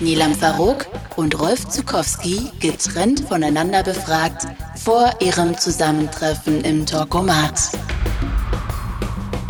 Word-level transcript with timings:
Nilam 0.00 0.34
Farouk 0.34 0.86
und 1.16 1.38
Rolf 1.40 1.68
Zukowski 1.68 2.50
getrennt 2.60 3.20
voneinander 3.28 3.82
befragt 3.82 4.46
vor 4.76 5.10
ihrem 5.20 5.56
Zusammentreffen 5.56 6.62
im 6.62 6.86
Talkomat. 6.86 7.70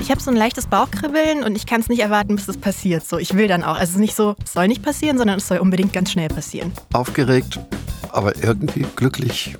Ich 0.00 0.10
habe 0.10 0.20
so 0.20 0.30
ein 0.30 0.36
leichtes 0.36 0.66
Bauchkribbeln 0.66 1.44
und 1.44 1.56
ich 1.56 1.66
kann 1.66 1.80
es 1.80 1.88
nicht 1.88 2.00
erwarten, 2.00 2.36
bis 2.36 2.48
es 2.48 2.56
passiert. 2.56 3.06
So, 3.06 3.18
ich 3.18 3.34
will 3.34 3.48
dann 3.48 3.62
auch. 3.62 3.74
Also 3.74 3.84
es 3.84 3.90
ist 3.90 4.00
nicht 4.00 4.16
so, 4.16 4.34
es 4.44 4.52
soll 4.52 4.68
nicht 4.68 4.82
passieren, 4.82 5.16
sondern 5.16 5.38
es 5.38 5.48
soll 5.48 5.58
unbedingt 5.58 5.92
ganz 5.92 6.10
schnell 6.10 6.28
passieren. 6.28 6.72
Aufgeregt, 6.92 7.60
aber 8.10 8.36
irgendwie 8.42 8.84
glücklich 8.96 9.56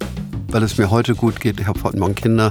weil 0.52 0.62
es 0.62 0.76
mir 0.76 0.90
heute 0.90 1.14
gut 1.14 1.40
geht. 1.40 1.58
Ich 1.60 1.66
habe 1.66 1.82
heute 1.82 1.98
Morgen 1.98 2.14
Kinder 2.14 2.50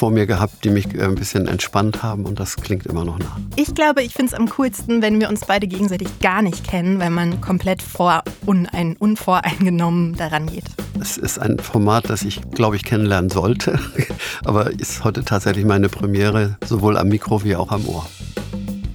vor 0.00 0.10
mir 0.10 0.26
gehabt, 0.26 0.64
die 0.64 0.70
mich 0.70 0.94
äh, 0.94 1.02
ein 1.02 1.14
bisschen 1.14 1.46
entspannt 1.46 2.02
haben 2.02 2.24
und 2.24 2.40
das 2.40 2.56
klingt 2.56 2.86
immer 2.86 3.04
noch 3.04 3.18
nach. 3.18 3.36
Ich 3.56 3.74
glaube, 3.74 4.02
ich 4.02 4.14
finde 4.14 4.32
es 4.32 4.34
am 4.34 4.48
coolsten, 4.48 5.02
wenn 5.02 5.20
wir 5.20 5.28
uns 5.28 5.44
beide 5.44 5.66
gegenseitig 5.66 6.08
gar 6.20 6.40
nicht 6.40 6.66
kennen, 6.66 6.98
weil 6.98 7.10
man 7.10 7.42
komplett 7.42 7.82
vor 7.82 8.22
unein, 8.46 8.96
unvoreingenommen 8.98 10.16
daran 10.16 10.46
geht. 10.46 10.64
Es 10.98 11.18
ist 11.18 11.38
ein 11.38 11.58
Format, 11.58 12.08
das 12.08 12.22
ich, 12.22 12.40
glaube 12.50 12.76
ich, 12.76 12.84
kennenlernen 12.84 13.28
sollte, 13.28 13.78
aber 14.46 14.70
ist 14.70 15.04
heute 15.04 15.22
tatsächlich 15.22 15.66
meine 15.66 15.90
Premiere, 15.90 16.56
sowohl 16.64 16.96
am 16.96 17.08
Mikro 17.08 17.44
wie 17.44 17.54
auch 17.54 17.70
am 17.70 17.86
Ohr. 17.86 18.06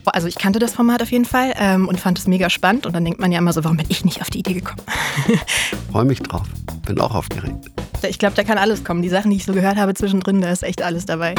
Also 0.08 0.28
ich 0.28 0.40
kannte 0.40 0.58
das 0.58 0.74
Format 0.74 1.04
auf 1.04 1.12
jeden 1.12 1.26
Fall 1.26 1.54
ähm, 1.60 1.88
und 1.88 2.00
fand 2.00 2.18
es 2.18 2.26
mega 2.26 2.50
spannend. 2.50 2.88
Und 2.88 2.94
dann 2.96 3.06
denkt 3.06 3.20
man 3.20 3.32
ja 3.32 3.38
immer 3.38 3.54
so, 3.54 3.64
warum 3.64 3.78
bin 3.78 3.88
ich 3.90 4.06
nicht 4.06 4.22
auf 4.22 4.32
die 4.32 4.40
Idee 4.40 4.54
gekommen? 4.54 4.82
Freue 5.92 6.06
mich 6.06 6.22
drauf. 6.22 6.48
Bin 6.88 7.00
auch 7.00 7.14
aufgeregt. 7.14 7.70
Ich 8.10 8.20
glaube, 8.20 8.36
da 8.36 8.44
kann 8.44 8.58
alles 8.58 8.84
kommen. 8.84 9.02
Die 9.02 9.10
Sachen, 9.10 9.32
die 9.32 9.38
ich 9.38 9.46
so 9.46 9.54
gehört 9.54 9.78
habe 9.78 9.94
zwischendrin, 9.94 10.42
da 10.42 10.52
ist 10.52 10.64
echt 10.64 10.82
alles 10.82 11.06
dabei. 11.06 11.36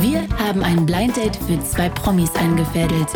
Wir 0.00 0.26
haben 0.38 0.62
ein 0.62 0.84
Blind 0.86 1.16
Date 1.16 1.36
für 1.36 1.58
zwei 1.64 1.88
Promis 1.88 2.34
eingefädelt. 2.34 3.08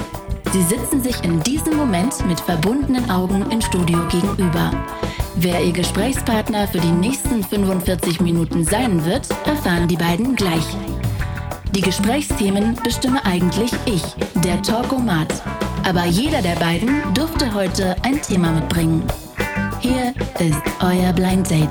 Sie 0.53 0.63
sitzen 0.63 1.03
sich 1.03 1.23
in 1.23 1.41
diesem 1.43 1.77
Moment 1.77 2.27
mit 2.27 2.41
verbundenen 2.41 3.09
Augen 3.11 3.49
im 3.51 3.61
Studio 3.61 3.99
gegenüber. 4.09 4.73
Wer 5.37 5.63
ihr 5.63 5.73
Gesprächspartner 5.73 6.67
für 6.67 6.81
die 6.81 6.91
nächsten 6.91 7.45
45 7.45 8.21
Minuten 8.21 8.65
sein 8.65 9.05
wird, 9.05 9.29
erfahren 9.47 9.87
die 9.87 9.97
beiden 9.97 10.35
gleich. 10.35 10.67
Die 11.73 11.83
Gesprächsthemen 11.83 12.77
bestimme 12.83 13.25
eigentlich 13.25 13.71
ich, 13.87 14.03
der 14.43 14.61
Talkomat. 14.61 15.43
Aber 15.89 16.05
jeder 16.07 16.43
der 16.43 16.57
beiden 16.57 17.03
durfte 17.15 17.55
heute 17.55 17.95
ein 18.03 18.21
Thema 18.21 18.51
mitbringen. 18.51 19.05
Hier 19.81 20.15
ist 20.39 20.63
euer 20.81 21.13
Blind 21.15 21.51
Date. 21.51 21.71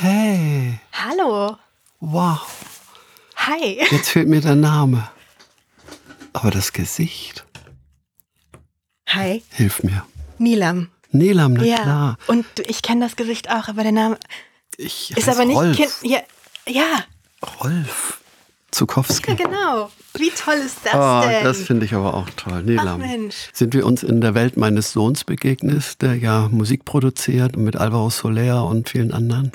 Hey. 0.00 0.80
Hallo. 0.92 1.56
Wow. 2.00 2.40
Hi. 3.36 3.78
Jetzt 3.92 4.08
fehlt 4.08 4.28
mir 4.28 4.40
der 4.40 4.56
Name. 4.56 5.08
Aber 6.32 6.50
das 6.50 6.72
Gesicht. 6.72 7.44
Hi. 9.08 9.44
Hilf 9.50 9.84
mir. 9.84 10.04
Nilam. 10.38 10.90
Nilam, 11.12 11.52
na 11.52 11.62
ja. 11.62 11.82
klar. 11.82 12.16
Und 12.26 12.46
ich 12.66 12.82
kenne 12.82 13.04
das 13.04 13.14
Gesicht 13.14 13.50
auch, 13.50 13.68
aber 13.68 13.84
der 13.84 13.92
Name 13.92 14.18
ich 14.76 15.16
ist 15.16 15.28
aber 15.28 15.44
nicht. 15.44 15.56
Rolf. 15.56 15.76
Kind, 15.76 15.92
ja, 16.02 16.20
ja. 16.66 17.04
Rolf. 17.60 18.21
Zukowski. 18.72 19.30
Ja, 19.30 19.36
genau. 19.36 19.90
Wie 20.14 20.30
toll 20.30 20.56
ist 20.56 20.78
das 20.84 20.94
oh, 20.94 21.28
denn? 21.28 21.44
Das 21.44 21.58
finde 21.62 21.86
ich 21.86 21.94
aber 21.94 22.14
auch 22.14 22.28
toll. 22.36 22.62
Nilam. 22.62 23.00
Ach, 23.02 23.06
Mensch. 23.06 23.48
Sind 23.52 23.74
wir 23.74 23.86
uns 23.86 24.02
in 24.02 24.20
der 24.20 24.34
Welt 24.34 24.56
meines 24.56 24.92
Sohns 24.92 25.24
begegnet, 25.24 26.02
der 26.02 26.16
ja 26.16 26.48
Musik 26.50 26.84
produziert 26.84 27.56
mit 27.56 27.76
Alvaro 27.76 28.10
Soler 28.10 28.66
und 28.66 28.90
vielen 28.90 29.12
anderen? 29.12 29.52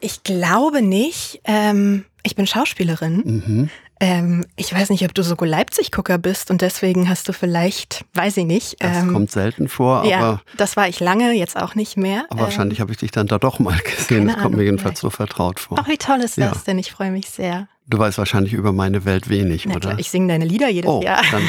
Ich 0.00 0.22
glaube 0.22 0.82
nicht. 0.82 1.40
Ähm, 1.44 2.04
ich 2.22 2.36
bin 2.36 2.46
Schauspielerin. 2.46 3.16
Mhm. 3.24 3.70
Ähm, 4.00 4.46
ich 4.56 4.72
weiß 4.72 4.90
nicht, 4.90 5.04
ob 5.04 5.12
du 5.12 5.22
Soko 5.22 5.44
Leipzig-Gucker 5.44 6.18
bist 6.18 6.50
und 6.50 6.60
deswegen 6.62 7.08
hast 7.08 7.28
du 7.28 7.32
vielleicht, 7.32 8.04
weiß 8.14 8.36
ich 8.36 8.44
nicht. 8.44 8.76
Das 8.80 8.98
ähm, 8.98 9.12
kommt 9.12 9.32
selten 9.32 9.68
vor, 9.68 9.98
aber, 9.98 10.08
ja, 10.08 10.40
das 10.56 10.76
war 10.76 10.88
ich 10.88 11.00
lange, 11.00 11.32
jetzt 11.32 11.56
auch 11.56 11.74
nicht 11.74 11.96
mehr. 11.96 12.26
aber 12.30 12.42
wahrscheinlich 12.42 12.80
habe 12.80 12.92
ich 12.92 12.98
dich 12.98 13.10
dann 13.10 13.26
da 13.26 13.38
doch 13.38 13.58
mal 13.58 13.76
gesehen. 13.78 14.26
Das 14.26 14.34
kommt 14.36 14.46
Ahnung, 14.46 14.58
mir 14.58 14.64
jedenfalls 14.64 15.00
vielleicht. 15.00 15.14
so 15.14 15.16
vertraut 15.16 15.58
vor. 15.58 15.78
Ach, 15.80 15.88
wie 15.88 15.98
toll 15.98 16.20
ist 16.20 16.36
Ja. 16.36 16.50
das 16.50 16.62
denn? 16.62 16.78
Ich 16.78 16.92
freue 16.92 17.10
mich 17.10 17.28
sehr. 17.28 17.66
Du 17.88 17.98
weißt 17.98 18.18
wahrscheinlich 18.18 18.52
über 18.52 18.72
meine 18.72 19.06
Welt 19.06 19.30
wenig, 19.30 19.64
Na 19.64 19.72
oder? 19.72 19.80
klar, 19.80 19.98
ich 19.98 20.10
singe 20.10 20.28
deine 20.28 20.44
Lieder 20.44 20.68
jedes 20.68 20.90
oh, 20.90 21.00
Jahr. 21.02 21.22
dann, 21.30 21.42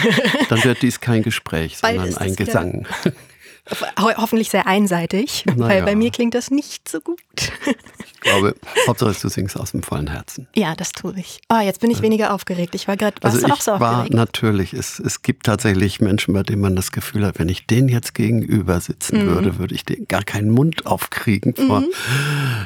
dann 0.50 0.64
wird 0.64 0.82
dies 0.82 1.02
kein 1.02 1.22
Gespräch, 1.22 1.78
sondern 1.78 2.16
ein 2.16 2.36
Gesang. 2.36 2.88
Ho 4.00 4.10
hoffentlich 4.18 4.50
sehr 4.50 4.66
einseitig, 4.66 5.44
Na 5.46 5.68
weil 5.68 5.80
ja. 5.80 5.86
bei 5.86 5.96
mir 5.96 6.12
klingt 6.12 6.34
das 6.34 6.50
nicht 6.50 6.90
so 6.90 7.02
gut. 7.02 7.20
Ich 8.22 8.30
glaube, 8.30 8.54
Hauptsache 8.88 9.16
du 9.22 9.30
singst 9.30 9.58
aus 9.58 9.72
dem 9.72 9.82
vollen 9.82 10.08
Herzen. 10.08 10.48
ja, 10.56 10.76
das 10.76 10.92
tue 10.92 11.14
ich. 11.18 11.40
Oh, 11.52 11.60
jetzt 11.64 11.80
bin 11.80 11.90
ich 11.90 12.02
weniger 12.02 12.34
aufgeregt. 12.34 12.76
Ich 12.76 12.88
war 12.88 12.98
gerade, 12.98 13.16
warst 13.22 13.36
Also 13.38 13.48
du 13.48 13.54
auch 13.54 13.62
so 13.62 13.72
war 13.80 13.92
aufgeregt? 14.00 14.14
natürlich, 14.14 14.74
es, 14.74 15.00
es 15.00 15.22
gibt 15.22 15.46
tatsächlich 15.46 16.02
Menschen, 16.02 16.34
bei 16.34 16.44
denen 16.44 16.62
man 16.62 16.76
das 16.76 16.92
Gefühl 16.92 17.26
hat, 17.26 17.40
wenn 17.40 17.48
ich 17.50 17.66
den 17.66 17.88
jetzt 17.88 18.14
gegenüber 18.14 18.80
sitzen 18.82 19.24
Mhm. 19.24 19.30
würde, 19.30 19.58
würde 19.58 19.74
ich 19.74 19.86
den 19.86 20.06
gar 20.08 20.24
keinen 20.24 20.50
Mund 20.50 20.86
aufkriegen 20.86 21.56
vor, 21.56 21.84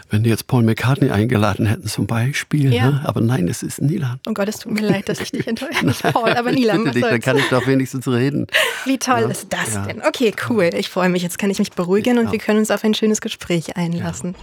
wenn 0.10 0.24
die 0.24 0.30
jetzt 0.30 0.48
Paul 0.48 0.64
McCartney 0.64 1.12
eingeladen 1.12 1.66
hätten 1.68 1.88
zum 1.88 2.08
Beispiel. 2.08 2.74
Ja. 2.74 2.90
Ne? 2.92 3.02
Aber 3.06 3.22
nein, 3.22 3.48
es 3.48 3.62
ist 3.64 3.82
Nilan. 3.82 4.20
Oh 4.28 4.34
Gott, 4.34 4.48
es 4.48 4.58
tut 4.60 4.72
mir 4.74 4.82
leid, 4.82 5.08
dass 5.08 5.20
ich 5.20 5.32
dich 5.32 5.48
enttäusche. 5.48 5.86
Nicht 5.86 6.02
Paul, 6.02 6.30
aber 6.32 6.50
was 6.50 6.56
dich, 6.94 7.02
dann 7.04 7.20
kann 7.22 7.38
ich 7.38 7.48
doch 7.50 7.68
wenigstens 7.68 8.08
reden. 8.08 8.48
Wie 8.86 8.98
toll 8.98 9.22
Ja, 9.22 9.28
ist 9.28 9.48
das 9.50 9.76
ja. 9.76 9.86
denn? 9.86 10.02
Okay, 10.02 10.34
cool. 10.50 10.70
Ich 10.76 10.90
freue 10.90 11.10
mich. 11.10 11.22
Jetzt 11.24 11.38
kann 11.38 11.50
ich 11.52 11.60
mich 11.60 11.72
beruhigen 11.72 12.18
und 12.18 12.32
wir 12.32 12.40
können 12.40 12.60
uns 12.60 12.72
auf 12.72 12.84
ein 12.84 12.94
schönes 12.96 13.22
Gespräch 13.22 13.78
einlassen. 13.78 14.36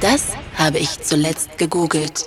Das 0.00 0.28
habe 0.56 0.78
ich 0.78 1.00
zuletzt 1.00 1.58
gegoogelt. 1.58 2.24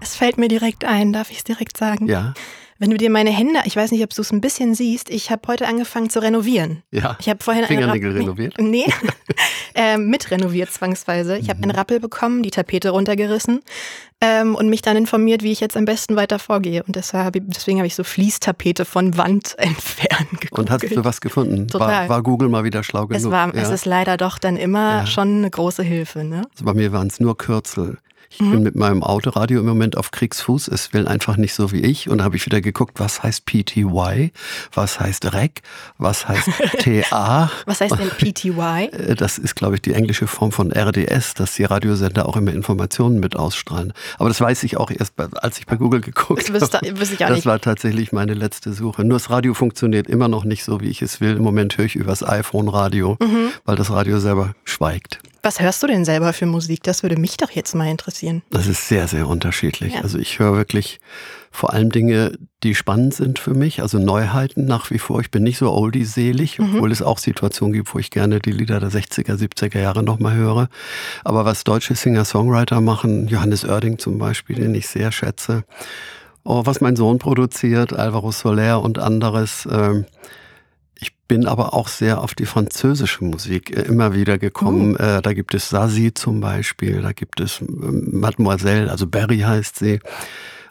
Es 0.00 0.16
fällt 0.16 0.36
mir 0.36 0.48
direkt 0.48 0.84
ein, 0.84 1.14
darf 1.14 1.30
ich 1.30 1.38
es 1.38 1.44
direkt 1.44 1.78
sagen? 1.78 2.06
Ja, 2.06 2.34
Wenn 2.80 2.90
du 2.90 2.96
dir 2.96 3.10
meine 3.10 3.30
Hände, 3.30 3.60
ich 3.64 3.74
weiß 3.74 3.90
nicht, 3.90 4.04
ob 4.04 4.10
du 4.14 4.22
es 4.22 4.32
ein 4.32 4.40
bisschen 4.40 4.74
siehst, 4.74 5.10
ich 5.10 5.30
habe 5.32 5.42
heute 5.48 5.66
angefangen 5.66 6.10
zu 6.10 6.20
renovieren. 6.22 6.82
ja. 6.92 7.16
Ich 7.20 7.28
habe 7.28 7.42
vorhin 7.42 7.64
eine 7.64 7.68
Fingernägel 7.74 8.12
Rapp- 8.12 8.20
renoviert? 8.20 8.54
Nee, 8.60 8.84
ähm, 9.74 10.08
mit 10.08 10.30
renoviert 10.30 10.70
zwangsweise. 10.70 11.38
Ich 11.38 11.44
Mhm. 11.46 11.50
habe 11.50 11.62
einen 11.62 11.70
Rappel 11.72 11.98
bekommen, 12.00 12.42
die 12.42 12.50
Tapete 12.50 12.90
runtergerissen 12.90 13.60
ähm, 14.20 14.54
und 14.54 14.68
mich 14.68 14.82
dann 14.82 14.96
informiert, 14.96 15.42
wie 15.42 15.50
ich 15.52 15.60
jetzt 15.60 15.76
am 15.76 15.84
besten 15.86 16.14
weiter 16.16 16.38
vorgehe. 16.38 16.82
Und 16.84 16.94
deshalb, 16.96 17.36
deswegen 17.48 17.78
habe 17.78 17.86
ich 17.88 17.94
so 17.96 18.04
Fließtapete 18.04 18.84
von 18.84 19.16
Wand 19.16 19.54
entfernen 19.58 20.28
gegoogelt. 20.40 20.52
Und 20.58 20.70
hast 20.70 20.82
du 20.96 21.04
was 21.04 21.20
gefunden? 21.20 21.66
Total. 21.68 21.88
War, 22.04 22.08
war 22.08 22.22
Google 22.22 22.48
mal 22.48 22.62
wieder 22.64 22.84
schlau 22.84 23.06
genug? 23.06 23.20
es, 23.24 23.30
war, 23.30 23.54
ja. 23.54 23.60
es 23.62 23.70
ist 23.70 23.86
leider 23.86 24.16
doch 24.16 24.38
dann 24.38 24.56
immer 24.56 25.00
Ja. 25.00 25.06
schon 25.06 25.38
eine 25.38 25.50
große 25.50 25.82
Hilfe. 25.82 26.22
Ne? 26.24 26.42
Also 26.52 26.64
bei 26.64 26.74
mir 26.74 26.92
waren 26.92 27.08
es 27.08 27.18
nur 27.20 27.36
Kürzel. 27.36 27.98
Ich 28.30 28.40
Mhm. 28.40 28.50
bin 28.50 28.62
mit 28.62 28.76
meinem 28.76 29.02
Autoradio 29.02 29.60
im 29.60 29.66
Moment 29.66 29.96
auf 29.96 30.10
Kriegsfuß. 30.10 30.68
Es 30.68 30.92
will 30.92 31.08
einfach 31.08 31.36
nicht 31.38 31.54
so 31.54 31.72
wie 31.72 31.80
ich. 31.80 32.10
Und 32.10 32.18
da 32.18 32.24
habe 32.24 32.36
ich 32.36 32.44
wieder 32.44 32.60
geguckt, 32.60 33.00
was 33.00 33.22
heißt 33.22 33.46
PTY, 33.46 34.32
was 34.74 35.00
heißt 35.00 35.32
REC, 35.32 35.62
was 35.96 36.28
heißt 36.28 36.48
TA. 36.78 37.50
Was 37.64 37.80
heißt 37.80 37.94
denn 37.98 38.10
PTY? 38.34 38.90
Äh, 38.92 39.14
Das 39.14 39.38
ist, 39.38 39.54
glaube 39.56 39.76
ich, 39.76 39.82
die 39.82 39.94
englische 39.94 40.26
Form 40.26 40.52
von 40.52 40.70
RDS, 40.72 41.34
dass 41.34 41.54
die 41.54 41.64
Radiosender 41.64 42.28
auch 42.28 42.36
immer 42.36 42.52
Informationen 42.52 43.18
mit 43.18 43.34
ausstrahlen. 43.34 43.92
Aber 44.18 44.28
das 44.28 44.40
weiß 44.40 44.62
ich 44.64 44.76
auch 44.76 44.90
erst, 44.90 45.14
als 45.36 45.58
ich 45.58 45.66
bei 45.66 45.76
Google 45.76 46.00
geguckt 46.02 46.48
Das 46.52 46.72
habe. 46.74 46.86
ich 46.86 46.92
auch 46.92 47.28
das 47.28 47.30
nicht. 47.36 47.46
war 47.46 47.60
tatsächlich 47.60 48.12
meine 48.12 48.34
letzte 48.34 48.72
Suche. 48.74 49.04
Nur 49.04 49.16
das 49.18 49.30
Radio 49.30 49.54
funktioniert 49.54 50.06
immer 50.06 50.28
noch 50.28 50.44
nicht 50.44 50.64
so, 50.64 50.80
wie 50.82 50.88
ich 50.88 51.00
es 51.00 51.20
will. 51.22 51.36
Im 51.36 51.42
Moment 51.42 51.78
höre 51.78 51.86
ich 51.86 51.96
übers 51.96 52.22
iPhone 52.22 52.68
Radio, 52.68 53.16
Mhm. 53.20 53.48
weil 53.64 53.76
das 53.76 53.90
Radio 53.90 54.18
selber 54.20 54.54
schweigt. 54.64 55.20
Was 55.48 55.60
hörst 55.60 55.82
du 55.82 55.86
denn 55.86 56.04
selber 56.04 56.34
für 56.34 56.44
Musik? 56.44 56.82
Das 56.82 57.02
würde 57.02 57.16
mich 57.16 57.38
doch 57.38 57.50
jetzt 57.50 57.74
mal 57.74 57.88
interessieren. 57.88 58.42
Das 58.50 58.66
ist 58.66 58.86
sehr, 58.86 59.08
sehr 59.08 59.26
unterschiedlich. 59.26 59.94
Ja. 59.94 60.02
Also 60.02 60.18
ich 60.18 60.38
höre 60.38 60.54
wirklich 60.54 61.00
vor 61.50 61.72
allem 61.72 61.88
Dinge, 61.88 62.36
die 62.62 62.74
spannend 62.74 63.14
sind 63.14 63.38
für 63.38 63.54
mich, 63.54 63.80
also 63.80 63.98
Neuheiten 63.98 64.66
nach 64.66 64.90
wie 64.90 64.98
vor. 64.98 65.20
Ich 65.20 65.30
bin 65.30 65.42
nicht 65.44 65.56
so 65.56 65.72
oldie-selig, 65.72 66.58
Mhm. 66.58 66.74
obwohl 66.74 66.92
es 66.92 67.00
auch 67.00 67.16
Situationen 67.16 67.72
gibt, 67.72 67.94
wo 67.94 67.98
ich 67.98 68.10
gerne 68.10 68.40
die 68.40 68.52
Lieder 68.52 68.78
der 68.78 68.90
60er, 68.90 69.36
70er 69.38 69.80
Jahre 69.80 70.02
nochmal 70.02 70.34
höre. 70.34 70.68
Aber 71.24 71.46
was 71.46 71.64
deutsche 71.64 71.94
Singer-Songwriter 71.94 72.82
machen, 72.82 73.26
Johannes 73.28 73.64
Oerding 73.64 73.96
zum 73.98 74.18
Beispiel, 74.18 74.56
den 74.56 74.74
ich 74.74 74.86
sehr 74.86 75.12
schätze, 75.12 75.64
oh, 76.44 76.66
was 76.66 76.82
mein 76.82 76.94
Sohn 76.94 77.18
produziert, 77.18 77.94
Alvaro 77.94 78.32
Soler 78.32 78.82
und 78.82 78.98
anderes, 78.98 79.66
ähm, 79.72 80.04
ich 81.00 81.14
bin 81.28 81.46
aber 81.46 81.74
auch 81.74 81.88
sehr 81.88 82.20
auf 82.22 82.34
die 82.34 82.46
französische 82.46 83.24
Musik 83.24 83.76
äh, 83.76 83.82
immer 83.82 84.14
wieder 84.14 84.38
gekommen. 84.38 84.96
Äh, 84.96 85.22
da 85.22 85.32
gibt 85.32 85.54
es 85.54 85.68
Sazi 85.68 86.12
zum 86.12 86.40
Beispiel, 86.40 87.02
da 87.02 87.12
gibt 87.12 87.40
es 87.40 87.60
ähm, 87.60 88.08
Mademoiselle, 88.12 88.90
also 88.90 89.06
Berry 89.06 89.38
heißt 89.38 89.76
sie. 89.76 90.00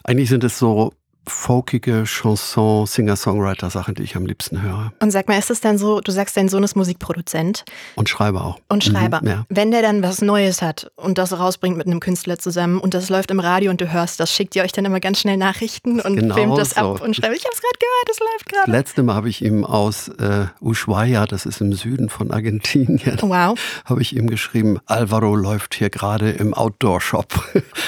Eigentlich 0.04 0.28
sind 0.28 0.44
es 0.44 0.58
so 0.58 0.92
folkige 1.28 2.04
Chanson, 2.04 2.86
Singer-Songwriter-Sachen, 2.86 3.94
die 3.94 4.02
ich 4.02 4.16
am 4.16 4.26
liebsten 4.26 4.62
höre. 4.62 4.92
Und 5.00 5.10
sag 5.10 5.28
mal, 5.28 5.38
ist 5.38 5.50
es 5.50 5.60
dann 5.60 5.78
so, 5.78 6.00
du 6.00 6.12
sagst, 6.12 6.36
dein 6.36 6.48
Sohn 6.48 6.62
ist 6.62 6.76
Musikproduzent? 6.76 7.64
Und 7.94 8.08
Schreiber 8.08 8.44
auch. 8.44 8.60
Und 8.68 8.84
Schreiber. 8.84 9.20
Mhm, 9.22 9.28
ja. 9.28 9.46
Wenn 9.48 9.70
der 9.70 9.82
dann 9.82 10.02
was 10.02 10.22
Neues 10.22 10.62
hat 10.62 10.90
und 10.96 11.18
das 11.18 11.38
rausbringt 11.38 11.76
mit 11.76 11.86
einem 11.86 12.00
Künstler 12.00 12.38
zusammen 12.38 12.78
und 12.78 12.94
das 12.94 13.08
läuft 13.08 13.30
im 13.30 13.40
Radio 13.40 13.70
und 13.70 13.80
du 13.80 13.92
hörst 13.92 14.20
das, 14.20 14.32
schickt 14.32 14.56
ihr 14.56 14.62
euch 14.62 14.72
dann 14.72 14.84
immer 14.84 15.00
ganz 15.00 15.20
schnell 15.20 15.36
Nachrichten 15.36 16.00
und 16.00 16.16
genau 16.16 16.34
filmt 16.34 16.58
das 16.58 16.70
so. 16.70 16.80
ab 16.80 17.00
und 17.00 17.14
schreibt, 17.14 17.36
ich 17.36 17.44
hab's 17.44 17.60
gerade 17.60 17.78
gehört, 17.78 18.10
es 18.10 18.18
läuft 18.20 18.48
gerade. 18.48 18.70
Letzte 18.70 19.02
Mal 19.02 19.14
habe 19.14 19.28
ich 19.28 19.42
ihm 19.42 19.64
aus 19.64 20.08
äh, 20.08 20.46
Ushuaia, 20.60 21.26
das 21.26 21.46
ist 21.46 21.60
im 21.60 21.72
Süden 21.72 22.08
von 22.08 22.30
Argentinien, 22.30 23.18
wow. 23.22 23.58
habe 23.84 24.02
ich 24.02 24.16
ihm 24.16 24.28
geschrieben, 24.28 24.78
Alvaro 24.86 25.34
läuft 25.34 25.74
hier 25.74 25.90
gerade 25.90 26.30
im 26.30 26.54
Outdoor-Shop. 26.54 27.34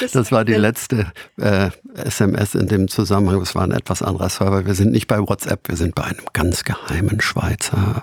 Das, 0.00 0.12
das, 0.12 0.32
war 0.32 0.44
die 0.44 0.54
letzte 0.54 1.12
äh, 1.37 1.70
SMS 1.94 2.54
in 2.54 2.69
dem 2.69 2.88
Zusammenhang. 2.88 3.30
Das 3.38 3.55
war 3.55 3.62
ein 3.62 3.73
etwas 3.73 4.03
anderer 4.03 4.29
Server. 4.29 4.67
Wir 4.67 4.75
sind 4.75 4.93
nicht 4.93 5.06
bei 5.06 5.19
WhatsApp, 5.19 5.69
wir 5.69 5.77
sind 5.77 5.94
bei 5.94 6.05
einem 6.05 6.25
ganz 6.32 6.65
geheimen 6.65 7.21
Schweizer 7.21 8.03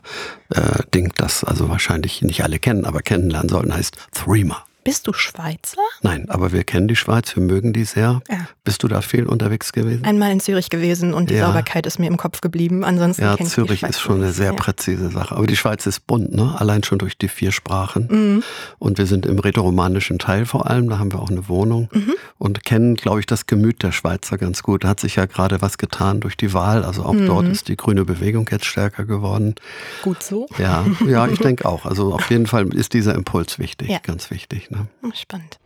äh, 0.53 0.83
Ding, 0.93 1.11
das 1.15 1.43
also 1.43 1.69
wahrscheinlich 1.69 2.21
nicht 2.21 2.43
alle 2.43 2.59
kennen, 2.59 2.85
aber 2.85 3.01
kennenlernen 3.01 3.49
sollten, 3.49 3.73
heißt 3.73 3.97
Threema. 4.11 4.66
Bist 4.87 5.05
du 5.05 5.11
Schweizer? 5.11 5.81
Nein, 6.01 6.29
aber 6.29 6.53
wir 6.53 6.63
kennen 6.63 6.87
die 6.87 6.95
Schweiz, 6.95 7.35
wir 7.35 7.43
mögen 7.43 7.73
die 7.73 7.83
sehr. 7.83 8.21
Ja. 8.29 8.47
Bist 8.63 8.83
du 8.83 8.87
da 8.87 9.01
viel 9.01 9.25
unterwegs 9.25 9.73
gewesen? 9.73 10.05
Einmal 10.05 10.31
in 10.31 10.39
Zürich 10.39 10.69
gewesen 10.69 11.13
und 11.13 11.29
die 11.29 11.33
ja. 11.35 11.47
Sauberkeit 11.47 11.85
ist 11.85 11.99
mir 11.99 12.07
im 12.07 12.15
Kopf 12.15 12.39
geblieben. 12.39 12.85
Ansonsten 12.85 13.23
ja, 13.23 13.37
Zürich 13.37 13.83
ist 13.83 13.99
schon 13.99 14.21
eine 14.21 14.31
sehr 14.31 14.53
präzise 14.53 15.09
Sache. 15.09 15.35
Aber 15.35 15.45
die 15.45 15.57
Schweiz 15.57 15.85
ist 15.87 16.07
bunt, 16.07 16.33
ne? 16.33 16.55
Allein 16.57 16.83
schon 16.83 16.99
durch 16.99 17.17
die 17.17 17.27
vier 17.27 17.51
Sprachen. 17.51 18.07
Mhm. 18.09 18.43
Und 18.79 18.97
wir 18.97 19.07
sind 19.07 19.25
im 19.25 19.39
rätoromanischen 19.39 20.19
Teil 20.19 20.45
vor 20.45 20.69
allem. 20.69 20.87
Da 20.87 20.99
haben 20.99 21.11
wir 21.11 21.19
auch 21.19 21.29
eine 21.29 21.49
Wohnung 21.49 21.89
mhm. 21.91 22.13
und 22.37 22.63
kennen, 22.63 22.95
glaube 22.95 23.19
ich, 23.19 23.25
das 23.25 23.45
Gemüt 23.45 23.83
der 23.83 23.91
Schweizer 23.91 24.37
ganz 24.37 24.63
gut. 24.63 24.85
Da 24.85 24.87
hat 24.87 25.01
sich 25.01 25.17
ja 25.17 25.25
gerade 25.25 25.61
was 25.61 25.77
getan 25.77 26.21
durch 26.21 26.37
die 26.37 26.53
Wahl. 26.53 26.85
Also 26.85 27.03
auch 27.03 27.11
mhm. 27.11 27.25
dort 27.25 27.47
ist 27.49 27.67
die 27.67 27.75
grüne 27.75 28.05
Bewegung 28.05 28.47
jetzt 28.49 28.65
stärker 28.65 29.03
geworden. 29.03 29.55
Gut 30.01 30.23
so. 30.23 30.47
Ja, 30.57 30.85
ja, 31.05 31.27
ich 31.27 31.39
denke 31.47 31.65
auch. 31.65 31.85
Also 31.85 32.13
auf 32.13 32.29
jeden 32.29 32.47
Fall 32.47 32.73
ist 32.73 32.93
dieser 32.93 33.15
Impuls 33.15 33.59
wichtig, 33.59 33.91
ganz 34.03 34.31
wichtig. 34.31 34.71
Ne? 34.71 34.76
Ne? 35.01 35.11
Spannend. 35.13 35.59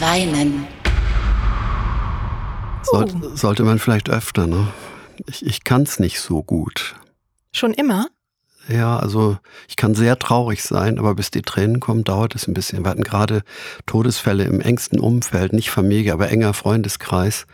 Weinen. 0.00 0.66
Soll, 2.82 3.06
oh. 3.22 3.36
Sollte 3.36 3.64
man 3.64 3.78
vielleicht 3.78 4.08
öfter, 4.08 4.46
ne? 4.46 4.68
Ich, 5.26 5.44
ich 5.44 5.64
kann 5.64 5.82
es 5.82 5.98
nicht 5.98 6.20
so 6.20 6.42
gut. 6.42 6.94
Schon 7.52 7.74
immer? 7.74 8.08
Ja, 8.68 8.98
also 8.98 9.38
ich 9.66 9.76
kann 9.76 9.94
sehr 9.94 10.18
traurig 10.18 10.62
sein, 10.62 10.98
aber 10.98 11.14
bis 11.14 11.30
die 11.30 11.42
Tränen 11.42 11.80
kommen, 11.80 12.04
dauert 12.04 12.34
es 12.34 12.46
ein 12.46 12.54
bisschen. 12.54 12.84
Wir 12.84 12.90
hatten 12.90 13.02
gerade 13.02 13.42
Todesfälle 13.86 14.44
im 14.44 14.60
engsten 14.60 15.00
Umfeld, 15.00 15.52
nicht 15.54 15.70
Familie, 15.70 16.12
aber 16.12 16.30
enger 16.30 16.52
Freundeskreis. 16.52 17.46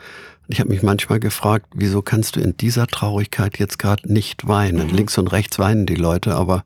Ich 0.48 0.60
habe 0.60 0.70
mich 0.70 0.82
manchmal 0.82 1.20
gefragt, 1.20 1.66
wieso 1.74 2.02
kannst 2.02 2.36
du 2.36 2.40
in 2.40 2.56
dieser 2.56 2.86
Traurigkeit 2.86 3.58
jetzt 3.58 3.78
gerade 3.78 4.12
nicht 4.12 4.46
weinen? 4.46 4.88
Mhm. 4.88 4.94
Links 4.94 5.16
und 5.16 5.28
rechts 5.28 5.58
weinen 5.58 5.86
die 5.86 5.94
Leute, 5.94 6.34
aber 6.34 6.64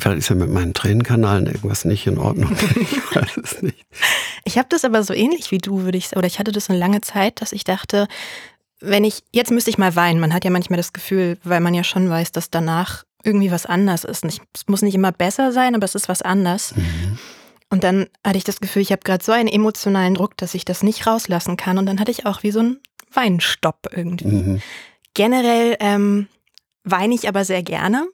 Vielleicht 0.00 0.18
ist 0.18 0.28
ja 0.28 0.36
mit 0.36 0.50
meinen 0.50 0.74
Tränenkanalen 0.74 1.46
irgendwas 1.46 1.84
nicht 1.84 2.06
in 2.06 2.18
Ordnung. 2.18 2.56
Ich 2.80 3.16
weiß 3.16 3.36
es 3.42 3.62
nicht. 3.62 3.86
Ich 4.44 4.58
habe 4.58 4.68
das 4.68 4.84
aber 4.84 5.02
so 5.02 5.12
ähnlich 5.14 5.50
wie 5.50 5.58
du, 5.58 5.82
würde 5.82 5.98
ich 5.98 6.08
sagen, 6.08 6.18
oder 6.18 6.26
ich 6.26 6.38
hatte 6.38 6.52
das 6.52 6.70
eine 6.70 6.78
lange 6.78 7.00
Zeit, 7.00 7.40
dass 7.40 7.52
ich 7.52 7.64
dachte, 7.64 8.06
wenn 8.80 9.02
ich, 9.02 9.24
jetzt 9.32 9.50
müsste 9.50 9.70
ich 9.70 9.78
mal 9.78 9.96
weinen. 9.96 10.20
Man 10.20 10.32
hat 10.32 10.44
ja 10.44 10.50
manchmal 10.50 10.76
das 10.76 10.92
Gefühl, 10.92 11.38
weil 11.42 11.60
man 11.60 11.74
ja 11.74 11.82
schon 11.82 12.08
weiß, 12.08 12.32
dass 12.32 12.50
danach 12.50 13.04
irgendwie 13.24 13.50
was 13.50 13.66
anders 13.66 14.04
ist. 14.04 14.24
Nicht, 14.24 14.42
es 14.54 14.68
muss 14.68 14.82
nicht 14.82 14.94
immer 14.94 15.10
besser 15.10 15.52
sein, 15.52 15.74
aber 15.74 15.84
es 15.84 15.94
ist 15.94 16.08
was 16.08 16.22
anders. 16.22 16.76
Mhm. 16.76 17.18
Und 17.70 17.84
dann 17.84 18.06
hatte 18.24 18.38
ich 18.38 18.44
das 18.44 18.60
Gefühl, 18.60 18.82
ich 18.82 18.92
habe 18.92 19.02
gerade 19.04 19.24
so 19.24 19.32
einen 19.32 19.48
emotionalen 19.48 20.14
Druck, 20.14 20.36
dass 20.36 20.54
ich 20.54 20.64
das 20.64 20.82
nicht 20.82 21.06
rauslassen 21.06 21.56
kann. 21.56 21.78
Und 21.78 21.86
dann 21.86 21.98
hatte 21.98 22.10
ich 22.10 22.24
auch 22.24 22.42
wie 22.42 22.52
so 22.52 22.60
einen 22.60 22.78
Weinstopp 23.12 23.88
irgendwie. 23.92 24.28
Mhm. 24.28 24.62
Generell 25.14 25.76
ähm, 25.80 26.28
weine 26.84 27.14
ich 27.14 27.28
aber 27.28 27.44
sehr 27.44 27.62
gerne. 27.62 28.08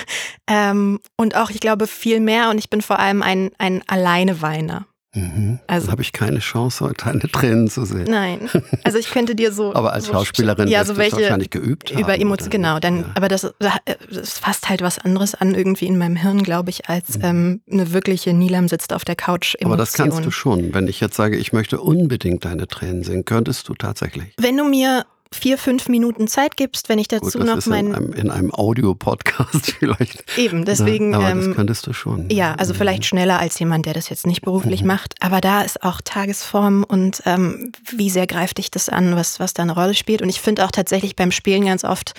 ähm, 0.46 1.00
und 1.16 1.36
auch, 1.36 1.50
ich 1.50 1.60
glaube, 1.60 1.86
viel 1.86 2.20
mehr. 2.20 2.50
Und 2.50 2.58
ich 2.58 2.70
bin 2.70 2.82
vor 2.82 2.98
allem 2.98 3.22
ein, 3.22 3.50
ein 3.58 3.82
Alleine-Weiner. 3.86 4.86
Mhm. 5.14 5.58
Also 5.66 5.90
habe 5.90 6.02
ich 6.02 6.12
keine 6.12 6.38
Chance, 6.38 6.84
heute 6.84 7.06
deine 7.06 7.20
Tränen 7.20 7.68
zu 7.68 7.84
sehen. 7.84 8.06
Nein. 8.08 8.48
Also 8.84 8.98
ich 8.98 9.10
könnte 9.10 9.34
dir 9.34 9.52
so. 9.52 9.74
aber 9.74 9.92
als 9.92 10.06
so 10.06 10.12
Schauspielerin 10.12 10.68
ja, 10.68 10.84
so 10.84 10.96
welche 10.96 11.16
wahrscheinlich 11.16 11.50
geübt 11.50 11.90
über 11.90 12.18
Emotionen. 12.18 12.50
Genau, 12.50 12.78
dann, 12.78 13.00
ja. 13.00 13.04
aber 13.14 13.28
das, 13.28 13.52
das 13.58 14.38
fasst 14.38 14.68
halt 14.70 14.80
was 14.80 14.98
anderes 14.98 15.34
an 15.34 15.54
irgendwie 15.54 15.86
in 15.86 15.98
meinem 15.98 16.16
Hirn, 16.16 16.42
glaube 16.42 16.70
ich, 16.70 16.88
als 16.88 17.18
mhm. 17.18 17.24
ähm, 17.24 17.60
eine 17.70 17.92
wirkliche 17.92 18.32
Nilam 18.32 18.68
sitzt 18.68 18.94
auf 18.94 19.04
der 19.04 19.16
Couch. 19.16 19.54
Emotion. 19.56 19.72
Aber 19.72 19.76
das 19.76 19.92
kannst 19.92 20.24
du 20.24 20.30
schon. 20.30 20.72
Wenn 20.72 20.86
ich 20.86 21.00
jetzt 21.00 21.16
sage, 21.16 21.36
ich 21.36 21.52
möchte 21.52 21.80
unbedingt 21.80 22.44
deine 22.44 22.66
Tränen 22.66 23.02
sehen, 23.02 23.24
könntest 23.24 23.68
du 23.68 23.74
tatsächlich. 23.74 24.32
Wenn 24.38 24.56
du 24.56 24.64
mir 24.64 25.04
vier, 25.32 25.58
fünf 25.58 25.88
Minuten 25.88 26.28
Zeit 26.28 26.56
gibst, 26.56 26.88
wenn 26.88 26.98
ich 26.98 27.08
dazu 27.08 27.38
Gut, 27.38 27.46
noch 27.46 27.66
meinen. 27.66 27.88
In 27.88 27.94
einem, 27.94 28.12
in 28.12 28.30
einem 28.30 28.54
Audio-Podcast 28.54 29.72
vielleicht. 29.78 30.24
Eben, 30.38 30.64
deswegen. 30.64 31.14
aber 31.14 31.30
ähm, 31.30 31.46
das 31.48 31.56
könntest 31.56 31.86
du 31.86 31.92
schon. 31.92 32.28
Ja, 32.30 32.54
also 32.54 32.74
vielleicht 32.74 33.04
schneller 33.04 33.38
als 33.38 33.58
jemand, 33.58 33.86
der 33.86 33.94
das 33.94 34.08
jetzt 34.08 34.26
nicht 34.26 34.42
beruflich 34.42 34.82
mhm. 34.82 34.88
macht. 34.88 35.14
Aber 35.20 35.40
da 35.40 35.62
ist 35.62 35.82
auch 35.82 36.00
Tagesform 36.02 36.84
und 36.84 37.22
ähm, 37.26 37.72
wie 37.90 38.10
sehr 38.10 38.26
greift 38.26 38.58
dich 38.58 38.70
das 38.70 38.88
an, 38.88 39.16
was, 39.16 39.40
was 39.40 39.54
da 39.54 39.62
eine 39.62 39.74
Rolle 39.74 39.94
spielt. 39.94 40.22
Und 40.22 40.28
ich 40.28 40.40
finde 40.40 40.64
auch 40.64 40.70
tatsächlich 40.70 41.16
beim 41.16 41.30
Spielen 41.30 41.64
ganz 41.64 41.84
oft 41.84 42.14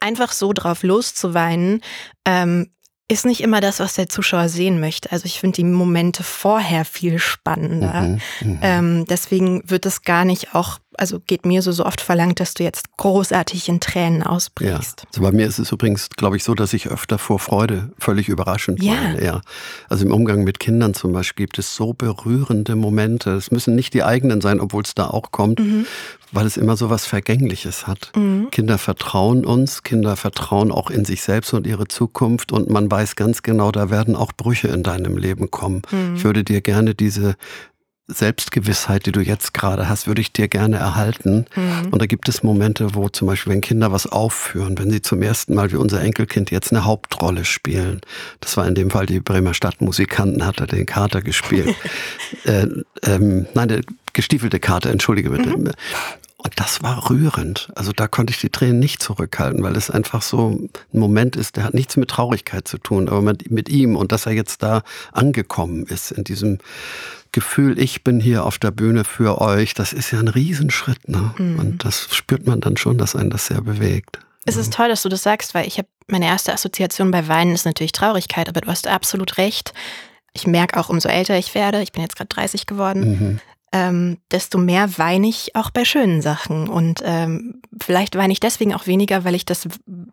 einfach 0.00 0.32
so 0.32 0.52
drauf 0.52 0.82
loszuweinen, 0.82 1.80
ähm, 2.24 2.70
ist 3.06 3.26
nicht 3.26 3.42
immer 3.42 3.60
das, 3.60 3.80
was 3.80 3.94
der 3.94 4.08
Zuschauer 4.08 4.48
sehen 4.48 4.80
möchte. 4.80 5.12
Also 5.12 5.26
ich 5.26 5.38
finde 5.38 5.56
die 5.56 5.64
Momente 5.64 6.22
vorher 6.22 6.84
viel 6.84 7.18
spannender. 7.18 8.00
Mhm, 8.02 8.20
mhm. 8.40 8.58
ähm, 8.62 9.04
deswegen 9.06 9.68
wird 9.68 9.84
es 9.84 10.02
gar 10.02 10.24
nicht 10.24 10.54
auch, 10.54 10.78
also 10.98 11.20
geht 11.20 11.46
mir 11.46 11.62
so, 11.62 11.72
so 11.72 11.84
oft 11.84 12.00
verlangt, 12.00 12.40
dass 12.40 12.54
du 12.54 12.62
jetzt 12.62 12.96
großartig 12.96 13.68
in 13.68 13.80
Tränen 13.80 14.22
ausbrichst. 14.22 15.00
Ja. 15.00 15.08
Also 15.08 15.22
bei 15.22 15.32
mir 15.32 15.46
ist 15.46 15.58
es 15.58 15.72
übrigens, 15.72 16.08
glaube 16.10 16.36
ich, 16.36 16.44
so, 16.44 16.54
dass 16.54 16.72
ich 16.72 16.88
öfter 16.88 17.18
vor 17.18 17.38
Freude 17.38 17.90
völlig 17.98 18.28
überraschend 18.28 18.82
ja. 18.82 18.92
War, 18.92 19.22
ja. 19.22 19.40
Also 19.88 20.04
im 20.04 20.12
Umgang 20.12 20.44
mit 20.44 20.60
Kindern 20.60 20.94
zum 20.94 21.12
Beispiel 21.12 21.44
gibt 21.46 21.58
es 21.58 21.74
so 21.74 21.92
berührende 21.92 22.76
Momente. 22.76 23.30
Es 23.32 23.50
müssen 23.50 23.74
nicht 23.74 23.94
die 23.94 24.02
eigenen 24.02 24.40
sein, 24.40 24.60
obwohl 24.60 24.82
es 24.82 24.94
da 24.94 25.08
auch 25.08 25.30
kommt, 25.30 25.60
mhm 25.60 25.86
weil 26.34 26.46
es 26.46 26.56
immer 26.56 26.76
so 26.76 26.90
was 26.90 27.06
Vergängliches 27.06 27.86
hat. 27.86 28.10
Mhm. 28.16 28.48
Kinder 28.50 28.76
vertrauen 28.78 29.44
uns, 29.44 29.82
Kinder 29.82 30.16
vertrauen 30.16 30.72
auch 30.72 30.90
in 30.90 31.04
sich 31.04 31.22
selbst 31.22 31.54
und 31.54 31.66
ihre 31.66 31.86
Zukunft 31.86 32.52
und 32.52 32.68
man 32.68 32.90
weiß 32.90 33.16
ganz 33.16 33.42
genau, 33.42 33.70
da 33.70 33.88
werden 33.88 34.16
auch 34.16 34.32
Brüche 34.32 34.68
in 34.68 34.82
deinem 34.82 35.16
Leben 35.16 35.50
kommen. 35.50 35.82
Mhm. 35.90 36.16
Ich 36.16 36.24
würde 36.24 36.42
dir 36.42 36.60
gerne 36.60 36.94
diese 36.94 37.36
Selbstgewissheit, 38.06 39.06
die 39.06 39.12
du 39.12 39.20
jetzt 39.20 39.54
gerade 39.54 39.88
hast, 39.88 40.06
würde 40.06 40.20
ich 40.20 40.32
dir 40.32 40.48
gerne 40.48 40.76
erhalten. 40.76 41.46
Mhm. 41.56 41.88
Und 41.90 42.02
da 42.02 42.06
gibt 42.06 42.28
es 42.28 42.42
Momente, 42.42 42.94
wo 42.94 43.08
zum 43.08 43.28
Beispiel, 43.28 43.52
wenn 43.52 43.60
Kinder 43.62 43.92
was 43.92 44.06
aufführen, 44.06 44.78
wenn 44.78 44.90
sie 44.90 45.00
zum 45.00 45.22
ersten 45.22 45.54
Mal 45.54 45.72
wie 45.72 45.76
unser 45.76 46.02
Enkelkind 46.02 46.50
jetzt 46.50 46.72
eine 46.72 46.84
Hauptrolle 46.84 47.44
spielen. 47.44 48.02
Das 48.40 48.56
war 48.56 48.68
in 48.68 48.74
dem 48.74 48.90
Fall 48.90 49.06
die 49.06 49.20
Bremer 49.20 49.54
Stadtmusikanten, 49.54 50.44
hat 50.44 50.60
er 50.60 50.66
den 50.66 50.84
Kater 50.84 51.22
gespielt. 51.22 51.74
äh, 52.44 52.66
ähm, 53.02 53.46
nein, 53.54 53.68
der 53.68 53.80
gestiefelte 54.12 54.60
Kater, 54.60 54.90
entschuldige 54.90 55.30
bitte. 55.30 55.56
Mhm. 55.56 55.70
Und 56.44 56.60
das 56.60 56.82
war 56.82 57.08
rührend. 57.08 57.70
Also 57.74 57.92
da 57.92 58.06
konnte 58.06 58.32
ich 58.32 58.38
die 58.38 58.50
Tränen 58.50 58.78
nicht 58.78 59.02
zurückhalten, 59.02 59.62
weil 59.62 59.76
es 59.76 59.90
einfach 59.90 60.20
so 60.20 60.50
ein 60.50 60.70
Moment 60.92 61.36
ist, 61.36 61.56
der 61.56 61.64
hat 61.64 61.72
nichts 61.72 61.96
mit 61.96 62.10
Traurigkeit 62.10 62.68
zu 62.68 62.76
tun, 62.76 63.08
aber 63.08 63.22
mit, 63.22 63.50
mit 63.50 63.70
ihm 63.70 63.96
und 63.96 64.12
dass 64.12 64.26
er 64.26 64.32
jetzt 64.32 64.62
da 64.62 64.82
angekommen 65.12 65.86
ist 65.86 66.10
in 66.10 66.22
diesem 66.22 66.58
Gefühl, 67.34 67.78
ich 67.78 68.02
bin 68.04 68.20
hier 68.20 68.44
auf 68.44 68.58
der 68.58 68.70
Bühne 68.70 69.04
für 69.04 69.40
euch, 69.40 69.74
das 69.74 69.92
ist 69.92 70.10
ja 70.10 70.20
ein 70.20 70.28
Riesenschritt. 70.28 71.08
Ne? 71.08 71.34
Mhm. 71.36 71.58
Und 71.58 71.84
das 71.84 72.08
spürt 72.14 72.46
man 72.46 72.60
dann 72.60 72.76
schon, 72.76 72.96
dass 72.96 73.14
einen 73.14 73.30
das 73.30 73.46
sehr 73.46 73.60
bewegt. 73.60 74.18
Es 74.46 74.56
ist 74.56 74.72
toll, 74.72 74.88
dass 74.88 75.02
du 75.02 75.08
das 75.08 75.22
sagst, 75.22 75.54
weil 75.54 75.66
ich 75.66 75.78
habe 75.78 75.88
meine 76.06 76.26
erste 76.26 76.52
Assoziation 76.52 77.10
bei 77.10 77.28
Weinen 77.28 77.54
ist 77.54 77.64
natürlich 77.64 77.92
Traurigkeit, 77.92 78.48
aber 78.48 78.60
du 78.60 78.68
hast 78.68 78.86
absolut 78.86 79.38
recht. 79.38 79.72
Ich 80.32 80.46
merke 80.46 80.78
auch, 80.78 80.88
umso 80.88 81.08
älter 81.08 81.38
ich 81.38 81.54
werde, 81.54 81.82
ich 81.82 81.92
bin 81.92 82.02
jetzt 82.02 82.16
gerade 82.16 82.28
30 82.28 82.66
geworden, 82.66 83.18
mhm 83.18 83.40
ähm, 83.74 84.18
desto 84.30 84.56
mehr 84.56 84.98
weine 84.98 85.26
ich 85.26 85.56
auch 85.56 85.70
bei 85.70 85.84
schönen 85.84 86.22
Sachen. 86.22 86.68
Und 86.68 87.02
ähm, 87.04 87.60
vielleicht 87.82 88.16
weine 88.16 88.32
ich 88.32 88.38
deswegen 88.38 88.72
auch 88.72 88.86
weniger, 88.86 89.24
weil 89.24 89.34
ich 89.34 89.44
das 89.44 89.66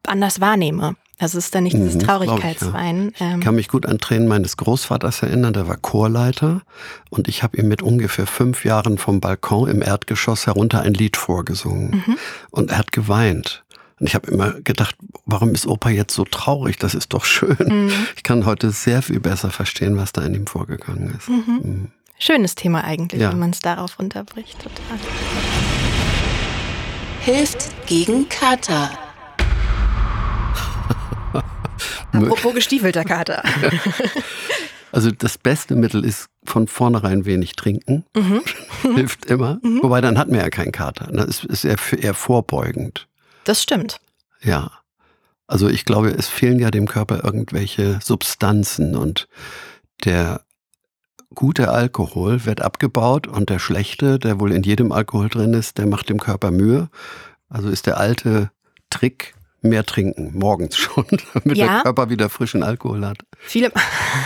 anders 0.07 0.41
wahrnehme. 0.41 0.95
Also 1.19 1.37
es 1.37 1.45
ist 1.45 1.55
dann 1.55 1.65
nicht 1.65 1.75
dieses 1.75 1.93
mhm, 1.93 1.99
Traurigkeitsweinen. 1.99 3.11
Ich, 3.13 3.19
ja. 3.19 3.27
ich 3.27 3.33
ähm. 3.33 3.39
kann 3.41 3.53
mich 3.53 3.67
gut 3.67 3.85
an 3.85 3.99
Tränen 3.99 4.27
meines 4.27 4.57
Großvaters 4.57 5.21
erinnern, 5.21 5.53
der 5.53 5.67
war 5.67 5.77
Chorleiter 5.77 6.63
und 7.11 7.27
ich 7.27 7.43
habe 7.43 7.57
ihm 7.57 7.67
mit 7.67 7.83
ungefähr 7.83 8.25
fünf 8.25 8.65
Jahren 8.65 8.97
vom 8.97 9.21
Balkon 9.21 9.69
im 9.69 9.83
Erdgeschoss 9.83 10.47
herunter 10.47 10.81
ein 10.81 10.95
Lied 10.95 11.15
vorgesungen. 11.15 12.03
Mhm. 12.07 12.17
Und 12.49 12.71
er 12.71 12.79
hat 12.79 12.91
geweint. 12.91 13.63
Und 13.99 14.07
ich 14.07 14.15
habe 14.15 14.31
immer 14.31 14.53
gedacht, 14.61 14.95
warum 15.27 15.53
ist 15.53 15.67
Opa 15.67 15.91
jetzt 15.91 16.15
so 16.15 16.25
traurig? 16.25 16.79
Das 16.79 16.95
ist 16.95 17.13
doch 17.13 17.25
schön. 17.25 17.57
Mhm. 17.59 17.91
Ich 18.15 18.23
kann 18.23 18.47
heute 18.47 18.71
sehr 18.71 19.03
viel 19.03 19.19
besser 19.19 19.51
verstehen, 19.51 19.97
was 19.97 20.13
da 20.13 20.23
in 20.23 20.33
ihm 20.33 20.47
vorgegangen 20.47 21.13
ist. 21.15 21.29
Mhm. 21.29 21.91
Schönes 22.23 22.53
Thema 22.53 22.83
eigentlich, 22.83 23.19
ja. 23.19 23.31
wenn 23.31 23.39
man 23.39 23.49
es 23.49 23.61
darauf 23.61 23.97
runterbricht. 23.97 24.59
Total. 24.59 24.99
Hilft 27.21 27.87
gegen 27.87 28.29
Kater. 28.29 28.91
Apropos 32.13 32.53
gestiefelter 32.53 33.03
Kater. 33.03 33.43
Also 34.93 35.09
das 35.09 35.37
beste 35.37 35.77
Mittel 35.77 36.03
ist 36.03 36.27
von 36.43 36.67
vornherein 36.67 37.23
wenig 37.23 37.53
trinken. 37.53 38.03
Mhm. 38.13 38.41
hilft 38.95 39.27
immer. 39.27 39.57
Mhm. 39.63 39.83
Wobei 39.83 40.01
dann 40.01 40.17
hat 40.17 40.27
man 40.27 40.41
ja 40.41 40.49
keinen 40.49 40.73
Kater. 40.73 41.07
Das 41.13 41.45
ist 41.45 41.63
eher, 41.63 41.77
eher 41.97 42.13
vorbeugend. 42.13 43.07
Das 43.45 43.63
stimmt. 43.63 44.01
Ja. 44.41 44.69
Also 45.47 45.69
ich 45.69 45.85
glaube, 45.85 46.09
es 46.09 46.27
fehlen 46.27 46.59
ja 46.59 46.71
dem 46.71 46.89
Körper 46.89 47.23
irgendwelche 47.23 48.01
Substanzen 48.03 48.97
und 48.97 49.29
der 50.03 50.41
gute 51.35 51.69
Alkohol 51.69 52.45
wird 52.45 52.61
abgebaut 52.61 53.27
und 53.27 53.49
der 53.49 53.59
schlechte, 53.59 54.19
der 54.19 54.39
wohl 54.39 54.51
in 54.51 54.63
jedem 54.63 54.91
Alkohol 54.91 55.29
drin 55.29 55.53
ist, 55.53 55.77
der 55.77 55.87
macht 55.87 56.09
dem 56.09 56.19
Körper 56.19 56.51
Mühe. 56.51 56.89
Also 57.49 57.69
ist 57.69 57.87
der 57.87 57.97
alte 57.97 58.51
Trick, 58.89 59.33
mehr 59.61 59.85
trinken, 59.85 60.31
morgens 60.37 60.77
schon, 60.77 61.05
damit 61.33 61.57
ja. 61.57 61.67
der 61.67 61.81
Körper 61.83 62.09
wieder 62.09 62.29
frischen 62.29 62.63
Alkohol 62.63 63.05
hat. 63.05 63.19
Viele 63.39 63.71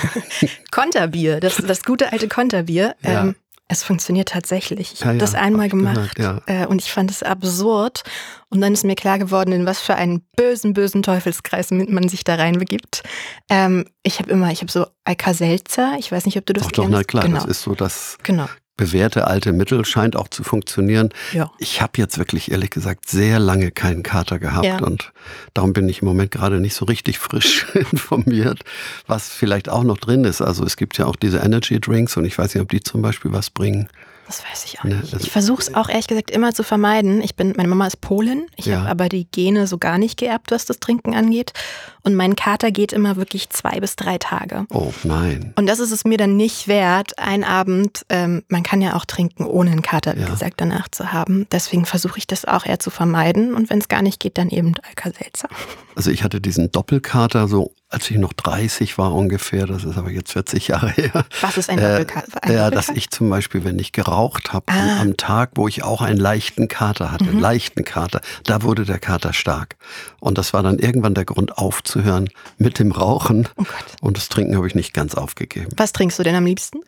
Konterbier, 0.71 1.39
das, 1.39 1.57
das 1.57 1.83
gute 1.83 2.12
alte 2.12 2.27
Konterbier. 2.27 2.95
Ja. 3.01 3.24
Ähm, 3.24 3.35
es 3.67 3.84
funktioniert 3.84 4.29
tatsächlich. 4.29 4.93
Ich 4.93 5.00
ja, 5.01 5.07
habe 5.07 5.17
das 5.17 5.34
einmal 5.34 5.65
hab 5.65 5.72
gemacht 5.72 6.15
gehört, 6.15 6.43
äh, 6.45 6.65
und 6.67 6.81
ich 6.81 6.91
fand 6.91 7.10
es 7.10 7.24
absurd. 7.24 8.03
Und 8.50 8.62
dann 8.62 8.74
ist 8.74 8.84
mir 8.84 8.95
klar 8.95 9.17
geworden, 9.17 9.51
in 9.51 9.65
was 9.65 9.79
für 9.79 9.95
einen 9.95 10.22
bösen, 10.36 10.74
bösen 10.74 11.01
Teufelskreis 11.01 11.72
man 11.72 12.07
sich 12.07 12.24
da 12.24 12.36
reinbegibt. 12.36 13.03
Ähm, 13.50 13.86
ich 14.03 14.19
habe 14.19 14.29
immer, 14.29 14.51
ich 14.51 14.62
habe 14.62 14.72
so 14.72 14.86
Alka-Seltzer. 15.03 15.95
Ich 15.98 16.12
weiß 16.12 16.25
nicht, 16.25 16.38
ob 16.38 16.45
du 16.45 16.53
das 16.53 16.63
doch, 16.63 16.72
kennst. 16.72 16.93
Doch, 16.93 16.98
na 16.98 17.03
klar, 17.03 17.24
genau. 17.24 17.39
das 17.39 17.45
ist 17.45 17.62
so 17.63 17.74
das 17.74 18.17
genau 18.24 18.48
bewährte 18.77 19.27
alte 19.27 19.53
Mittel, 19.53 19.86
scheint 19.86 20.15
auch 20.15 20.27
zu 20.27 20.44
funktionieren. 20.44 21.10
Ja. 21.34 21.51
Ich 21.60 21.82
habe 21.82 21.94
jetzt 21.98 22.17
wirklich 22.17 22.51
ehrlich 22.51 22.72
gesagt 22.72 23.10
sehr 23.10 23.39
lange 23.39 23.72
keinen 23.72 24.03
Kater 24.03 24.39
gehabt 24.39 24.65
ja. 24.65 24.79
und 24.79 25.13
darum 25.53 25.74
bin 25.74 25.88
ich 25.88 26.01
im 26.01 26.08
Moment 26.08 26.32
gerade 26.32 26.60
nicht 26.60 26.75
so 26.75 26.86
richtig 26.86 27.20
frisch 27.20 27.65
informiert, 27.91 28.62
was 29.08 29.29
vielleicht 29.29 29.70
auch 29.70 29.84
noch 29.84 29.98
drin 29.98 30.24
ist. 30.25 30.41
Also 30.41 30.65
es 30.65 30.77
gibt 30.77 30.98
ja 30.98 31.05
auch 31.05 31.15
diese 31.15 31.39
Energy 31.39 31.79
Drinks 31.79 32.17
und 32.17 32.25
ich 32.25 32.38
weiß 32.38 32.53
nicht, 32.53 32.62
ob 32.62 32.70
die 32.70 32.82
zum 32.82 33.01
Beispiel 33.01 33.32
was 33.32 33.50
bringen. 33.50 33.88
Das 34.27 34.44
weiß 34.44 34.65
ich 34.65 34.79
auch 34.79 34.86
ne, 34.86 34.96
nicht. 34.96 35.13
Ich 35.13 35.32
versuche 35.32 35.62
es 35.62 35.74
auch 35.75 35.88
ehrlich 35.88 36.08
gesagt 36.08 36.32
immer 36.32 36.53
zu 36.53 36.63
vermeiden. 36.63 37.22
Ich 37.22 37.36
bin, 37.36 37.53
meine 37.55 37.70
Mama 37.70 37.86
ist 37.86 38.01
Polin, 38.01 38.48
ich 38.55 38.65
ja. 38.65 38.79
habe 38.79 38.89
aber 38.89 39.10
die 39.10 39.25
Gene 39.25 39.67
so 39.67 39.77
gar 39.77 39.98
nicht 39.98 40.17
geerbt, 40.17 40.51
was 40.51 40.65
das 40.65 40.79
Trinken 40.79 41.13
angeht. 41.13 41.53
Und 42.01 42.15
mein 42.15 42.36
Kater 42.36 42.72
geht 42.72 42.94
immer 42.94 43.15
wirklich 43.15 43.50
zwei 43.50 43.79
bis 43.79 43.96
drei 43.96 44.17
Tage. 44.17 44.65
Oh 44.70 44.91
nein. 45.03 45.53
Und 45.55 45.67
das 45.67 45.79
ist 45.79 45.91
es 45.91 46.05
mir 46.05 46.17
dann 46.17 46.38
nicht 46.38 46.67
wert, 46.67 47.17
ein 47.17 47.44
Abend, 47.44 48.05
ähm, 48.10 48.44
man 48.48 48.63
kann 48.63 48.82
ja 48.82 48.96
auch 48.96 49.05
trinken, 49.05 49.46
ohne 49.46 49.72
einen 49.72 49.82
Kater, 49.82 50.15
wie 50.15 50.22
ja. 50.22 50.29
gesagt, 50.29 50.55
danach 50.58 50.88
zu 50.89 51.12
haben. 51.12 51.48
Deswegen 51.51 51.86
versuche 51.86 52.17
ich 52.17 52.27
das 52.27 52.46
auch 52.46 52.65
eher 52.65 52.79
zu 52.79 52.89
vermeiden. 52.89 53.53
Und 53.53 53.70
wenn 53.70 53.79
es 53.79 53.88
gar 53.88 54.01
nicht 54.01 54.20
geht, 54.20 54.38
dann 54.38 54.50
eben 54.50 54.74
Alka-Seltzer. 54.88 55.50
Also 55.96 56.12
ich 56.12 56.24
hatte 56.24 56.41
diesen 56.41 56.72
Doppelkater 56.72 57.48
so 57.48 57.74
als 57.89 58.09
ich 58.09 58.17
noch 58.17 58.33
30 58.33 58.97
war 58.97 59.13
ungefähr, 59.13 59.67
das 59.67 59.83
ist 59.83 59.97
aber 59.97 60.09
jetzt 60.09 60.31
40 60.31 60.67
Jahre 60.69 60.89
her. 60.89 61.25
Was 61.41 61.57
ist 61.57 61.69
ein 61.69 61.77
Doppelkater? 61.77 62.49
Äh, 62.49 62.55
ja, 62.55 62.71
dass 62.71 62.89
ich 62.89 63.09
zum 63.09 63.29
Beispiel, 63.29 63.63
wenn 63.63 63.77
ich 63.77 63.91
geraucht 63.91 64.53
habe, 64.53 64.65
ah. 64.67 65.01
am 65.01 65.17
Tag, 65.17 65.51
wo 65.55 65.67
ich 65.67 65.83
auch 65.83 66.01
einen 66.01 66.17
leichten 66.17 66.67
Kater 66.67 67.11
hatte, 67.11 67.25
mhm. 67.25 67.39
leichten 67.39 67.83
Kater, 67.85 68.21
da 68.43 68.63
wurde 68.63 68.85
der 68.85 68.99
Kater 68.99 69.33
stark. 69.33 69.75
Und 70.19 70.37
das 70.37 70.53
war 70.53 70.63
dann 70.63 70.79
irgendwann 70.79 71.13
der 71.13 71.25
Grund 71.25 71.57
aufzuhören 71.57 72.29
mit 72.57 72.79
dem 72.79 72.91
Rauchen. 72.91 73.47
Oh 73.55 73.63
und 74.01 74.17
das 74.17 74.29
Trinken 74.29 74.55
habe 74.55 74.67
ich 74.67 74.75
nicht 74.75 74.93
ganz 74.93 75.15
aufgegeben. 75.15 75.69
Was 75.77 75.93
trinkst 75.93 76.17
du 76.17 76.23
denn 76.23 76.35
am 76.35 76.45
liebsten? 76.45 76.79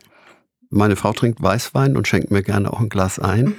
Meine 0.70 0.96
Frau 0.96 1.14
trinkt 1.14 1.42
Weißwein 1.42 1.96
und 1.96 2.08
schenkt 2.08 2.32
mir 2.32 2.44
gerne 2.44 2.74
auch 2.74 2.80
ein 2.80 2.90
Glas 2.90 3.20
ein. 3.20 3.46
Mhm. 3.46 3.56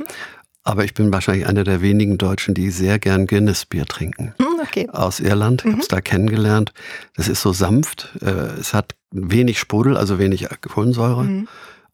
Aber 0.68 0.84
ich 0.84 0.92
bin 0.92 1.10
wahrscheinlich 1.10 1.46
einer 1.46 1.64
der 1.64 1.80
wenigen 1.80 2.18
Deutschen, 2.18 2.52
die 2.52 2.70
sehr 2.70 2.98
gern 2.98 3.26
Guinness-Bier 3.26 3.86
trinken. 3.86 4.34
Hm, 4.36 4.60
okay. 4.60 4.86
Aus 4.90 5.18
Irland. 5.18 5.62
Ich 5.62 5.64
mhm. 5.64 5.72
habe 5.72 5.80
es 5.80 5.88
da 5.88 6.02
kennengelernt. 6.02 6.74
Das 7.16 7.26
ist 7.26 7.40
so 7.40 7.54
sanft. 7.54 8.10
Äh, 8.20 8.58
es 8.60 8.74
hat 8.74 8.94
wenig 9.10 9.58
Sprudel, 9.58 9.96
also 9.96 10.18
wenig 10.18 10.46
Kohlensäure. 10.60 11.24
Mhm. 11.24 11.48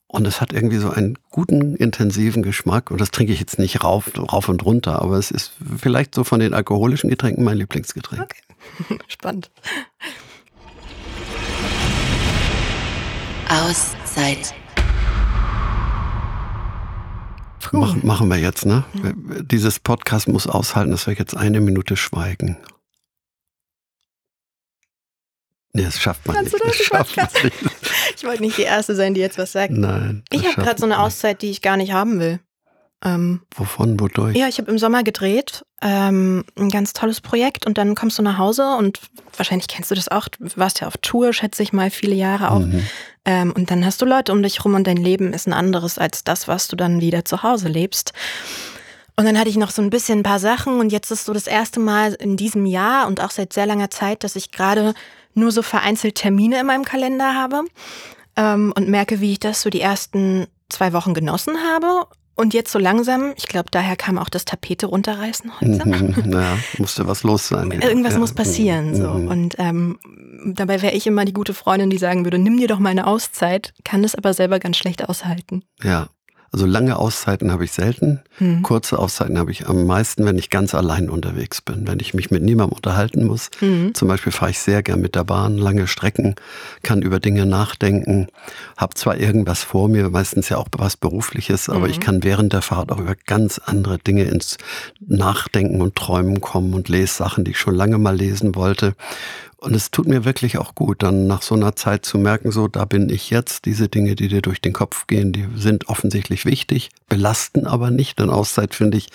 Und 0.09 0.26
es 0.26 0.40
hat 0.40 0.52
irgendwie 0.52 0.78
so 0.78 0.90
einen 0.90 1.16
guten, 1.31 1.76
intensiven 1.76 2.43
Geschmack. 2.43 2.90
Und 2.90 3.00
das 3.00 3.12
trinke 3.12 3.33
ich 3.33 3.38
jetzt 3.38 3.61
nicht 3.61 3.85
rauf, 3.85 4.11
rauf 4.19 4.49
und 4.49 4.64
runter, 4.64 5.00
aber 5.02 5.19
es 5.19 5.31
ist 5.31 5.52
vielleicht 5.78 6.12
so 6.12 6.25
von 6.25 6.40
den 6.40 6.52
alkoholischen 6.52 7.09
Getränken 7.09 7.45
mein 7.45 7.59
Lieblingsgetränk. 7.59 8.23
Okay. 8.23 8.99
Spannend. 9.07 9.52
Auszeit. 13.49 14.52
Mach, 17.81 18.02
machen 18.02 18.28
wir 18.28 18.38
jetzt, 18.38 18.66
ne? 18.66 18.85
Mhm. 18.95 19.47
Dieses 19.49 19.81
Podcast 19.81 20.28
muss 20.28 20.47
aushalten, 20.47 20.90
dass 20.90 21.07
wir 21.07 21.14
jetzt 21.14 21.37
eine 21.37 21.61
Minute 21.61 21.97
schweigen. 21.97 22.57
Nee, 25.73 25.83
das 25.83 26.00
schafft 26.00 26.26
man 26.26 26.37
Kannst 26.37 26.52
nicht. 26.52 26.64
Das 26.64 26.76
schafft 26.76 27.16
man 27.16 27.28
nicht. 27.43 27.57
Ich 28.16 28.25
wollte 28.25 28.43
nicht 28.43 28.59
die 28.59 28.62
Erste 28.62 28.95
sein, 28.95 29.12
die 29.14 29.21
jetzt 29.21 29.38
was 29.38 29.52
sagt. 29.52 29.73
Nein. 29.73 30.23
Ich 30.31 30.47
habe 30.47 30.62
gerade 30.62 30.78
so 30.78 30.87
eine 30.87 31.00
Auszeit, 31.00 31.43
die 31.43 31.50
ich 31.50 31.62
gar 31.62 31.76
nicht 31.76 31.93
haben 31.93 32.21
will. 32.21 32.40
Ähm, 33.04 33.42
Wovon, 33.54 34.00
wodurch? 34.00 34.34
Ja, 34.34 34.49
ich 34.49 34.58
habe 34.58 34.70
im 34.70 34.78
Sommer 34.78 35.02
gedreht, 35.02 35.64
ähm, 35.82 36.44
ein 36.58 36.70
ganz 36.70 36.94
tolles 36.94 37.20
Projekt 37.20 37.66
und 37.66 37.76
dann 37.76 37.94
kommst 37.94 38.18
du 38.18 38.23
nach 38.23 38.38
Hause 38.38 38.76
und 38.78 38.99
wahrscheinlich 39.37 39.68
kennst 39.68 39.90
du 39.90 39.94
das 39.94 40.08
auch, 40.08 40.28
du 40.28 40.49
warst 40.56 40.80
ja 40.80 40.87
auf 40.87 40.96
Tour, 40.96 41.34
schätze 41.34 41.62
ich 41.62 41.75
mal, 41.75 41.90
viele 41.90 42.14
Jahre 42.14 42.50
auch. 42.50 42.61
Mhm. 42.61 42.87
Ähm, 43.26 43.52
und 43.52 43.70
dann 43.70 43.84
hast 43.84 44.00
du 44.00 44.06
Leute 44.06 44.32
um 44.32 44.42
dich 44.42 44.64
rum 44.64 44.75
und 44.75 44.87
dein 44.87 44.96
Leben 44.96 45.34
ist 45.34 45.46
ein 45.46 45.52
anderes 45.52 45.99
als 45.99 46.25
das, 46.25 46.49
was 46.49 46.66
du 46.68 46.76
dann 46.76 47.02
wieder 47.02 47.26
zu 47.26 47.42
Hause 47.42 47.68
lebst. 47.68 48.14
Und 49.16 49.26
dann 49.26 49.38
hatte 49.38 49.50
ich 49.50 49.56
noch 49.56 49.70
so 49.70 49.82
ein 49.82 49.90
bisschen 49.90 50.20
ein 50.20 50.25
paar 50.25 50.40
Sachen 50.40 50.80
und 50.80 50.90
jetzt 50.90 51.11
ist 51.11 51.26
so 51.26 51.34
das 51.34 51.46
erste 51.46 51.80
Mal 51.80 52.14
in 52.14 52.38
diesem 52.38 52.64
Jahr 52.64 53.06
und 53.06 53.20
auch 53.20 53.30
seit 53.30 53.52
sehr 53.52 53.66
langer 53.66 53.90
Zeit, 53.90 54.25
dass 54.25 54.34
ich 54.34 54.50
gerade 54.50 54.94
nur 55.34 55.52
so 55.52 55.61
vereinzelt 55.62 56.14
Termine 56.14 56.61
in 56.61 56.66
meinem 56.66 56.84
Kalender 56.84 57.34
habe 57.34 57.64
ähm, 58.37 58.73
und 58.75 58.88
merke, 58.88 59.20
wie 59.20 59.32
ich 59.32 59.40
das 59.40 59.61
so 59.61 59.68
die 59.68 59.82
ersten 59.82 60.46
zwei 60.70 60.92
Wochen 60.94 61.12
genossen 61.12 61.56
habe 61.75 62.06
und 62.35 62.55
jetzt 62.55 62.73
so 62.73 62.79
langsam, 62.79 63.33
ich 63.37 63.47
glaube, 63.47 63.69
daher 63.71 63.97
kam 63.97 64.19
auch 64.19 64.29
das 64.29 64.45
Tapete 64.45 64.87
runterreißen 64.87 65.61
heute. 65.61 65.88
Mhm, 65.88 66.33
ja, 66.33 66.59
musste 66.79 67.07
was 67.07 67.23
los 67.23 67.49
sein. 67.49 67.71
Irgendwas 67.71 68.14
ja. 68.14 68.19
muss 68.19 68.35
passieren. 68.35 68.95
So. 68.95 69.09
Mhm. 69.11 69.29
Und 69.29 69.55
ähm, 69.59 69.99
dabei 70.45 70.83
wäre 70.83 70.95
ich 70.95 71.07
immer 71.07 71.25
die 71.25 71.33
gute 71.33 71.55
Freundin, 71.55 71.91
die 71.91 71.99
sagen 71.99 72.25
würde, 72.25 72.38
nimm 72.38 72.57
dir 72.59 72.69
doch 72.69 72.79
mal 72.79 72.91
eine 72.91 73.07
Auszeit, 73.07 73.73
kann 73.85 74.03
das 74.03 74.14
aber 74.14 74.35
selber 74.35 74.59
ganz 74.59 74.76
schlecht 74.76 75.09
aushalten. 75.09 75.64
Ja, 75.83 76.09
also 76.54 76.66
lange 76.66 76.96
Auszeiten 76.96 77.50
habe 77.50 77.64
ich 77.64 77.73
selten. 77.73 78.20
Mhm. 78.38 78.62
Kurze 78.62 79.00
Auszeiten 79.00 79.38
habe 79.38 79.50
ich 79.50 79.66
am 79.66 79.87
meisten, 79.87 80.25
wenn 80.25 80.38
ich 80.38 80.50
ganz 80.50 80.73
allein 80.73 81.11
unterwegs 81.11 81.61
bin, 81.61 81.88
wenn 81.88 81.99
ich 81.99 82.14
mich 82.14 82.30
mit 82.30 82.44
niemandem 82.44 82.76
unterhalten 82.76 83.25
muss. 83.25 83.50
Mhm. 83.61 83.92
Zum 83.92 84.06
Beispiel 84.06 84.30
fahre 84.30 84.52
ich 84.52 84.61
sehr 84.61 84.84
gern 84.84 85.00
mit 85.00 85.16
der 85.16 85.25
Bahn 85.25 85.58
lange 85.58 85.88
Strecken, 85.88 86.37
kann 86.84 87.02
über 87.02 87.18
Dinge 87.18 87.44
nachdenken, 87.44 88.28
habe 88.76 88.94
zwar 88.94 89.16
irgendwas 89.16 89.64
vor 89.64 89.88
mir, 89.88 90.08
meistens 90.11 90.49
ja 90.49 90.58
auch 90.58 90.68
was 90.78 90.96
Berufliches, 90.96 91.68
aber 91.68 91.87
mhm. 91.87 91.90
ich 91.90 91.99
kann 91.99 92.23
während 92.23 92.52
der 92.52 92.62
Fahrt 92.62 92.92
auch 92.92 93.00
über 93.00 93.16
ganz 93.26 93.58
andere 93.58 93.99
Dinge 93.99 94.23
ins 94.23 94.56
Nachdenken 95.04 95.82
und 95.82 95.96
Träumen 95.96 96.40
kommen 96.40 96.73
und 96.75 96.88
lese 96.88 97.14
Sachen, 97.14 97.42
die 97.42 97.50
ich 97.50 97.58
schon 97.58 97.75
lange 97.75 97.99
mal 97.99 98.14
lesen 98.14 98.54
wollte. 98.54 98.94
Und 99.64 99.75
es 99.75 99.90
tut 99.90 100.06
mir 100.06 100.26
wirklich 100.26 100.59
auch 100.59 100.75
gut, 100.75 101.02
dann 101.02 101.26
nach 101.26 101.40
so 101.40 101.54
einer 101.54 101.75
Zeit 101.75 102.04
zu 102.04 102.18
merken, 102.18 102.52
so, 102.52 102.68
da 102.68 102.85
bin 102.85 103.09
ich 103.09 103.30
jetzt. 103.30 103.64
Diese 103.64 103.88
Dinge, 103.88 104.14
die 104.14 104.28
dir 104.28 104.42
durch 104.42 104.61
den 104.61 104.75
Kopf 104.75 105.06
gehen, 105.06 105.33
die 105.33 105.49
sind 105.56 105.88
offensichtlich 105.88 106.44
wichtig, 106.44 106.90
belasten 107.09 107.66
aber 107.66 107.90
nicht. 107.90 108.18
Denn 108.18 108.28
Auszeit, 108.28 108.75
finde 108.75 108.99
ich, 108.99 109.09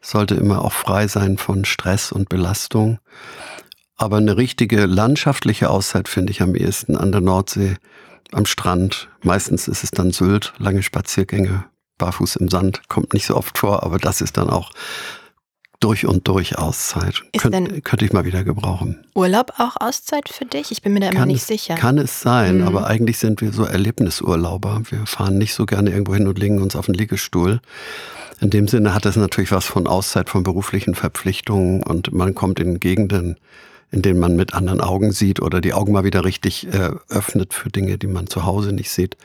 sollte 0.00 0.34
immer 0.34 0.64
auch 0.64 0.72
frei 0.72 1.06
sein 1.06 1.38
von 1.38 1.64
Stress 1.64 2.10
und 2.10 2.28
Belastung. 2.28 2.98
Aber 3.94 4.16
eine 4.16 4.36
richtige 4.36 4.86
landschaftliche 4.86 5.70
Auszeit 5.70 6.08
finde 6.08 6.32
ich 6.32 6.42
am 6.42 6.56
ehesten 6.56 6.96
an 6.96 7.12
der 7.12 7.20
Nordsee, 7.20 7.76
am 8.32 8.44
Strand. 8.44 9.08
Meistens 9.22 9.68
ist 9.68 9.84
es 9.84 9.92
dann 9.92 10.10
Sylt, 10.10 10.52
lange 10.58 10.82
Spaziergänge, 10.82 11.64
barfuß 11.98 12.34
im 12.36 12.48
Sand, 12.48 12.88
kommt 12.88 13.14
nicht 13.14 13.26
so 13.26 13.36
oft 13.36 13.56
vor, 13.56 13.84
aber 13.84 13.98
das 13.98 14.20
ist 14.20 14.36
dann 14.36 14.50
auch 14.50 14.72
durch 15.82 16.06
und 16.06 16.28
durch 16.28 16.58
Auszeit. 16.58 17.22
Könnt, 17.36 17.84
könnte 17.84 18.04
ich 18.04 18.12
mal 18.12 18.24
wieder 18.24 18.44
gebrauchen. 18.44 19.04
Urlaub 19.14 19.52
auch 19.58 19.76
Auszeit 19.80 20.28
für 20.28 20.44
dich? 20.44 20.70
Ich 20.70 20.82
bin 20.82 20.92
mir 20.94 21.00
da 21.00 21.08
immer 21.08 21.20
kann 21.20 21.28
nicht 21.28 21.42
es, 21.42 21.46
sicher. 21.46 21.74
Kann 21.74 21.98
es 21.98 22.20
sein, 22.20 22.58
mhm. 22.58 22.66
aber 22.66 22.86
eigentlich 22.86 23.18
sind 23.18 23.40
wir 23.40 23.52
so 23.52 23.64
Erlebnisurlauber. 23.64 24.82
Wir 24.88 25.06
fahren 25.06 25.38
nicht 25.38 25.54
so 25.54 25.66
gerne 25.66 25.90
irgendwo 25.90 26.14
hin 26.14 26.26
und 26.26 26.38
legen 26.38 26.60
uns 26.60 26.76
auf 26.76 26.86
den 26.86 26.94
Liegestuhl. 26.94 27.60
In 28.40 28.50
dem 28.50 28.68
Sinne 28.68 28.94
hat 28.94 29.06
es 29.06 29.16
natürlich 29.16 29.52
was 29.52 29.66
von 29.66 29.86
Auszeit, 29.86 30.30
von 30.30 30.42
beruflichen 30.42 30.94
Verpflichtungen 30.94 31.82
und 31.82 32.12
man 32.12 32.34
kommt 32.34 32.60
in 32.60 32.80
Gegenden, 32.80 33.36
in 33.90 34.02
denen 34.02 34.18
man 34.18 34.36
mit 34.36 34.54
anderen 34.54 34.80
Augen 34.80 35.12
sieht 35.12 35.40
oder 35.40 35.60
die 35.60 35.74
Augen 35.74 35.92
mal 35.92 36.04
wieder 36.04 36.24
richtig 36.24 36.66
äh, 36.72 36.90
öffnet 37.08 37.54
für 37.54 37.70
Dinge, 37.70 37.98
die 37.98 38.06
man 38.06 38.26
zu 38.26 38.44
Hause 38.44 38.72
nicht 38.72 38.90
sieht 38.90 39.16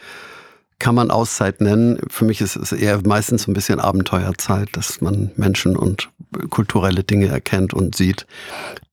kann 0.80 0.96
man 0.96 1.10
Auszeit 1.12 1.62
nennen. 1.62 2.00
Für 2.10 2.26
mich 2.26 2.42
ist 2.42 2.56
es 2.56 2.72
eher 2.72 3.02
meistens 3.06 3.44
so 3.44 3.52
ein 3.52 3.54
bisschen 3.54 3.80
Abenteuerzeit, 3.80 4.70
dass 4.74 5.02
man 5.02 5.32
Menschen 5.36 5.76
und 5.76 6.10
kulturelle 6.50 7.04
Dinge 7.04 7.28
erkennt 7.28 7.74
und 7.74 7.96
sieht, 7.96 8.28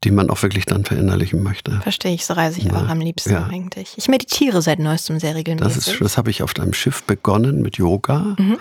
die 0.03 0.11
man 0.11 0.31
auch 0.31 0.43
wirklich 0.43 0.65
dann 0.65 0.85
verinnerlichen 0.85 1.43
möchte. 1.43 1.81
Verstehe 1.83 2.15
ich, 2.15 2.25
so 2.25 2.35
reise 2.35 2.59
ich 2.59 2.67
ja. 2.67 2.73
auch 2.73 2.89
am 2.89 3.01
liebsten 3.01 3.33
ja. 3.33 3.47
eigentlich. 3.47 3.95
Ich 3.97 4.09
meditiere 4.09 4.63
seit 4.63 4.79
neuestem 4.79 5.21
sehr 5.21 5.35
regelmäßig. 5.35 5.75
Das, 5.75 5.89
ist, 5.89 6.01
das 6.01 6.17
habe 6.17 6.31
ich 6.31 6.43
auf 6.43 6.53
einem 6.59 6.73
Schiff 6.73 7.03
begonnen 7.03 7.61
mit 7.61 7.77
Yoga. 7.77 8.37
Mhm. 8.39 8.59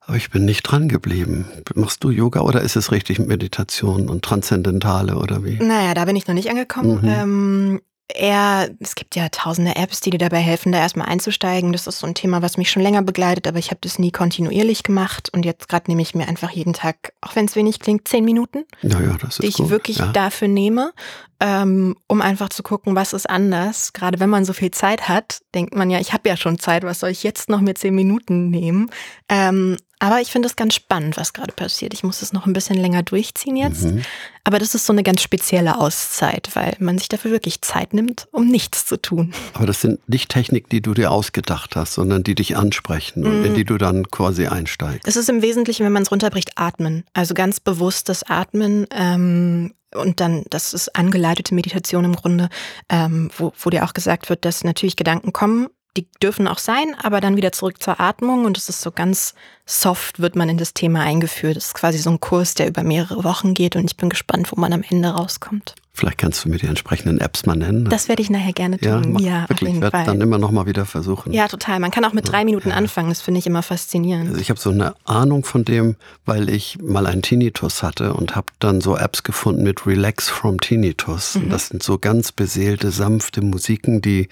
Aber 0.00 0.16
ich 0.16 0.30
bin 0.30 0.44
nicht 0.44 0.62
dran 0.62 0.88
geblieben. 0.88 1.46
Machst 1.74 2.02
du 2.02 2.10
Yoga 2.10 2.40
oder 2.40 2.60
ist 2.60 2.76
es 2.76 2.90
richtig 2.90 3.20
Meditation 3.20 4.08
und 4.08 4.24
Transzendentale 4.24 5.16
oder 5.16 5.44
wie? 5.44 5.56
Naja, 5.56 5.94
da 5.94 6.04
bin 6.04 6.16
ich 6.16 6.26
noch 6.26 6.34
nicht 6.34 6.50
angekommen. 6.50 7.00
Mhm. 7.02 7.08
Ähm, 7.08 7.80
eher, 8.14 8.70
es 8.80 8.94
gibt 8.94 9.16
ja 9.16 9.28
tausende 9.28 9.76
Apps, 9.76 10.00
die 10.00 10.10
dir 10.10 10.18
dabei 10.18 10.38
helfen, 10.38 10.72
da 10.72 10.78
erstmal 10.78 11.08
einzusteigen. 11.08 11.72
Das 11.72 11.86
ist 11.86 11.98
so 11.98 12.06
ein 12.06 12.14
Thema, 12.14 12.42
was 12.42 12.56
mich 12.56 12.70
schon 12.70 12.82
länger 12.82 13.02
begleitet, 13.02 13.46
aber 13.46 13.58
ich 13.58 13.70
habe 13.70 13.78
das 13.80 13.98
nie 13.98 14.10
kontinuierlich 14.10 14.82
gemacht. 14.82 15.30
Und 15.32 15.44
jetzt 15.44 15.68
gerade 15.68 15.90
nehme 15.90 16.02
ich 16.02 16.14
mir 16.14 16.28
einfach 16.28 16.50
jeden 16.50 16.72
Tag, 16.72 17.12
auch 17.20 17.36
wenn 17.36 17.46
es 17.46 17.56
wenig 17.56 17.80
klingt, 17.80 18.08
zehn 18.08 18.24
Minuten, 18.24 18.64
ja, 18.82 19.00
ja, 19.00 19.16
das 19.20 19.38
ist 19.38 19.42
die 19.42 19.46
ich 19.46 19.56
gut. 19.56 19.70
wirklich 19.70 19.98
ja. 19.98 20.12
dafür 20.12 20.48
nehme, 20.48 20.92
ähm, 21.40 21.96
um 22.06 22.22
einfach 22.22 22.50
zu 22.50 22.62
gucken, 22.62 22.94
was 22.94 23.12
ist 23.12 23.28
anders. 23.28 23.92
Gerade 23.92 24.20
wenn 24.20 24.30
man 24.30 24.44
so 24.44 24.52
viel 24.52 24.70
Zeit 24.70 25.08
hat, 25.08 25.40
denkt 25.54 25.74
man 25.74 25.90
ja, 25.90 25.98
ich 25.98 26.12
habe 26.12 26.28
ja 26.28 26.36
schon 26.36 26.58
Zeit, 26.58 26.84
was 26.84 27.00
soll 27.00 27.10
ich 27.10 27.22
jetzt 27.22 27.48
noch 27.48 27.60
mir 27.60 27.74
zehn 27.74 27.94
Minuten 27.94 28.50
nehmen? 28.50 28.90
Ähm, 29.28 29.76
aber 30.02 30.20
ich 30.20 30.32
finde 30.32 30.48
es 30.48 30.56
ganz 30.56 30.74
spannend, 30.74 31.16
was 31.16 31.32
gerade 31.32 31.52
passiert. 31.52 31.94
Ich 31.94 32.02
muss 32.02 32.22
es 32.22 32.32
noch 32.32 32.44
ein 32.44 32.52
bisschen 32.52 32.76
länger 32.76 33.04
durchziehen 33.04 33.54
jetzt. 33.54 33.84
Mhm. 33.84 34.02
Aber 34.42 34.58
das 34.58 34.74
ist 34.74 34.84
so 34.84 34.92
eine 34.92 35.04
ganz 35.04 35.22
spezielle 35.22 35.78
Auszeit, 35.78 36.50
weil 36.54 36.74
man 36.80 36.98
sich 36.98 37.08
dafür 37.08 37.30
wirklich 37.30 37.62
Zeit 37.62 37.94
nimmt, 37.94 38.26
um 38.32 38.48
nichts 38.48 38.84
zu 38.84 39.00
tun. 39.00 39.32
Aber 39.54 39.64
das 39.64 39.80
sind 39.80 40.00
nicht 40.08 40.28
Techniken, 40.28 40.70
die 40.70 40.80
du 40.80 40.92
dir 40.92 41.12
ausgedacht 41.12 41.76
hast, 41.76 41.94
sondern 41.94 42.24
die 42.24 42.34
dich 42.34 42.56
ansprechen 42.56 43.24
und 43.24 43.44
in 43.44 43.54
die 43.54 43.64
du 43.64 43.78
dann 43.78 44.10
quasi 44.10 44.48
einsteigst. 44.48 45.06
Es 45.06 45.14
ist 45.14 45.28
im 45.28 45.40
Wesentlichen, 45.40 45.86
wenn 45.86 45.92
man 45.92 46.02
es 46.02 46.10
runterbricht, 46.10 46.58
Atmen. 46.58 47.04
Also 47.12 47.34
ganz 47.34 47.60
bewusstes 47.60 48.24
Atmen. 48.24 48.88
Ähm, 48.90 49.72
und 49.94 50.18
dann, 50.18 50.42
das 50.50 50.74
ist 50.74 50.96
angeleitete 50.96 51.54
Meditation 51.54 52.04
im 52.04 52.16
Grunde, 52.16 52.48
ähm, 52.88 53.30
wo, 53.38 53.52
wo 53.56 53.70
dir 53.70 53.84
auch 53.84 53.94
gesagt 53.94 54.30
wird, 54.30 54.44
dass 54.44 54.64
natürlich 54.64 54.96
Gedanken 54.96 55.32
kommen, 55.32 55.68
die 55.96 56.06
dürfen 56.22 56.48
auch 56.48 56.58
sein, 56.58 56.96
aber 57.00 57.20
dann 57.20 57.36
wieder 57.36 57.52
zurück 57.52 57.82
zur 57.82 58.00
Atmung 58.00 58.44
und 58.44 58.56
es 58.56 58.68
ist 58.68 58.80
so 58.80 58.90
ganz 58.90 59.34
soft, 59.66 60.20
wird 60.20 60.36
man 60.36 60.48
in 60.48 60.56
das 60.56 60.74
Thema 60.74 61.00
eingeführt. 61.00 61.56
Es 61.56 61.66
ist 61.66 61.74
quasi 61.74 61.98
so 61.98 62.10
ein 62.10 62.20
Kurs, 62.20 62.54
der 62.54 62.68
über 62.68 62.82
mehrere 62.82 63.24
Wochen 63.24 63.54
geht 63.54 63.76
und 63.76 63.84
ich 63.84 63.96
bin 63.96 64.08
gespannt, 64.08 64.50
wo 64.52 64.60
man 64.60 64.72
am 64.72 64.82
Ende 64.88 65.10
rauskommt. 65.10 65.74
Vielleicht 65.94 66.16
kannst 66.16 66.42
du 66.42 66.48
mir 66.48 66.56
die 66.56 66.66
entsprechenden 66.66 67.20
Apps 67.20 67.44
mal 67.44 67.54
nennen. 67.54 67.84
Das 67.84 68.08
werde 68.08 68.22
ich 68.22 68.30
nachher 68.30 68.54
gerne 68.54 68.78
ja, 68.80 68.98
tun. 68.98 69.12
mach, 69.12 69.20
Ja, 69.20 69.42
wirklich. 69.42 69.52
auf 69.52 69.60
jeden 69.60 69.74
Ich 69.76 69.92
werde 69.92 70.06
dann 70.06 70.22
immer 70.22 70.38
noch 70.38 70.50
mal 70.50 70.64
wieder 70.64 70.86
versuchen. 70.86 71.34
Ja, 71.34 71.48
total. 71.48 71.80
Man 71.80 71.90
kann 71.90 72.02
auch 72.06 72.14
mit 72.14 72.26
drei 72.26 72.46
Minuten 72.46 72.72
anfangen. 72.72 73.10
Das 73.10 73.20
finde 73.20 73.40
ich 73.40 73.46
immer 73.46 73.62
faszinierend. 73.62 74.30
Also 74.30 74.40
ich 74.40 74.48
habe 74.48 74.58
so 74.58 74.70
eine 74.70 74.94
Ahnung 75.04 75.44
von 75.44 75.66
dem, 75.66 75.96
weil 76.24 76.48
ich 76.48 76.78
mal 76.80 77.06
einen 77.06 77.20
Tinnitus 77.20 77.82
hatte 77.82 78.14
und 78.14 78.34
habe 78.34 78.46
dann 78.58 78.80
so 78.80 78.96
Apps 78.96 79.22
gefunden 79.22 79.64
mit 79.64 79.86
Relax 79.86 80.30
from 80.30 80.58
Tinnitus. 80.60 81.36
Und 81.36 81.50
das 81.50 81.68
sind 81.68 81.82
so 81.82 81.98
ganz 81.98 82.32
beseelte, 82.32 82.90
sanfte 82.90 83.42
Musiken, 83.42 84.00
die, 84.00 84.28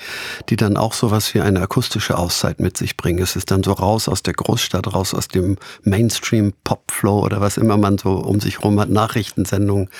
die 0.48 0.56
dann 0.56 0.78
auch 0.78 0.94
sowas 0.94 1.34
wie 1.34 1.42
eine 1.42 1.60
akustische 1.60 2.16
Auszeit 2.16 2.60
mit 2.60 2.78
sich 2.78 2.96
bringen. 2.96 3.22
Es 3.22 3.36
ist 3.36 3.50
dann 3.50 3.62
so 3.62 3.72
raus 3.72 4.08
aus 4.08 4.22
der 4.22 4.32
Großstadt, 4.32 4.94
raus 4.94 5.12
aus 5.12 5.28
dem 5.28 5.58
Mainstream-Pop-Flow 5.82 7.22
oder 7.22 7.42
was 7.42 7.58
immer 7.58 7.76
man 7.76 7.98
so 7.98 8.12
um 8.12 8.40
sich 8.40 8.64
rum 8.64 8.80
hat, 8.80 8.88
Nachrichtensendungen. 8.88 9.90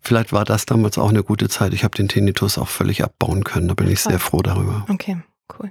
Vielleicht 0.00 0.32
war 0.32 0.44
das 0.44 0.66
damals 0.66 0.98
auch 0.98 1.10
eine 1.10 1.22
gute 1.22 1.48
Zeit. 1.48 1.74
Ich 1.74 1.84
habe 1.84 1.96
den 1.96 2.08
Tinnitus 2.08 2.58
auch 2.58 2.68
völlig 2.68 3.04
abbauen 3.04 3.44
können. 3.44 3.68
Da 3.68 3.74
bin 3.74 3.88
ich 3.90 4.00
sehr 4.00 4.18
froh 4.18 4.42
darüber. 4.42 4.86
Okay, 4.88 5.18
cool. 5.58 5.70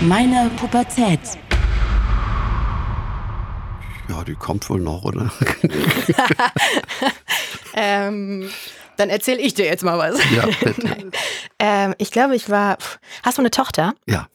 Meine 0.00 0.50
Pubertät. 0.56 1.20
Ja, 4.08 4.24
die 4.24 4.34
kommt 4.34 4.68
wohl 4.68 4.80
noch, 4.80 5.04
oder? 5.04 5.30
Ähm, 7.74 8.50
dann 8.96 9.08
erzähle 9.08 9.40
ich 9.40 9.54
dir 9.54 9.64
jetzt 9.64 9.84
mal 9.84 9.98
was. 9.98 10.20
Ja, 10.34 10.46
bitte. 10.46 11.10
ähm, 11.58 11.94
ich 11.98 12.10
glaube, 12.10 12.36
ich 12.36 12.50
war. 12.50 12.78
Hast 13.22 13.38
du 13.38 13.42
eine 13.42 13.50
Tochter? 13.50 13.94
Ja, 14.06 14.28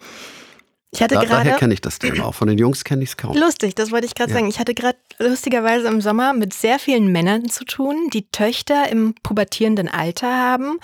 Ich 0.91 1.01
hatte 1.01 1.15
da, 1.15 1.21
daher 1.25 1.43
gerade. 1.43 1.57
kenne 1.59 1.73
ich 1.73 1.81
das 1.81 1.99
Thema 1.99 2.25
auch. 2.25 2.35
Von 2.35 2.47
den 2.47 2.57
Jungs 2.57 2.83
kenne 2.83 3.03
ich 3.03 3.09
es 3.09 3.17
kaum. 3.17 3.35
Lustig, 3.35 3.75
das 3.75 3.91
wollte 3.91 4.05
ich 4.05 4.15
gerade 4.15 4.31
Ja. 4.31 4.37
sagen. 4.37 4.47
Ich 4.47 4.57
hatte 4.59 4.73
gerade 4.73 4.97
lustigerweise 5.19 5.87
im 5.87 5.99
Sommer 6.01 6.33
mit 6.33 6.53
sehr 6.53 6.79
vielen 6.79 7.11
Männern 7.11 7.49
zu 7.49 7.65
tun, 7.65 8.09
die 8.13 8.29
Töchter 8.31 8.89
im 8.89 9.13
pubertierenden 9.21 9.89
Alter 9.89 10.27
haben 10.33 10.79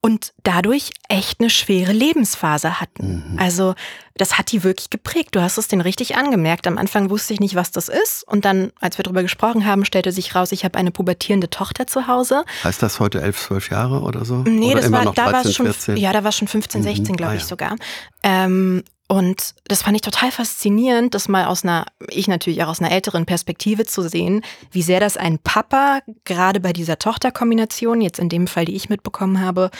und 0.00 0.32
dadurch 0.44 0.90
echt 1.08 1.40
eine 1.40 1.48
schwere 1.50 1.92
Lebensphase 1.92 2.80
hatten. 2.80 3.24
Mhm. 3.32 3.38
Also 3.38 3.74
das 4.14 4.36
hat 4.38 4.52
die 4.52 4.62
wirklich 4.62 4.90
geprägt. 4.90 5.30
Du 5.34 5.40
hast 5.42 5.58
es 5.58 5.68
denen 5.68 5.80
richtig 5.82 6.16
angemerkt. 6.16 6.66
Am 6.66 6.76
Anfang 6.78 7.08
wusste 7.10 7.32
ich 7.32 7.40
nicht, 7.40 7.54
was 7.54 7.70
das 7.72 7.88
ist. 7.88 8.24
Und 8.26 8.44
dann, 8.44 8.72
als 8.80 8.98
wir 8.98 9.02
darüber 9.04 9.22
gesprochen 9.22 9.64
haben, 9.64 9.84
stellte 9.84 10.12
sich 10.12 10.34
raus, 10.34 10.52
ich 10.52 10.64
habe 10.64 10.78
eine 10.78 10.90
pubertierende 10.90 11.48
Tochter 11.50 11.86
zu 11.86 12.06
Hause. 12.08 12.44
Heißt 12.62 12.82
das 12.82 13.00
heute 13.00 13.20
11, 13.22 13.38
12 13.40 13.70
Jahre 13.70 14.00
oder 14.02 14.24
so? 14.24 14.36
Nee, 14.46 14.72
oder 14.72 14.82
das 14.82 14.92
war, 14.92 15.12
da 15.12 15.24
war 15.24 15.32
13, 15.32 15.48
es 15.50 15.56
schon, 15.56 15.66
14? 15.66 15.96
ja, 15.96 16.12
da 16.12 16.22
war 16.24 16.28
es 16.28 16.36
schon 16.36 16.48
15, 16.48 16.80
Mhm. 16.82 16.84
16, 16.84 17.16
glaube 17.16 17.32
Ah, 17.32 17.36
ich 17.36 17.42
ja. 17.42 17.48
sogar. 17.48 17.76
Ähm, 18.22 18.84
und 19.08 19.54
das 19.66 19.82
fand 19.82 19.96
ich 19.96 20.02
total 20.02 20.30
faszinierend, 20.30 21.14
das 21.14 21.28
mal 21.28 21.46
aus 21.46 21.64
einer, 21.64 21.86
ich 22.10 22.28
natürlich 22.28 22.62
auch 22.62 22.68
aus 22.68 22.80
einer 22.80 22.92
älteren 22.92 23.24
Perspektive 23.24 23.86
zu 23.86 24.02
sehen, 24.02 24.42
wie 24.70 24.82
sehr 24.82 25.00
das 25.00 25.16
ein 25.16 25.38
Papa, 25.38 26.00
gerade 26.24 26.60
bei 26.60 26.74
dieser 26.74 26.98
Tochterkombination, 26.98 28.02
jetzt 28.02 28.18
in 28.18 28.28
dem 28.28 28.46
Fall, 28.46 28.66
die 28.66 28.76
ich 28.76 28.90
mitbekommen 28.90 29.40
habe, 29.40 29.70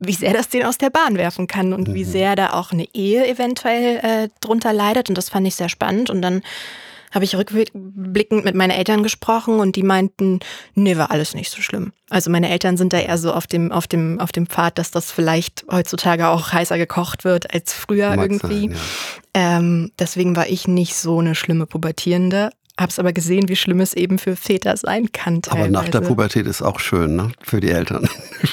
wie 0.00 0.12
sehr 0.12 0.32
das 0.32 0.48
den 0.48 0.64
aus 0.64 0.78
der 0.78 0.90
Bahn 0.90 1.16
werfen 1.16 1.46
kann 1.46 1.72
und 1.72 1.94
wie 1.94 2.04
Mhm. 2.04 2.10
sehr 2.10 2.36
da 2.36 2.50
auch 2.54 2.72
eine 2.72 2.86
Ehe 2.92 3.26
eventuell 3.26 3.98
äh, 4.02 4.28
drunter 4.40 4.72
leidet. 4.72 5.08
Und 5.08 5.16
das 5.16 5.30
fand 5.30 5.46
ich 5.46 5.54
sehr 5.54 5.68
spannend. 5.68 6.10
Und 6.10 6.20
dann 6.20 6.42
habe 7.12 7.24
ich 7.24 7.36
rückblickend 7.36 8.44
mit 8.44 8.54
meinen 8.54 8.70
Eltern 8.70 9.02
gesprochen 9.02 9.60
und 9.60 9.76
die 9.76 9.82
meinten, 9.82 10.40
nee, 10.74 10.96
war 10.96 11.10
alles 11.10 11.34
nicht 11.34 11.50
so 11.50 11.62
schlimm. 11.62 11.92
Also 12.10 12.30
meine 12.30 12.48
Eltern 12.48 12.76
sind 12.76 12.92
da 12.92 12.98
eher 12.98 13.18
so 13.18 13.32
auf 13.32 13.46
dem, 13.46 13.72
auf 13.72 13.86
dem, 13.86 14.20
auf 14.20 14.32
dem 14.32 14.46
Pfad, 14.46 14.78
dass 14.78 14.90
das 14.90 15.10
vielleicht 15.10 15.64
heutzutage 15.70 16.28
auch 16.28 16.52
heißer 16.52 16.78
gekocht 16.78 17.24
wird 17.24 17.52
als 17.52 17.72
früher 17.72 18.14
Mag 18.16 18.30
irgendwie. 18.30 18.68
sein, 18.68 18.76
ja. 19.34 19.58
ähm, 19.58 19.92
deswegen 19.98 20.36
war 20.36 20.48
ich 20.48 20.68
nicht 20.68 20.94
so 20.94 21.18
eine 21.18 21.34
schlimme 21.34 21.66
Pubertierende. 21.66 22.50
Hab's 22.78 22.98
aber 22.98 23.14
gesehen, 23.14 23.48
wie 23.48 23.56
schlimm 23.56 23.80
es 23.80 23.94
eben 23.94 24.18
für 24.18 24.36
Väter 24.36 24.76
sein 24.76 25.10
kann. 25.10 25.40
Aber 25.48 25.68
nach 25.68 25.84
der 25.84 25.92
teilweise. 25.92 26.08
Pubertät 26.10 26.46
ist 26.46 26.60
auch 26.60 26.78
schön, 26.78 27.16
ne? 27.16 27.32
Für 27.40 27.60
die 27.60 27.70
Eltern. 27.70 28.06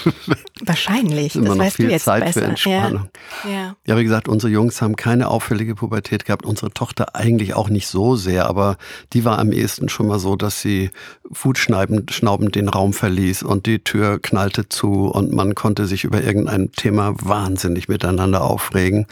Wahrscheinlich. 0.61 1.35
Immer 1.35 1.47
das 1.47 1.57
noch 1.57 1.65
weißt 1.65 1.75
viel 1.75 1.87
du 1.87 1.91
jetzt 1.91 2.05
Zeit 2.05 2.23
besser. 2.23 2.39
für 2.39 2.45
Entspannung. 2.45 3.09
Ja. 3.43 3.49
ja. 3.51 3.75
Ja, 3.85 3.97
wie 3.97 4.03
gesagt, 4.03 4.29
unsere 4.29 4.53
Jungs 4.53 4.81
haben 4.81 4.95
keine 4.95 5.27
auffällige 5.27 5.75
Pubertät 5.75 6.23
gehabt. 6.23 6.45
Unsere 6.45 6.71
Tochter 6.71 7.17
eigentlich 7.17 7.53
auch 7.53 7.67
nicht 7.67 7.87
so 7.87 8.15
sehr, 8.15 8.47
aber 8.47 8.77
die 9.11 9.25
war 9.25 9.39
am 9.39 9.51
ehesten 9.51 9.89
schon 9.89 10.07
mal 10.07 10.19
so, 10.19 10.37
dass 10.37 10.61
sie 10.61 10.91
wutschnaubend 11.29 12.13
schnaubend 12.13 12.55
den 12.55 12.69
Raum 12.69 12.93
verließ 12.93 13.43
und 13.43 13.65
die 13.65 13.79
Tür 13.79 14.19
knallte 14.21 14.69
zu 14.69 15.07
und 15.07 15.33
man 15.33 15.53
konnte 15.53 15.85
sich 15.85 16.05
über 16.05 16.23
irgendein 16.23 16.71
Thema 16.71 17.13
wahnsinnig 17.19 17.89
miteinander 17.89 18.41
aufregen. 18.43 19.05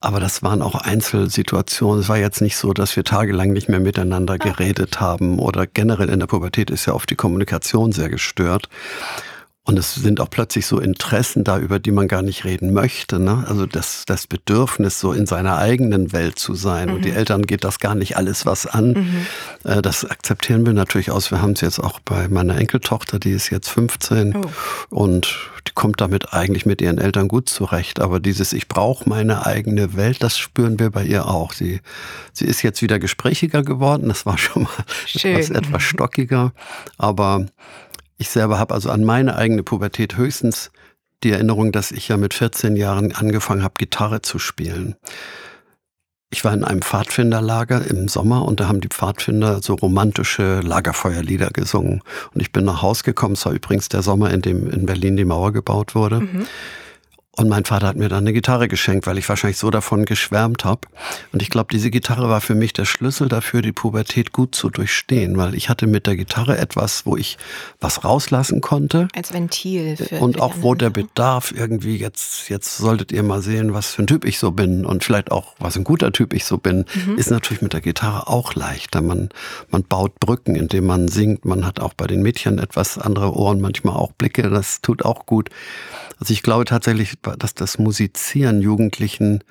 Aber 0.00 0.20
das 0.20 0.42
waren 0.42 0.60
auch 0.60 0.74
Einzelsituationen. 0.74 2.00
Es 2.02 2.08
war 2.08 2.18
jetzt 2.18 2.42
nicht 2.42 2.56
so, 2.56 2.72
dass 2.74 2.94
wir 2.94 3.04
tagelang 3.04 3.52
nicht 3.52 3.68
mehr 3.68 3.80
miteinander 3.80 4.36
geredet 4.36 5.00
haben 5.00 5.38
oder 5.38 5.66
generell 5.66 6.10
in 6.10 6.20
der 6.20 6.26
Pubertät 6.26 6.70
ist 6.70 6.86
ja 6.86 6.92
oft 6.92 7.08
die 7.10 7.16
Kommunikation 7.16 7.92
sehr 7.92 8.10
gestört. 8.10 8.68
Und 9.66 9.78
es 9.78 9.94
sind 9.94 10.20
auch 10.20 10.28
plötzlich 10.28 10.66
so 10.66 10.78
Interessen 10.78 11.42
da, 11.42 11.58
über 11.58 11.78
die 11.78 11.90
man 11.90 12.06
gar 12.06 12.20
nicht 12.20 12.44
reden 12.44 12.74
möchte. 12.74 13.18
Ne? 13.18 13.44
Also 13.48 13.64
das, 13.64 14.04
das 14.06 14.26
Bedürfnis, 14.26 15.00
so 15.00 15.12
in 15.12 15.24
seiner 15.24 15.56
eigenen 15.56 16.12
Welt 16.12 16.38
zu 16.38 16.54
sein. 16.54 16.90
Und 16.90 17.02
die 17.06 17.12
Eltern 17.12 17.46
geht 17.46 17.64
das 17.64 17.78
gar 17.78 17.94
nicht 17.94 18.18
alles 18.18 18.44
was 18.44 18.66
an. 18.66 19.26
Äh, 19.64 19.80
Das 19.80 20.04
akzeptieren 20.04 20.66
wir 20.66 20.74
natürlich 20.74 21.10
aus. 21.10 21.30
Wir 21.30 21.40
haben 21.40 21.52
es 21.52 21.62
jetzt 21.62 21.78
auch 21.78 21.98
bei 22.00 22.28
meiner 22.28 22.58
Enkeltochter, 22.58 23.18
die 23.18 23.30
ist 23.30 23.48
jetzt 23.48 23.70
15 23.70 24.36
Oh. 24.36 24.42
und 24.90 25.34
die 25.66 25.72
kommt 25.72 26.02
damit 26.02 26.34
eigentlich 26.34 26.66
mit 26.66 26.82
ihren 26.82 26.98
Eltern 26.98 27.26
gut 27.26 27.48
zurecht. 27.48 28.00
Aber 28.00 28.20
dieses 28.20 28.52
Ich 28.52 28.68
brauche 28.68 29.08
meine 29.08 29.46
eigene 29.46 29.96
Welt, 29.96 30.22
das 30.22 30.36
spüren 30.36 30.78
wir 30.78 30.90
bei 30.90 31.04
ihr 31.04 31.26
auch. 31.26 31.54
Sie, 31.54 31.80
sie 32.34 32.44
ist 32.44 32.60
jetzt 32.62 32.82
wieder 32.82 32.98
gesprächiger 32.98 33.62
geworden. 33.62 34.08
Das 34.08 34.26
war 34.26 34.36
schon 34.36 34.64
mal 34.64 34.70
etwas, 35.14 35.48
etwas 35.48 35.82
stockiger. 35.82 36.52
Aber 36.98 37.46
ich 38.16 38.28
selber 38.28 38.58
habe 38.58 38.74
also 38.74 38.90
an 38.90 39.04
meine 39.04 39.36
eigene 39.36 39.62
Pubertät 39.62 40.16
höchstens 40.16 40.70
die 41.22 41.30
Erinnerung, 41.30 41.72
dass 41.72 41.90
ich 41.90 42.08
ja 42.08 42.16
mit 42.16 42.34
14 42.34 42.76
Jahren 42.76 43.12
angefangen 43.12 43.62
habe, 43.62 43.74
Gitarre 43.78 44.22
zu 44.22 44.38
spielen. 44.38 44.96
Ich 46.30 46.44
war 46.44 46.52
in 46.52 46.64
einem 46.64 46.82
Pfadfinderlager 46.82 47.86
im 47.86 48.08
Sommer 48.08 48.44
und 48.44 48.58
da 48.58 48.66
haben 48.66 48.80
die 48.80 48.88
Pfadfinder 48.88 49.62
so 49.62 49.74
romantische 49.74 50.60
Lagerfeuerlieder 50.60 51.50
gesungen. 51.50 52.02
Und 52.34 52.40
ich 52.40 52.50
bin 52.50 52.64
nach 52.64 52.82
Hause 52.82 53.04
gekommen, 53.04 53.34
es 53.34 53.46
war 53.46 53.52
übrigens 53.52 53.88
der 53.88 54.02
Sommer, 54.02 54.32
in 54.32 54.42
dem 54.42 54.68
in 54.68 54.84
Berlin 54.84 55.16
die 55.16 55.24
Mauer 55.24 55.52
gebaut 55.52 55.94
wurde. 55.94 56.20
Mhm. 56.20 56.46
Und 57.36 57.48
mein 57.48 57.64
Vater 57.64 57.88
hat 57.88 57.96
mir 57.96 58.08
dann 58.08 58.20
eine 58.24 58.32
Gitarre 58.32 58.68
geschenkt, 58.68 59.06
weil 59.06 59.18
ich 59.18 59.28
wahrscheinlich 59.28 59.58
so 59.58 59.70
davon 59.70 60.04
geschwärmt 60.04 60.64
habe. 60.64 60.82
Und 61.32 61.42
ich 61.42 61.50
glaube, 61.50 61.68
diese 61.72 61.90
Gitarre 61.90 62.28
war 62.28 62.40
für 62.40 62.54
mich 62.54 62.72
der 62.72 62.84
Schlüssel 62.84 63.28
dafür, 63.28 63.60
die 63.60 63.72
Pubertät 63.72 64.32
gut 64.32 64.54
zu 64.54 64.70
durchstehen, 64.70 65.36
weil 65.36 65.54
ich 65.54 65.68
hatte 65.68 65.86
mit 65.86 66.06
der 66.06 66.16
Gitarre 66.16 66.56
etwas, 66.58 67.06
wo 67.06 67.16
ich 67.16 67.36
was 67.80 68.04
rauslassen 68.04 68.60
konnte. 68.60 69.08
Als 69.16 69.32
Ventil 69.32 69.96
für. 69.96 70.20
Und 70.20 70.36
für 70.36 70.42
auch 70.42 70.54
wo 70.60 70.74
der. 70.74 70.90
Bedarf 70.94 71.52
irgendwie 71.56 71.96
jetzt, 71.96 72.48
jetzt 72.50 72.76
solltet 72.76 73.10
ihr 73.10 73.22
mal 73.24 73.42
sehen, 73.42 73.74
was 73.74 73.94
für 73.94 74.02
ein 74.04 74.06
Typ 74.06 74.24
ich 74.24 74.38
so 74.38 74.52
bin 74.52 74.86
und 74.86 75.02
vielleicht 75.02 75.32
auch, 75.32 75.54
was 75.58 75.76
ein 75.76 75.82
guter 75.82 76.12
Typ 76.12 76.32
ich 76.32 76.44
so 76.44 76.56
bin, 76.58 76.84
Mhm. 76.94 77.18
ist 77.18 77.30
natürlich 77.30 77.62
mit 77.62 77.72
der 77.72 77.80
Gitarre 77.80 78.28
auch 78.28 78.54
leichter. 78.54 79.02
Man, 79.02 79.30
man 79.70 79.82
baut 79.82 80.20
Brücken, 80.20 80.54
indem 80.54 80.86
man 80.86 81.08
singt. 81.08 81.44
Man 81.44 81.66
hat 81.66 81.80
auch 81.80 81.94
bei 81.94 82.06
den 82.06 82.22
Mädchen 82.22 82.58
etwas 82.60 82.96
andere 82.96 83.34
Ohren, 83.34 83.60
manchmal 83.60 83.96
auch 83.96 84.12
Blicke. 84.12 84.48
Das 84.50 84.80
tut 84.82 85.04
auch 85.04 85.26
gut. 85.26 85.50
Also 86.20 86.32
ich 86.32 86.42
glaube 86.44 86.64
tatsächlich, 86.64 87.14
dass 87.38 87.54
das 87.54 87.78
Musizieren 87.78 88.60
Jugendlichen 88.60 89.42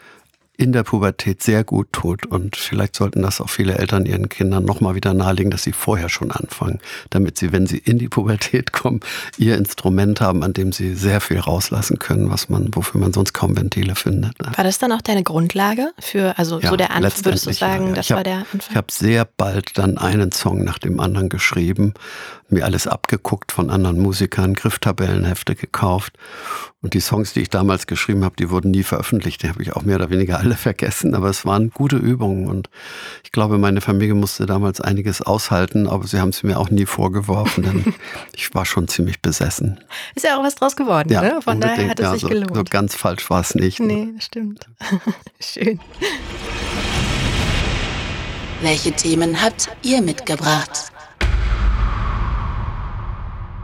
in 0.55 0.71
der 0.71 0.83
Pubertät 0.83 1.41
sehr 1.41 1.63
gut 1.63 1.91
tut. 1.91 2.25
Und 2.25 2.55
vielleicht 2.55 2.95
sollten 2.95 3.21
das 3.21 3.41
auch 3.41 3.49
viele 3.49 3.77
Eltern 3.77 4.05
ihren 4.05 4.29
Kindern 4.29 4.65
nochmal 4.65 4.95
wieder 4.95 5.13
nahelegen, 5.13 5.49
dass 5.51 5.63
sie 5.63 5.73
vorher 5.73 6.09
schon 6.09 6.31
anfangen, 6.31 6.79
damit 7.09 7.37
sie, 7.37 7.51
wenn 7.51 7.65
sie 7.65 7.77
in 7.77 7.97
die 7.97 8.07
Pubertät 8.07 8.71
kommen, 8.71 8.99
ihr 9.37 9.57
Instrument 9.57 10.21
haben, 10.21 10.43
an 10.43 10.53
dem 10.53 10.71
sie 10.71 10.93
sehr 10.95 11.21
viel 11.21 11.39
rauslassen 11.39 11.97
können, 11.97 12.29
was 12.29 12.49
man, 12.49 12.69
wofür 12.73 13.01
man 13.01 13.13
sonst 13.13 13.33
kaum 13.33 13.57
Ventile 13.57 13.95
findet. 13.95 14.35
War 14.39 14.63
das 14.63 14.77
dann 14.77 14.91
auch 14.91 15.01
deine 15.01 15.23
Grundlage 15.23 15.91
für, 15.99 16.37
also 16.37 16.59
ja, 16.59 16.69
so 16.69 16.75
der 16.75 16.91
Anfang, 16.91 17.25
würdest 17.25 17.47
du 17.47 17.53
sagen, 17.53 17.89
ja, 17.89 17.93
das 17.95 18.09
war 18.11 18.23
der 18.23 18.37
Anfang? 18.37 18.61
Ich 18.69 18.75
habe 18.75 18.87
sehr 18.91 19.25
bald 19.25 19.77
dann 19.77 19.97
einen 19.97 20.31
Song 20.31 20.63
nach 20.63 20.77
dem 20.77 20.99
anderen 20.99 21.29
geschrieben 21.29 21.93
mir 22.53 22.65
alles 22.65 22.87
abgeguckt 22.87 23.51
von 23.51 23.69
anderen 23.69 23.99
Musikern, 23.99 24.53
Grifftabellenhefte 24.53 25.55
gekauft. 25.55 26.13
Und 26.81 26.93
die 26.93 26.99
Songs, 26.99 27.33
die 27.33 27.41
ich 27.41 27.49
damals 27.49 27.87
geschrieben 27.87 28.23
habe, 28.23 28.35
die 28.37 28.49
wurden 28.49 28.71
nie 28.71 28.83
veröffentlicht. 28.83 29.43
Die 29.43 29.49
habe 29.49 29.61
ich 29.61 29.73
auch 29.73 29.83
mehr 29.83 29.95
oder 29.97 30.09
weniger 30.09 30.39
alle 30.43 30.55
vergessen. 30.55 31.15
Aber 31.15 31.29
es 31.29 31.45
waren 31.45 31.69
gute 31.69 31.97
Übungen. 31.97 32.47
Und 32.47 32.69
ich 33.23 33.31
glaube, 33.31 33.57
meine 33.57 33.81
Familie 33.81 34.13
musste 34.13 34.45
damals 34.45 34.81
einiges 34.81 35.21
aushalten, 35.21 35.87
aber 35.87 36.05
sie 36.07 36.19
haben 36.19 36.29
es 36.29 36.43
mir 36.43 36.59
auch 36.59 36.69
nie 36.69 36.85
vorgeworfen, 36.85 37.63
denn 37.63 37.93
ich 38.35 38.53
war 38.53 38.65
schon 38.65 38.87
ziemlich 38.87 39.21
besessen. 39.21 39.79
Ist 40.15 40.23
ja 40.23 40.37
auch 40.37 40.43
was 40.43 40.55
draus 40.55 40.75
geworden, 40.75 41.11
ja, 41.11 41.21
ne? 41.21 41.39
Von 41.41 41.59
daher 41.59 41.89
hat 41.89 41.99
es 41.99 42.03
ja, 42.03 42.11
sich 42.13 42.21
so, 42.21 42.27
gelohnt. 42.29 42.55
So 42.55 42.63
ganz 42.63 42.95
falsch 42.95 43.29
war 43.29 43.41
es 43.41 43.55
nicht. 43.55 43.79
Nee, 43.79 44.09
stimmt. 44.19 44.65
Schön. 45.39 45.79
Welche 48.61 48.93
Themen 48.93 49.41
habt 49.41 49.69
ihr 49.81 50.01
mitgebracht? 50.01 50.93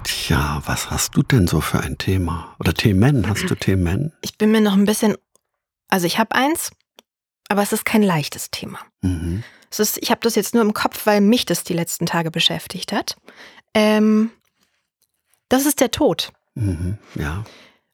Tja, 0.03 0.61
was 0.65 0.91
hast 0.91 1.15
du 1.15 1.23
denn 1.23 1.47
so 1.47 1.61
für 1.61 1.79
ein 1.79 1.97
Thema? 1.97 2.55
Oder 2.59 2.73
Themen? 2.73 3.27
Hast 3.29 3.49
du 3.49 3.55
Themen? 3.55 4.11
Ich 4.21 4.37
bin 4.37 4.51
mir 4.51 4.59
noch 4.61 4.73
ein 4.73 4.85
bisschen, 4.85 5.15
also 5.89 6.05
ich 6.05 6.19
habe 6.19 6.35
eins, 6.35 6.71
aber 7.49 7.61
es 7.61 7.73
ist 7.73 7.85
kein 7.85 8.03
leichtes 8.03 8.51
Thema. 8.51 8.79
Mhm. 9.01 9.43
Es 9.71 9.79
ist, 9.79 9.97
ich 9.97 10.09
habe 10.09 10.21
das 10.21 10.35
jetzt 10.35 10.53
nur 10.53 10.63
im 10.63 10.73
Kopf, 10.73 11.05
weil 11.05 11.21
mich 11.21 11.45
das 11.45 11.63
die 11.63 11.73
letzten 11.73 12.05
Tage 12.05 12.31
beschäftigt 12.31 12.91
hat. 12.91 13.17
Ähm, 13.73 14.31
das 15.49 15.65
ist 15.65 15.79
der 15.79 15.91
Tod. 15.91 16.31
Mhm, 16.55 16.97
ja. 17.15 17.43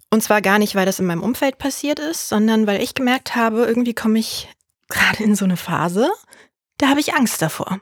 Und 0.09 0.21
zwar 0.21 0.41
gar 0.41 0.59
nicht, 0.59 0.75
weil 0.75 0.85
das 0.85 0.99
in 0.99 1.05
meinem 1.05 1.23
Umfeld 1.23 1.57
passiert 1.57 1.99
ist, 1.99 2.29
sondern 2.29 2.67
weil 2.67 2.81
ich 2.81 2.93
gemerkt 2.93 3.35
habe, 3.35 3.65
irgendwie 3.65 3.93
komme 3.93 4.19
ich 4.19 4.49
gerade 4.87 5.23
in 5.23 5.35
so 5.35 5.45
eine 5.45 5.57
Phase, 5.57 6.09
da 6.77 6.89
habe 6.89 6.99
ich 6.99 7.13
Angst 7.13 7.41
davor. 7.41 7.79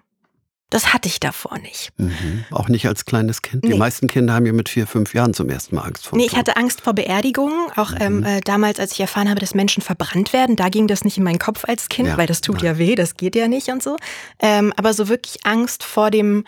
Das 0.69 0.91
hatte 0.91 1.07
ich 1.07 1.19
davor 1.19 1.59
nicht. 1.59 1.91
Mhm. 1.97 2.45
Auch 2.49 2.67
nicht 2.67 2.87
als 2.87 3.05
kleines 3.05 3.43
Kind. 3.43 3.63
Nee. 3.63 3.73
Die 3.73 3.77
meisten 3.77 4.07
Kinder 4.07 4.33
haben 4.33 4.45
ja 4.45 4.53
mit 4.53 4.69
vier, 4.69 4.87
fünf 4.87 5.13
Jahren 5.13 5.35
zum 5.35 5.49
ersten 5.49 5.75
Mal 5.75 5.83
Angst 5.83 6.07
vor. 6.07 6.17
Nee, 6.17 6.25
ich 6.25 6.35
hatte 6.35 6.57
Angst 6.57 6.81
vor 6.81 6.93
Beerdigungen. 6.93 7.69
Auch 7.75 7.91
mhm. 7.91 7.97
ähm, 7.99 8.23
äh, 8.23 8.41
damals, 8.41 8.79
als 8.79 8.93
ich 8.93 8.99
erfahren 8.99 9.29
habe, 9.29 9.39
dass 9.39 9.53
Menschen 9.53 9.83
verbrannt 9.83 10.33
werden, 10.33 10.55
da 10.55 10.69
ging 10.69 10.87
das 10.87 11.03
nicht 11.03 11.17
in 11.17 11.23
meinen 11.23 11.37
Kopf 11.37 11.65
als 11.65 11.89
Kind, 11.89 12.07
ja. 12.07 12.17
weil 12.17 12.25
das 12.25 12.41
tut 12.41 12.57
Nein. 12.57 12.65
ja 12.65 12.77
weh, 12.79 12.95
das 12.95 13.17
geht 13.17 13.35
ja 13.35 13.47
nicht 13.47 13.69
und 13.69 13.83
so. 13.83 13.97
Ähm, 14.39 14.73
aber 14.75 14.93
so 14.93 15.09
wirklich 15.09 15.45
Angst 15.45 15.83
vor 15.83 16.09
dem 16.09 16.43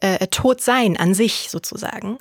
äh, 0.00 0.26
Todsein 0.26 0.98
an 0.98 1.14
sich 1.14 1.48
sozusagen. 1.50 2.18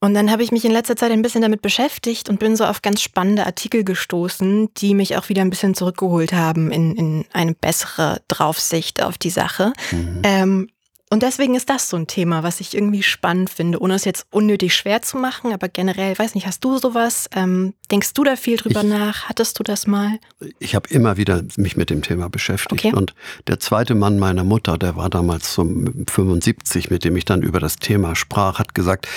Und 0.00 0.14
dann 0.14 0.30
habe 0.30 0.42
ich 0.42 0.50
mich 0.50 0.64
in 0.64 0.72
letzter 0.72 0.96
Zeit 0.96 1.12
ein 1.12 1.20
bisschen 1.20 1.42
damit 1.42 1.60
beschäftigt 1.60 2.30
und 2.30 2.38
bin 2.38 2.56
so 2.56 2.64
auf 2.64 2.80
ganz 2.80 3.02
spannende 3.02 3.44
Artikel 3.44 3.84
gestoßen, 3.84 4.70
die 4.78 4.94
mich 4.94 5.16
auch 5.16 5.28
wieder 5.28 5.42
ein 5.42 5.50
bisschen 5.50 5.74
zurückgeholt 5.74 6.32
haben 6.32 6.70
in, 6.70 6.96
in 6.96 7.24
eine 7.34 7.54
bessere 7.54 8.22
Draufsicht 8.28 9.02
auf 9.02 9.18
die 9.18 9.30
Sache. 9.30 9.74
Mhm. 9.92 10.22
Ähm, 10.22 10.68
und 11.12 11.24
deswegen 11.24 11.56
ist 11.56 11.68
das 11.68 11.90
so 11.90 11.96
ein 11.96 12.06
Thema, 12.06 12.44
was 12.44 12.60
ich 12.60 12.72
irgendwie 12.72 13.02
spannend 13.02 13.50
finde, 13.50 13.80
ohne 13.80 13.94
es 13.94 14.04
jetzt 14.04 14.26
unnötig 14.30 14.76
schwer 14.76 15.02
zu 15.02 15.16
machen, 15.16 15.52
aber 15.52 15.68
generell, 15.68 16.16
weiß 16.16 16.36
nicht, 16.36 16.46
hast 16.46 16.62
du 16.62 16.78
sowas? 16.78 17.28
Ähm, 17.34 17.74
denkst 17.90 18.14
du 18.14 18.22
da 18.22 18.36
viel 18.36 18.56
drüber 18.56 18.82
ich, 18.82 18.88
nach? 18.88 19.28
Hattest 19.28 19.58
du 19.58 19.64
das 19.64 19.88
mal? 19.88 20.20
Ich 20.60 20.76
habe 20.76 20.88
immer 20.88 21.16
wieder 21.16 21.42
mich 21.56 21.76
mit 21.76 21.90
dem 21.90 22.02
Thema 22.02 22.30
beschäftigt. 22.30 22.84
Okay. 22.84 22.94
Und 22.96 23.16
der 23.48 23.58
zweite 23.58 23.96
Mann 23.96 24.20
meiner 24.20 24.44
Mutter, 24.44 24.78
der 24.78 24.94
war 24.94 25.10
damals 25.10 25.52
so 25.52 25.64
75, 25.64 26.90
mit 26.90 27.02
dem 27.02 27.16
ich 27.16 27.24
dann 27.24 27.42
über 27.42 27.58
das 27.58 27.76
Thema 27.76 28.14
sprach, 28.14 28.60
hat 28.60 28.76
gesagt, 28.76 29.08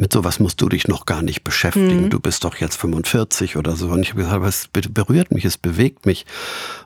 mit 0.00 0.14
sowas 0.14 0.40
musst 0.40 0.62
du 0.62 0.70
dich 0.70 0.88
noch 0.88 1.04
gar 1.04 1.20
nicht 1.20 1.44
beschäftigen. 1.44 2.04
Mhm. 2.04 2.10
Du 2.10 2.20
bist 2.20 2.44
doch 2.44 2.56
jetzt 2.56 2.76
45 2.76 3.58
oder 3.58 3.76
so. 3.76 3.88
Und 3.88 4.00
ich 4.00 4.12
habe 4.12 4.22
gesagt, 4.22 4.46
es 4.46 4.68
berührt 4.68 5.30
mich, 5.30 5.44
es 5.44 5.58
bewegt 5.58 6.06
mich. 6.06 6.24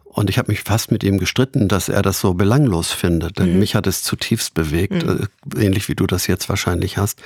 Und 0.03 0.31
ich 0.31 0.39
habe 0.39 0.51
mich 0.51 0.63
fast 0.63 0.91
mit 0.91 1.05
ihm 1.05 1.19
gestritten, 1.19 1.69
dass 1.69 1.89
er 1.89 2.03
das 2.03 2.19
so 2.19 2.35
belanglos 2.35 2.91
findet. 2.91 3.39
Denn 3.39 3.53
mhm. 3.53 3.61
mich 3.61 3.77
hat 3.77 3.87
es 3.87 4.03
zutiefst 4.03 4.55
bewegt, 4.55 5.07
mhm. 5.07 5.29
Äh, 5.57 5.65
ähnlich 5.65 5.89
wie 5.89 5.95
du 5.95 6.09
das 6.09 6.27
jetzt 6.27 6.49
wahrscheinlich 6.49 6.99
hast. 6.99 7.21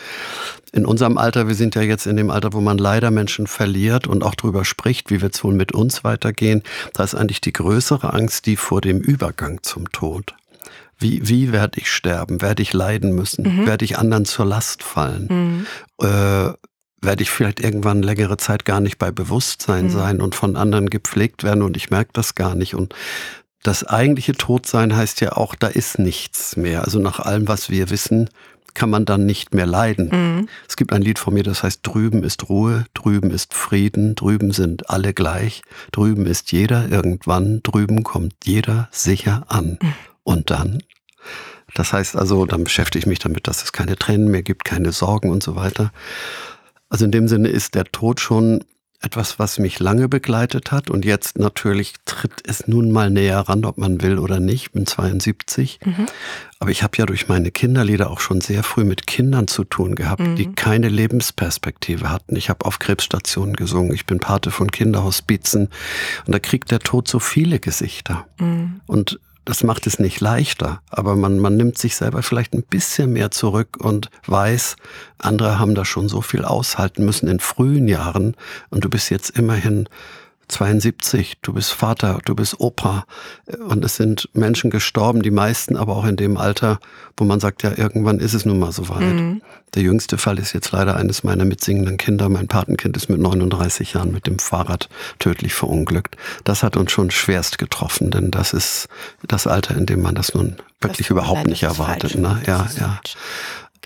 In 0.73 0.85
unserem 0.85 1.17
Alter, 1.17 1.49
wir 1.49 1.55
sind 1.55 1.75
ja 1.75 1.81
jetzt 1.81 2.07
in 2.07 2.19
dem 2.19 2.29
Alter, 2.29 2.53
wo 2.53 2.61
man 2.61 2.77
leider 2.77 3.11
Menschen 3.11 3.47
verliert 3.47 4.07
und 4.07 4.23
auch 4.23 4.35
darüber 4.35 4.67
spricht, 4.67 5.11
wie 5.11 5.23
wird 5.23 5.37
es 5.37 5.43
wohl 5.43 5.55
mit 5.55 5.73
uns 5.73 6.05
weitergehen. 6.05 6.65
Da 6.93 7.03
ist 7.03 7.15
eigentlich 7.15 7.41
die 7.41 7.55
größere 7.55 8.13
Angst 8.13 8.45
die 8.45 8.57
vor 8.57 8.83
dem 8.83 9.01
Übergang 9.01 9.63
zum 9.63 9.91
Tod. 9.91 10.35
Wie, 10.99 11.29
wie 11.29 11.53
werde 11.53 11.81
ich 11.81 11.91
sterben? 11.91 12.43
Werde 12.43 12.63
ich 12.63 12.73
leiden 12.73 13.15
müssen? 13.15 13.45
Mhm. 13.45 13.67
Werde 13.67 13.85
ich 13.85 13.99
anderen 13.99 14.25
zur 14.25 14.47
Last 14.47 14.83
fallen? 14.83 15.67
Mhm. 16.01 16.07
Äh, 16.07 16.53
werde 17.01 17.23
ich 17.23 17.31
vielleicht 17.31 17.61
irgendwann 17.61 18.03
längere 18.03 18.37
Zeit 18.37 18.65
gar 18.65 18.81
nicht 18.81 18.99
bei 18.99 19.11
Bewusstsein 19.11 19.87
mhm. 19.87 19.91
sein 19.91 20.21
und 20.21 20.35
von 20.35 20.57
anderen 20.57 20.91
gepflegt 20.91 21.45
werden 21.45 21.63
und 21.63 21.77
ich 21.77 21.91
merke 21.91 22.11
das 22.13 22.35
gar 22.35 22.55
nicht. 22.55 22.75
Und 22.75 22.95
das 23.63 23.85
eigentliche 23.85 24.33
Todsein 24.33 24.97
heißt 24.97 25.21
ja 25.21 25.33
auch, 25.33 25.55
da 25.55 25.69
ist 25.69 25.99
nichts 25.99 26.57
mehr. 26.57 26.85
Also 26.85 26.99
nach 26.99 27.21
allem, 27.21 27.49
was 27.49 27.71
wir 27.71 27.91
wissen, 27.91 28.29
kann 28.75 28.91
man 28.91 29.05
dann 29.05 29.27
nicht 29.27 29.55
mehr 29.55 29.67
leiden. 29.67 30.09
Mhm. 30.11 30.49
Es 30.69 30.77
gibt 30.77 30.93
ein 30.93 31.03
Lied 31.03 31.19
von 31.19 31.35
mir, 31.35 31.43
das 31.43 31.63
heißt, 31.63 31.81
drüben 31.83 32.23
ist 32.23 32.49
Ruhe, 32.49 32.85
drüben 32.95 33.31
ist 33.31 33.55
Frieden, 33.55 34.15
drüben 34.15 34.53
sind 34.53 34.91
alle 34.91 35.15
gleich, 35.15 35.63
drüben 35.91 36.27
ist 36.27 36.53
jeder 36.53 36.89
irgendwann, 36.89 37.61
drüben 37.63 38.05
kommt 38.05 38.35
jeder 38.45 38.89
sicher 38.93 39.45
an. 39.49 39.79
Mhm. 39.83 39.95
Und 40.25 40.51
dann? 40.51 40.83
Das 41.75 41.93
heißt 41.93 42.17
also, 42.17 42.47
dann 42.47 42.65
beschäftige 42.65 43.01
ich 43.01 43.07
mich 43.07 43.19
damit, 43.19 43.47
dass 43.47 43.63
es 43.63 43.73
keine 43.73 43.97
Tränen 43.97 44.29
mehr 44.29 44.43
gibt, 44.43 44.65
keine 44.65 44.93
Sorgen 44.93 45.31
und 45.31 45.43
so 45.43 45.57
weiter. 45.57 45.93
Also 46.89 47.05
in 47.05 47.11
dem 47.11 47.29
Sinne 47.29 47.49
ist 47.49 47.75
der 47.75 47.85
Tod 47.85 48.21
schon 48.21 48.65
etwas, 49.01 49.39
was 49.39 49.61
mich 49.61 49.79
lange 49.79 50.09
begleitet 50.09 50.73
hat 50.73 50.91
und 50.91 51.05
jetzt 51.05 51.39
natürlich 51.39 51.95
tritt 52.05 52.43
es 52.45 52.67
nun 52.67 52.91
mal 52.91 53.11
näher 53.11 53.39
ran, 53.39 53.65
ob 53.65 53.79
man 53.79 54.03
will 54.03 54.19
oder 54.19 54.41
nicht. 54.41 54.63
Ich 54.63 54.73
bin 54.73 54.87
72. 54.87 55.79
Mhm. 55.85 56.07
Aber 56.59 56.71
ich 56.73 56.83
habe 56.83 56.97
ja 56.97 57.07
durch 57.07 57.29
meine 57.29 57.53
Kinderlieder 57.53 58.11
auch 58.11 58.19
schon 58.19 58.41
sehr 58.41 58.65
früh 58.65 58.83
mit 58.83 59.07
Kindern 59.07 59.47
zu 59.47 59.63
tun 59.63 59.95
gehabt, 59.95 60.23
mhm. 60.23 60.35
die 60.35 60.53
keine 60.53 60.89
Lebensperspektive 60.89 62.11
hatten. 62.11 62.35
Ich 62.35 62.51
habe 62.51 62.67
auf 62.67 62.81
Krebsstationen 62.81 63.55
gesungen, 63.55 63.95
ich 63.95 64.05
bin 64.05 64.19
Pate 64.19 64.51
von 64.51 64.73
Kinderhospizen 64.73 65.69
und 66.27 66.35
da 66.35 66.41
kriegt 66.41 66.73
der 66.73 66.81
Tod 66.81 67.07
so 67.07 67.21
viele 67.21 67.61
Gesichter. 67.61 68.27
Mhm. 68.41 68.81
Und 68.87 69.21
das 69.49 69.65
macht 69.65 69.87
es 69.87 69.99
nicht 69.99 70.21
leichter, 70.21 70.83
aber 70.91 71.17
man, 71.17 71.39
man 71.39 71.57
nimmt 71.57 71.79
sich 71.79 71.97
selber 71.97 72.23
vielleicht 72.23 72.53
ein 72.53 72.63
bisschen 72.63 73.15
mehr 73.15 73.31
zurück 73.31 73.79
und 73.81 74.11
weiß, 74.27 74.77
andere 75.17 75.59
haben 75.59 75.75
da 75.75 75.87
schon 75.87 76.11
so 76.11 76.21
viel 76.21 76.45
aushalten 76.45 77.03
müssen 77.03 77.29
in 77.31 77.41
frühen 77.41 77.89
Jahren. 77.89 78.37
Und 78.69 78.85
du 78.85 78.91
bist 78.91 79.09
jetzt 79.09 79.31
immerhin 79.31 79.89
72, 80.49 81.39
du 81.43 81.53
bist 81.53 81.73
Vater, 81.73 82.21
du 82.25 82.35
bist 82.35 82.59
Opa 82.59 83.05
und 83.69 83.85
es 83.85 83.97
sind 83.97 84.29
Menschen 84.33 84.71
gestorben, 84.71 85.23
die 85.23 85.31
meisten 85.31 85.77
aber 85.77 85.97
auch 85.97 86.07
in 86.07 86.17
dem 86.17 86.37
Alter, 86.37 86.81
wo 87.17 87.25
man 87.25 87.39
sagt, 87.39 87.63
ja, 87.63 87.77
irgendwann 87.77 88.19
ist 88.19 88.35
es 88.35 88.45
nun 88.45 88.59
mal 88.59 88.73
so 88.73 88.89
weit. 88.89 89.01
Mhm. 89.01 89.43
Der 89.75 89.83
jüngste 89.83 90.17
Fall 90.17 90.39
ist 90.39 90.55
jetzt 90.55 90.73
leider 90.73 90.97
eines 90.97 91.23
meiner 91.23 91.45
mitsingenden 91.45 91.99
Kinder. 91.99 92.29
Mein 92.29 92.49
Patenkind 92.49 92.97
ist 92.97 93.11
mit 93.11 93.21
39 93.21 93.93
Jahren 93.93 94.13
mit 94.13 94.27
dem 94.27 94.39
Fahrrad 94.39 94.89
tödlich 95.19 95.53
verunglückt. 95.53 96.17
Das 96.45 96.63
hat 96.63 96.77
uns 96.77 96.91
schon 96.91 97.11
schwerst 97.11 97.59
getroffen, 97.59 98.11
denn 98.11 98.31
das 98.31 98.55
ist 98.55 98.89
das 99.27 99.47
Alter, 99.47 99.77
in 99.77 99.85
dem 99.85 100.01
man 100.01 100.15
das 100.15 100.35
nun 100.35 100.57
wirklich 100.81 101.09
das 101.09 101.11
überhaupt 101.11 101.47
nicht 101.47 101.63
erwartet. 101.63 102.17
Ne? 102.17 102.41
Ja, 102.47 102.67
ja. 102.79 103.01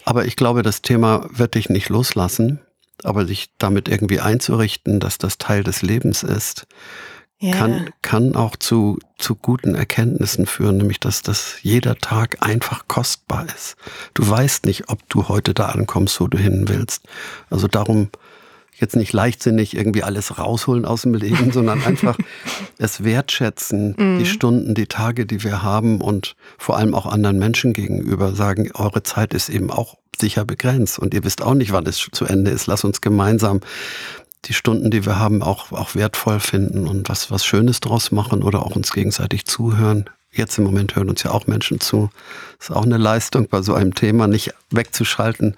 Aber 0.04 0.24
ich 0.24 0.36
glaube, 0.36 0.62
das 0.62 0.82
Thema 0.82 1.26
wird 1.30 1.54
dich 1.54 1.68
nicht 1.68 1.88
loslassen 1.88 2.60
aber 3.02 3.26
sich 3.26 3.50
damit 3.58 3.88
irgendwie 3.88 4.20
einzurichten, 4.20 5.00
dass 5.00 5.18
das 5.18 5.38
Teil 5.38 5.64
des 5.64 5.82
Lebens 5.82 6.22
ist, 6.22 6.66
yeah. 7.42 7.56
kann, 7.56 7.90
kann 8.02 8.36
auch 8.36 8.56
zu, 8.56 8.98
zu 9.18 9.34
guten 9.34 9.74
Erkenntnissen 9.74 10.46
führen, 10.46 10.76
nämlich 10.76 11.00
dass 11.00 11.22
das 11.22 11.56
jeder 11.62 11.96
Tag 11.96 12.38
einfach 12.40 12.86
kostbar 12.88 13.46
ist. 13.46 13.76
Du 14.14 14.28
weißt 14.28 14.66
nicht, 14.66 14.88
ob 14.88 15.08
du 15.08 15.28
heute 15.28 15.54
da 15.54 15.66
ankommst, 15.66 16.20
wo 16.20 16.28
du 16.28 16.38
hin 16.38 16.68
willst. 16.68 17.02
Also 17.50 17.68
darum 17.68 18.10
jetzt 18.82 18.96
nicht 18.96 19.12
leichtsinnig 19.14 19.74
irgendwie 19.74 20.02
alles 20.02 20.38
rausholen 20.38 20.84
aus 20.84 21.02
dem 21.02 21.14
Leben, 21.14 21.52
sondern 21.52 21.82
einfach 21.82 22.18
es 22.78 23.02
wertschätzen, 23.02 23.94
mm. 23.96 24.18
die 24.18 24.26
Stunden, 24.26 24.74
die 24.74 24.86
Tage, 24.86 25.24
die 25.24 25.42
wir 25.42 25.62
haben 25.62 26.00
und 26.00 26.36
vor 26.58 26.76
allem 26.76 26.94
auch 26.94 27.06
anderen 27.06 27.38
Menschen 27.38 27.72
gegenüber 27.72 28.34
sagen, 28.34 28.70
eure 28.74 29.02
Zeit 29.02 29.32
ist 29.32 29.48
eben 29.48 29.70
auch 29.70 29.96
sicher 30.20 30.44
begrenzt 30.44 30.98
und 30.98 31.14
ihr 31.14 31.24
wisst 31.24 31.42
auch 31.42 31.54
nicht, 31.54 31.72
wann 31.72 31.86
es 31.86 32.08
zu 32.12 32.26
Ende 32.26 32.50
ist. 32.50 32.66
Lass 32.66 32.84
uns 32.84 33.00
gemeinsam 33.00 33.60
die 34.46 34.54
Stunden, 34.54 34.90
die 34.90 35.06
wir 35.06 35.18
haben, 35.18 35.42
auch, 35.42 35.72
auch 35.72 35.94
wertvoll 35.94 36.40
finden 36.40 36.88
und 36.88 37.08
was, 37.08 37.30
was 37.30 37.44
Schönes 37.44 37.80
draus 37.80 38.10
machen 38.10 38.42
oder 38.42 38.66
auch 38.66 38.74
uns 38.74 38.92
gegenseitig 38.92 39.46
zuhören. 39.46 40.10
Jetzt 40.34 40.56
im 40.56 40.64
Moment 40.64 40.96
hören 40.96 41.10
uns 41.10 41.22
ja 41.22 41.30
auch 41.30 41.46
Menschen 41.46 41.78
zu. 41.78 42.08
Das 42.58 42.70
ist 42.70 42.74
auch 42.74 42.84
eine 42.84 42.96
Leistung, 42.96 43.48
bei 43.48 43.60
so 43.60 43.74
einem 43.74 43.94
Thema 43.94 44.26
nicht 44.28 44.54
wegzuschalten. 44.70 45.56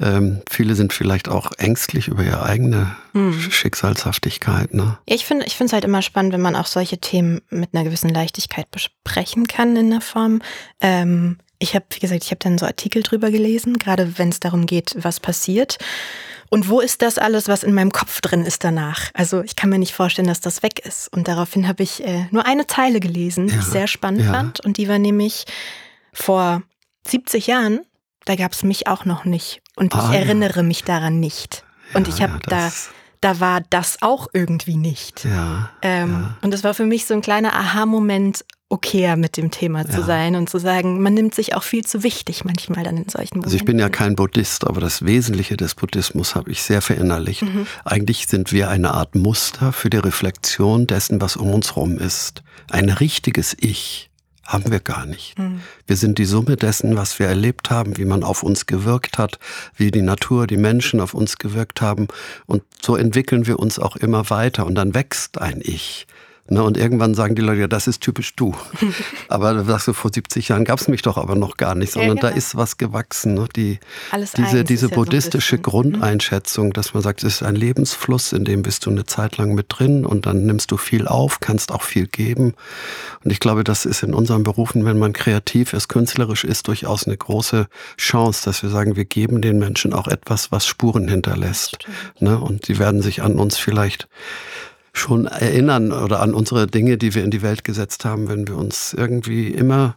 Ähm, 0.00 0.40
viele 0.48 0.76
sind 0.76 0.92
vielleicht 0.92 1.28
auch 1.28 1.50
ängstlich 1.58 2.06
über 2.06 2.22
ihre 2.22 2.44
eigene 2.44 2.94
hm. 3.12 3.32
Schicksalshaftigkeit. 3.50 4.72
Ne? 4.72 4.98
Ja, 5.08 5.16
ich 5.16 5.24
finde 5.24 5.46
es 5.46 5.72
halt 5.72 5.84
immer 5.84 6.00
spannend, 6.00 6.32
wenn 6.32 6.40
man 6.40 6.54
auch 6.54 6.66
solche 6.66 6.98
Themen 6.98 7.40
mit 7.50 7.70
einer 7.72 7.82
gewissen 7.82 8.08
Leichtigkeit 8.08 8.70
besprechen 8.70 9.48
kann 9.48 9.74
in 9.74 9.90
der 9.90 10.00
Form. 10.00 10.42
Ähm, 10.80 11.38
ich 11.58 11.74
habe, 11.74 11.86
wie 11.90 12.00
gesagt, 12.00 12.22
ich 12.24 12.30
habe 12.30 12.40
dann 12.40 12.58
so 12.58 12.66
Artikel 12.66 13.02
drüber 13.02 13.30
gelesen, 13.32 13.78
gerade 13.78 14.18
wenn 14.18 14.28
es 14.28 14.38
darum 14.38 14.66
geht, 14.66 14.94
was 14.98 15.18
passiert. 15.18 15.78
Und 16.54 16.68
wo 16.68 16.78
ist 16.78 17.02
das 17.02 17.18
alles, 17.18 17.48
was 17.48 17.64
in 17.64 17.74
meinem 17.74 17.90
Kopf 17.90 18.20
drin 18.20 18.44
ist 18.44 18.62
danach? 18.62 19.10
Also 19.12 19.42
ich 19.42 19.56
kann 19.56 19.70
mir 19.70 19.80
nicht 19.80 19.92
vorstellen, 19.92 20.28
dass 20.28 20.40
das 20.40 20.62
weg 20.62 20.78
ist. 20.86 21.12
Und 21.12 21.26
daraufhin 21.26 21.66
habe 21.66 21.82
ich 21.82 22.04
äh, 22.04 22.28
nur 22.30 22.46
eine 22.46 22.68
Zeile 22.68 23.00
gelesen, 23.00 23.48
die 23.48 23.56
ich 23.56 23.64
sehr 23.64 23.88
spannend 23.88 24.26
ja. 24.26 24.32
fand. 24.32 24.60
Und 24.60 24.76
die 24.76 24.88
war 24.88 25.00
nämlich 25.00 25.46
vor 26.12 26.62
70 27.08 27.48
Jahren, 27.48 27.80
da 28.24 28.36
gab 28.36 28.52
es 28.52 28.62
mich 28.62 28.86
auch 28.86 29.04
noch 29.04 29.24
nicht. 29.24 29.62
Und 29.74 29.96
ah, 29.96 30.08
ich 30.08 30.16
erinnere 30.16 30.62
mich 30.62 30.84
daran 30.84 31.18
nicht. 31.18 31.64
Und 31.92 32.06
ich 32.06 32.22
habe 32.22 32.38
da 32.46 32.70
da 33.20 33.40
war 33.40 33.62
das 33.70 34.02
auch 34.02 34.28
irgendwie 34.32 34.76
nicht. 34.76 35.24
Ja, 35.24 35.70
ähm, 35.82 36.12
ja. 36.12 36.36
Und 36.42 36.52
das 36.54 36.62
war 36.62 36.74
für 36.74 36.86
mich 36.86 37.06
so 37.06 37.14
ein 37.14 37.22
kleiner 37.22 37.52
Aha-Moment, 37.54 38.44
okayer 38.74 39.16
mit 39.16 39.36
dem 39.36 39.50
Thema 39.50 39.86
zu 39.86 40.00
ja. 40.00 40.06
sein 40.06 40.34
und 40.34 40.50
zu 40.50 40.58
sagen, 40.58 41.00
man 41.00 41.14
nimmt 41.14 41.34
sich 41.34 41.54
auch 41.54 41.62
viel 41.62 41.84
zu 41.84 42.02
wichtig 42.02 42.44
manchmal 42.44 42.84
dann 42.84 42.96
in 42.96 43.08
solchen 43.08 43.38
Momenten. 43.38 43.44
Also 43.44 43.56
ich 43.56 43.64
bin 43.64 43.78
ja 43.78 43.88
kein 43.88 44.16
Buddhist, 44.16 44.66
aber 44.66 44.80
das 44.80 45.04
Wesentliche 45.04 45.56
des 45.56 45.74
Buddhismus 45.74 46.34
habe 46.34 46.50
ich 46.50 46.62
sehr 46.62 46.82
verinnerlicht. 46.82 47.42
Mhm. 47.42 47.66
Eigentlich 47.84 48.26
sind 48.26 48.52
wir 48.52 48.68
eine 48.68 48.92
Art 48.92 49.14
Muster 49.14 49.72
für 49.72 49.90
die 49.90 49.98
Reflexion 49.98 50.86
dessen, 50.86 51.20
was 51.20 51.36
um 51.36 51.50
uns 51.54 51.76
herum 51.76 51.98
ist. 51.98 52.42
Ein 52.70 52.88
richtiges 52.88 53.56
Ich 53.58 54.10
haben 54.44 54.70
wir 54.70 54.80
gar 54.80 55.06
nicht. 55.06 55.38
Mhm. 55.38 55.60
Wir 55.86 55.96
sind 55.96 56.18
die 56.18 56.24
Summe 56.24 56.56
dessen, 56.56 56.96
was 56.96 57.18
wir 57.18 57.26
erlebt 57.26 57.70
haben, 57.70 57.96
wie 57.96 58.04
man 58.04 58.22
auf 58.22 58.42
uns 58.42 58.66
gewirkt 58.66 59.18
hat, 59.18 59.38
wie 59.76 59.90
die 59.90 60.02
Natur, 60.02 60.46
die 60.46 60.56
Menschen 60.56 61.00
auf 61.00 61.14
uns 61.14 61.38
gewirkt 61.38 61.80
haben. 61.80 62.08
Und 62.46 62.62
so 62.82 62.96
entwickeln 62.96 63.46
wir 63.46 63.58
uns 63.58 63.78
auch 63.78 63.96
immer 63.96 64.28
weiter. 64.30 64.66
Und 64.66 64.74
dann 64.74 64.94
wächst 64.94 65.38
ein 65.38 65.60
Ich. 65.62 66.06
Ne, 66.46 66.62
und 66.62 66.76
irgendwann 66.76 67.14
sagen 67.14 67.34
die 67.34 67.40
Leute, 67.40 67.62
ja, 67.62 67.68
das 67.68 67.86
ist 67.86 68.02
typisch 68.02 68.36
du. 68.36 68.54
aber 69.28 69.54
da 69.54 69.64
sagst 69.64 69.88
du, 69.88 69.94
vor 69.94 70.10
70 70.12 70.48
Jahren 70.48 70.66
gab 70.66 70.78
es 70.78 70.88
mich 70.88 71.00
doch 71.00 71.16
aber 71.16 71.36
noch 71.36 71.56
gar 71.56 71.74
nicht, 71.74 71.92
sondern 71.92 72.16
ja, 72.16 72.20
genau. 72.20 72.28
da 72.28 72.36
ist 72.36 72.54
was 72.54 72.76
gewachsen. 72.76 73.32
Ne? 73.32 73.48
Die, 73.56 73.78
diese 74.36 74.62
diese 74.62 74.90
buddhistische 74.90 75.56
ja 75.56 75.62
so 75.62 75.78
mhm. 75.78 75.92
Grundeinschätzung, 75.92 76.74
dass 76.74 76.92
man 76.92 77.02
sagt, 77.02 77.24
es 77.24 77.36
ist 77.36 77.42
ein 77.42 77.56
Lebensfluss, 77.56 78.34
in 78.34 78.44
dem 78.44 78.60
bist 78.60 78.84
du 78.84 78.90
eine 78.90 79.06
Zeit 79.06 79.38
lang 79.38 79.54
mit 79.54 79.66
drin 79.70 80.04
und 80.04 80.26
dann 80.26 80.44
nimmst 80.44 80.70
du 80.70 80.76
viel 80.76 81.08
auf, 81.08 81.40
kannst 81.40 81.72
auch 81.72 81.82
viel 81.82 82.06
geben. 82.06 82.52
Und 83.24 83.30
ich 83.30 83.40
glaube, 83.40 83.64
das 83.64 83.86
ist 83.86 84.02
in 84.02 84.12
unseren 84.12 84.42
Berufen, 84.42 84.84
wenn 84.84 84.98
man 84.98 85.14
kreativ 85.14 85.72
ist, 85.72 85.88
künstlerisch 85.88 86.44
ist, 86.44 86.68
durchaus 86.68 87.06
eine 87.06 87.16
große 87.16 87.68
Chance, 87.96 88.42
dass 88.44 88.62
wir 88.62 88.68
sagen, 88.68 88.96
wir 88.96 89.06
geben 89.06 89.40
den 89.40 89.58
Menschen 89.58 89.94
auch 89.94 90.08
etwas, 90.08 90.52
was 90.52 90.66
Spuren 90.66 91.08
hinterlässt. 91.08 91.78
Ne? 92.20 92.38
Und 92.38 92.66
sie 92.66 92.78
werden 92.78 93.00
sich 93.00 93.22
an 93.22 93.36
uns 93.36 93.56
vielleicht 93.56 94.08
schon 94.94 95.26
erinnern 95.26 95.92
oder 95.92 96.20
an 96.20 96.32
unsere 96.32 96.66
Dinge, 96.66 96.96
die 96.96 97.14
wir 97.14 97.24
in 97.24 97.30
die 97.30 97.42
Welt 97.42 97.64
gesetzt 97.64 98.04
haben, 98.04 98.28
wenn 98.28 98.48
wir 98.48 98.56
uns 98.56 98.94
irgendwie 98.94 99.48
immer 99.48 99.96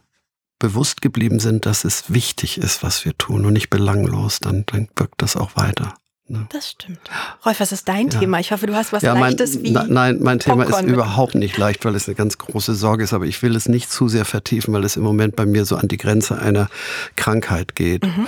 bewusst 0.58 1.00
geblieben 1.02 1.38
sind, 1.38 1.66
dass 1.66 1.84
es 1.84 2.12
wichtig 2.12 2.58
ist, 2.58 2.82
was 2.82 3.04
wir 3.04 3.16
tun 3.16 3.46
und 3.46 3.52
nicht 3.52 3.70
belanglos, 3.70 4.40
dann, 4.40 4.64
dann 4.66 4.88
wirkt 4.96 5.22
das 5.22 5.36
auch 5.36 5.56
weiter. 5.56 5.94
Ne? 6.26 6.46
Das 6.50 6.70
stimmt. 6.70 7.00
Rolf, 7.46 7.60
was 7.60 7.72
ist 7.72 7.88
dein 7.88 8.08
ja. 8.08 8.18
Thema? 8.18 8.40
Ich 8.40 8.50
hoffe, 8.52 8.66
du 8.66 8.74
hast 8.74 8.92
was 8.92 9.02
ja, 9.02 9.14
mein, 9.14 9.22
Leichtes 9.22 9.62
wie. 9.62 9.70
Nein, 9.70 10.18
mein 10.20 10.40
Thema 10.40 10.64
Popcorn 10.64 10.86
ist 10.86 10.92
überhaupt 10.92 11.34
nicht 11.36 11.56
leicht, 11.56 11.84
weil 11.84 11.94
es 11.94 12.06
eine 12.06 12.16
ganz 12.16 12.36
große 12.36 12.74
Sorge 12.74 13.04
ist, 13.04 13.14
aber 13.14 13.24
ich 13.24 13.42
will 13.42 13.56
es 13.56 13.68
nicht 13.68 13.90
zu 13.90 14.08
sehr 14.08 14.24
vertiefen, 14.24 14.74
weil 14.74 14.84
es 14.84 14.96
im 14.96 15.04
Moment 15.04 15.36
bei 15.36 15.46
mir 15.46 15.64
so 15.64 15.76
an 15.76 15.88
die 15.88 15.96
Grenze 15.96 16.38
einer 16.38 16.68
Krankheit 17.16 17.76
geht. 17.76 18.04
Mhm. 18.04 18.26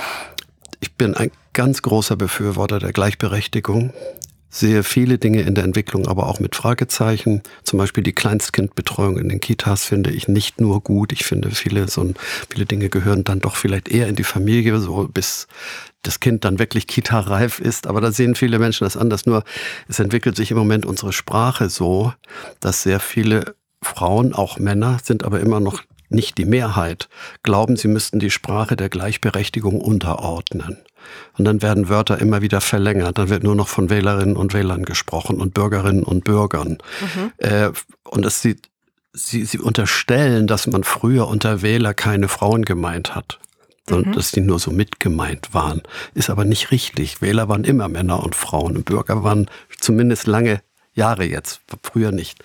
Ich 0.80 0.94
bin 0.94 1.14
ein 1.14 1.30
ganz 1.52 1.82
großer 1.82 2.16
Befürworter 2.16 2.78
der 2.78 2.92
Gleichberechtigung 2.92 3.92
sehe 4.50 4.82
viele 4.82 5.18
Dinge 5.18 5.42
in 5.42 5.54
der 5.54 5.64
Entwicklung, 5.64 6.08
aber 6.08 6.26
auch 6.26 6.40
mit 6.40 6.56
Fragezeichen. 6.56 7.42
Zum 7.62 7.78
Beispiel 7.78 8.02
die 8.02 8.12
Kleinstkindbetreuung 8.12 9.16
in 9.18 9.28
den 9.28 9.40
Kitas 9.40 9.84
finde 9.84 10.10
ich 10.10 10.28
nicht 10.28 10.60
nur 10.60 10.82
gut. 10.82 11.12
Ich 11.12 11.24
finde, 11.24 11.52
viele, 11.52 11.88
so 11.88 12.12
viele 12.50 12.66
Dinge 12.66 12.88
gehören 12.88 13.24
dann 13.24 13.40
doch 13.40 13.54
vielleicht 13.54 13.88
eher 13.88 14.08
in 14.08 14.16
die 14.16 14.24
Familie, 14.24 14.78
so 14.80 15.08
bis 15.08 15.46
das 16.02 16.18
Kind 16.18 16.44
dann 16.44 16.58
wirklich 16.58 16.86
kita-reif 16.88 17.60
ist. 17.60 17.86
Aber 17.86 18.00
da 18.00 18.10
sehen 18.10 18.34
viele 18.34 18.58
Menschen 18.58 18.84
das 18.84 18.96
anders. 18.96 19.24
Nur 19.24 19.44
es 19.88 20.00
entwickelt 20.00 20.36
sich 20.36 20.50
im 20.50 20.58
Moment 20.58 20.84
unsere 20.84 21.12
Sprache 21.12 21.68
so, 21.68 22.12
dass 22.58 22.82
sehr 22.82 23.00
viele 23.00 23.54
Frauen, 23.82 24.34
auch 24.34 24.58
Männer, 24.58 24.98
sind 25.02 25.24
aber 25.24 25.40
immer 25.40 25.60
noch 25.60 25.82
nicht 26.10 26.38
die 26.38 26.44
Mehrheit, 26.44 27.08
glauben, 27.42 27.76
sie 27.76 27.88
müssten 27.88 28.18
die 28.18 28.30
Sprache 28.30 28.76
der 28.76 28.88
Gleichberechtigung 28.88 29.80
unterordnen. 29.80 30.78
Und 31.38 31.44
dann 31.44 31.62
werden 31.62 31.88
Wörter 31.88 32.18
immer 32.18 32.42
wieder 32.42 32.60
verlängert. 32.60 33.18
Dann 33.18 33.30
wird 33.30 33.42
nur 33.42 33.54
noch 33.54 33.68
von 33.68 33.90
Wählerinnen 33.90 34.36
und 34.36 34.52
Wählern 34.52 34.84
gesprochen 34.84 35.40
und 35.40 35.54
Bürgerinnen 35.54 36.02
und 36.02 36.24
Bürgern. 36.24 36.78
Mhm. 37.00 37.32
Äh, 37.38 37.70
und 38.04 38.26
es 38.26 38.42
sieht, 38.42 38.68
sie, 39.12 39.44
sie 39.44 39.58
unterstellen, 39.58 40.46
dass 40.46 40.66
man 40.66 40.84
früher 40.84 41.26
unter 41.26 41.62
Wähler 41.62 41.94
keine 41.94 42.28
Frauen 42.28 42.64
gemeint 42.64 43.14
hat 43.14 43.38
sondern 43.88 44.12
mhm. 44.12 44.14
dass 44.14 44.30
die 44.30 44.40
nur 44.40 44.58
so 44.58 44.70
mitgemeint 44.70 45.52
waren. 45.52 45.82
Ist 46.14 46.30
aber 46.30 46.44
nicht 46.44 46.70
richtig. 46.70 47.20
Wähler 47.20 47.48
waren 47.48 47.64
immer 47.64 47.88
Männer 47.88 48.22
und 48.22 48.36
Frauen 48.36 48.76
und 48.76 48.84
Bürger 48.84 49.24
waren 49.24 49.50
zumindest 49.80 50.26
lange 50.26 50.62
Jahre 51.00 51.24
jetzt, 51.24 51.62
früher 51.82 52.12
nicht. 52.12 52.44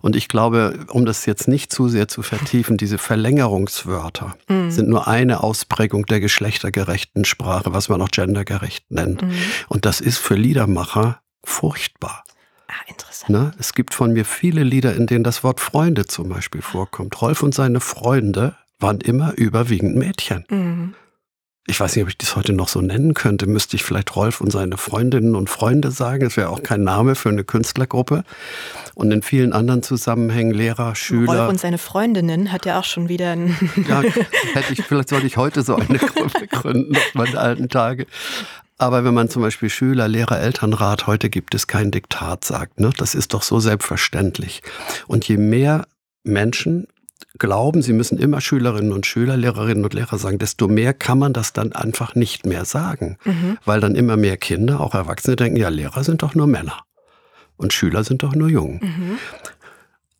Und 0.00 0.14
ich 0.14 0.28
glaube, 0.28 0.86
um 0.88 1.04
das 1.04 1.26
jetzt 1.26 1.48
nicht 1.48 1.72
zu 1.72 1.88
sehr 1.88 2.06
zu 2.06 2.22
vertiefen, 2.22 2.76
diese 2.76 2.98
Verlängerungswörter 2.98 4.36
mhm. 4.48 4.70
sind 4.70 4.88
nur 4.88 5.08
eine 5.08 5.42
Ausprägung 5.42 6.06
der 6.06 6.20
geschlechtergerechten 6.20 7.24
Sprache, 7.24 7.74
was 7.74 7.88
man 7.88 8.00
auch 8.00 8.10
gendergerecht 8.10 8.90
nennt. 8.90 9.22
Mhm. 9.22 9.32
Und 9.68 9.84
das 9.84 10.00
ist 10.00 10.18
für 10.18 10.36
Liedermacher 10.36 11.20
furchtbar. 11.44 12.22
Ah, 12.68 12.88
interessant. 12.88 13.30
Ne? 13.30 13.50
Es 13.58 13.72
gibt 13.74 13.92
von 13.92 14.12
mir 14.12 14.24
viele 14.24 14.62
Lieder, 14.62 14.94
in 14.94 15.06
denen 15.06 15.24
das 15.24 15.42
Wort 15.42 15.60
Freunde 15.60 16.06
zum 16.06 16.28
Beispiel 16.28 16.62
vorkommt. 16.62 17.20
Rolf 17.20 17.42
und 17.42 17.54
seine 17.54 17.80
Freunde 17.80 18.54
waren 18.78 19.00
immer 19.00 19.32
überwiegend 19.36 19.96
Mädchen. 19.96 20.44
Mhm 20.48 20.94
ich 21.68 21.80
weiß 21.80 21.96
nicht, 21.96 22.04
ob 22.04 22.08
ich 22.08 22.18
das 22.18 22.36
heute 22.36 22.52
noch 22.52 22.68
so 22.68 22.80
nennen 22.80 23.12
könnte, 23.14 23.46
müsste 23.46 23.74
ich 23.76 23.82
vielleicht 23.82 24.14
Rolf 24.14 24.40
und 24.40 24.50
seine 24.50 24.76
Freundinnen 24.76 25.34
und 25.34 25.50
Freunde 25.50 25.90
sagen. 25.90 26.22
Das 26.22 26.36
wäre 26.36 26.50
auch 26.50 26.62
kein 26.62 26.84
Name 26.84 27.16
für 27.16 27.28
eine 27.28 27.42
Künstlergruppe. 27.42 28.22
Und 28.94 29.10
in 29.10 29.22
vielen 29.22 29.52
anderen 29.52 29.82
Zusammenhängen 29.82 30.54
Lehrer, 30.54 30.94
Schüler. 30.94 31.40
Rolf 31.40 31.50
und 31.50 31.60
seine 31.60 31.78
Freundinnen 31.78 32.52
hat 32.52 32.66
ja 32.66 32.78
auch 32.78 32.84
schon 32.84 33.08
wieder 33.08 33.32
ein. 33.32 33.56
ja, 33.88 34.00
hätte 34.54 34.72
ich, 34.72 34.82
vielleicht 34.82 35.08
sollte 35.08 35.26
ich 35.26 35.36
heute 35.36 35.62
so 35.62 35.74
eine 35.74 35.98
Gruppe 35.98 36.46
gründen, 36.46 36.96
auf 36.96 37.14
meine 37.14 37.38
alten 37.38 37.68
Tage. 37.68 38.06
Aber 38.78 39.04
wenn 39.04 39.14
man 39.14 39.28
zum 39.28 39.42
Beispiel 39.42 39.70
Schüler, 39.70 40.06
Lehrer, 40.06 40.38
Elternrat, 40.38 41.06
heute 41.06 41.30
gibt 41.30 41.54
es 41.54 41.66
kein 41.66 41.90
Diktat 41.90 42.44
sagt, 42.44 42.78
ne, 42.78 42.90
das 42.96 43.14
ist 43.14 43.34
doch 43.34 43.42
so 43.42 43.58
selbstverständlich. 43.58 44.62
Und 45.08 45.26
je 45.26 45.38
mehr 45.38 45.86
Menschen 46.22 46.86
glauben, 47.38 47.82
sie 47.82 47.92
müssen 47.92 48.18
immer 48.18 48.40
Schülerinnen 48.40 48.92
und 48.92 49.06
Schüler, 49.06 49.36
Lehrerinnen 49.36 49.84
und 49.84 49.94
Lehrer 49.94 50.18
sagen, 50.18 50.38
desto 50.38 50.68
mehr 50.68 50.94
kann 50.94 51.18
man 51.18 51.32
das 51.32 51.52
dann 51.52 51.72
einfach 51.72 52.14
nicht 52.14 52.46
mehr 52.46 52.64
sagen. 52.64 53.18
Mhm. 53.24 53.58
Weil 53.64 53.80
dann 53.80 53.94
immer 53.94 54.16
mehr 54.16 54.36
Kinder, 54.36 54.80
auch 54.80 54.94
Erwachsene 54.94 55.36
denken, 55.36 55.56
ja, 55.56 55.68
Lehrer 55.68 56.04
sind 56.04 56.22
doch 56.22 56.34
nur 56.34 56.46
Männer 56.46 56.78
und 57.56 57.72
Schüler 57.72 58.04
sind 58.04 58.22
doch 58.22 58.34
nur 58.34 58.48
Jungen. 58.48 58.80
Mhm. 58.82 59.18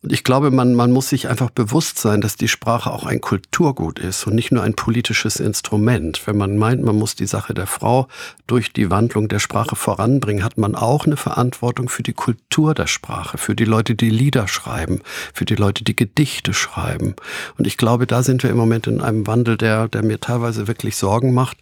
Und 0.03 0.13
ich 0.13 0.23
glaube, 0.23 0.51
man, 0.51 0.75
man 0.75 0.91
muss 0.91 1.09
sich 1.09 1.27
einfach 1.27 1.49
bewusst 1.49 1.97
sein, 1.97 2.21
dass 2.21 2.35
die 2.35 2.47
Sprache 2.47 2.91
auch 2.91 3.07
ein 3.07 3.19
Kulturgut 3.19 3.97
ist 3.97 4.27
und 4.27 4.35
nicht 4.35 4.51
nur 4.51 4.61
ein 4.61 4.75
politisches 4.75 5.37
Instrument. 5.39 6.21
Wenn 6.25 6.37
man 6.37 6.55
meint, 6.55 6.83
man 6.83 6.95
muss 6.95 7.15
die 7.15 7.25
Sache 7.25 7.55
der 7.55 7.65
Frau 7.65 8.07
durch 8.45 8.71
die 8.71 8.91
Wandlung 8.91 9.27
der 9.27 9.39
Sprache 9.39 9.75
voranbringen, 9.75 10.43
hat 10.43 10.59
man 10.59 10.75
auch 10.75 11.07
eine 11.07 11.17
Verantwortung 11.17 11.89
für 11.89 12.03
die 12.03 12.13
Kultur 12.13 12.75
der 12.75 12.85
Sprache, 12.85 13.39
für 13.39 13.55
die 13.55 13.65
Leute, 13.65 13.95
die 13.95 14.11
Lieder 14.11 14.47
schreiben, 14.47 15.01
für 15.33 15.45
die 15.45 15.55
Leute, 15.55 15.83
die 15.83 15.95
Gedichte 15.95 16.53
schreiben. 16.53 17.15
Und 17.57 17.65
ich 17.65 17.75
glaube, 17.75 18.05
da 18.05 18.21
sind 18.21 18.43
wir 18.43 18.51
im 18.51 18.57
Moment 18.57 18.85
in 18.85 19.01
einem 19.01 19.25
Wandel, 19.25 19.57
der, 19.57 19.87
der 19.87 20.03
mir 20.03 20.19
teilweise 20.19 20.67
wirklich 20.67 20.95
Sorgen 20.95 21.33
macht. 21.33 21.57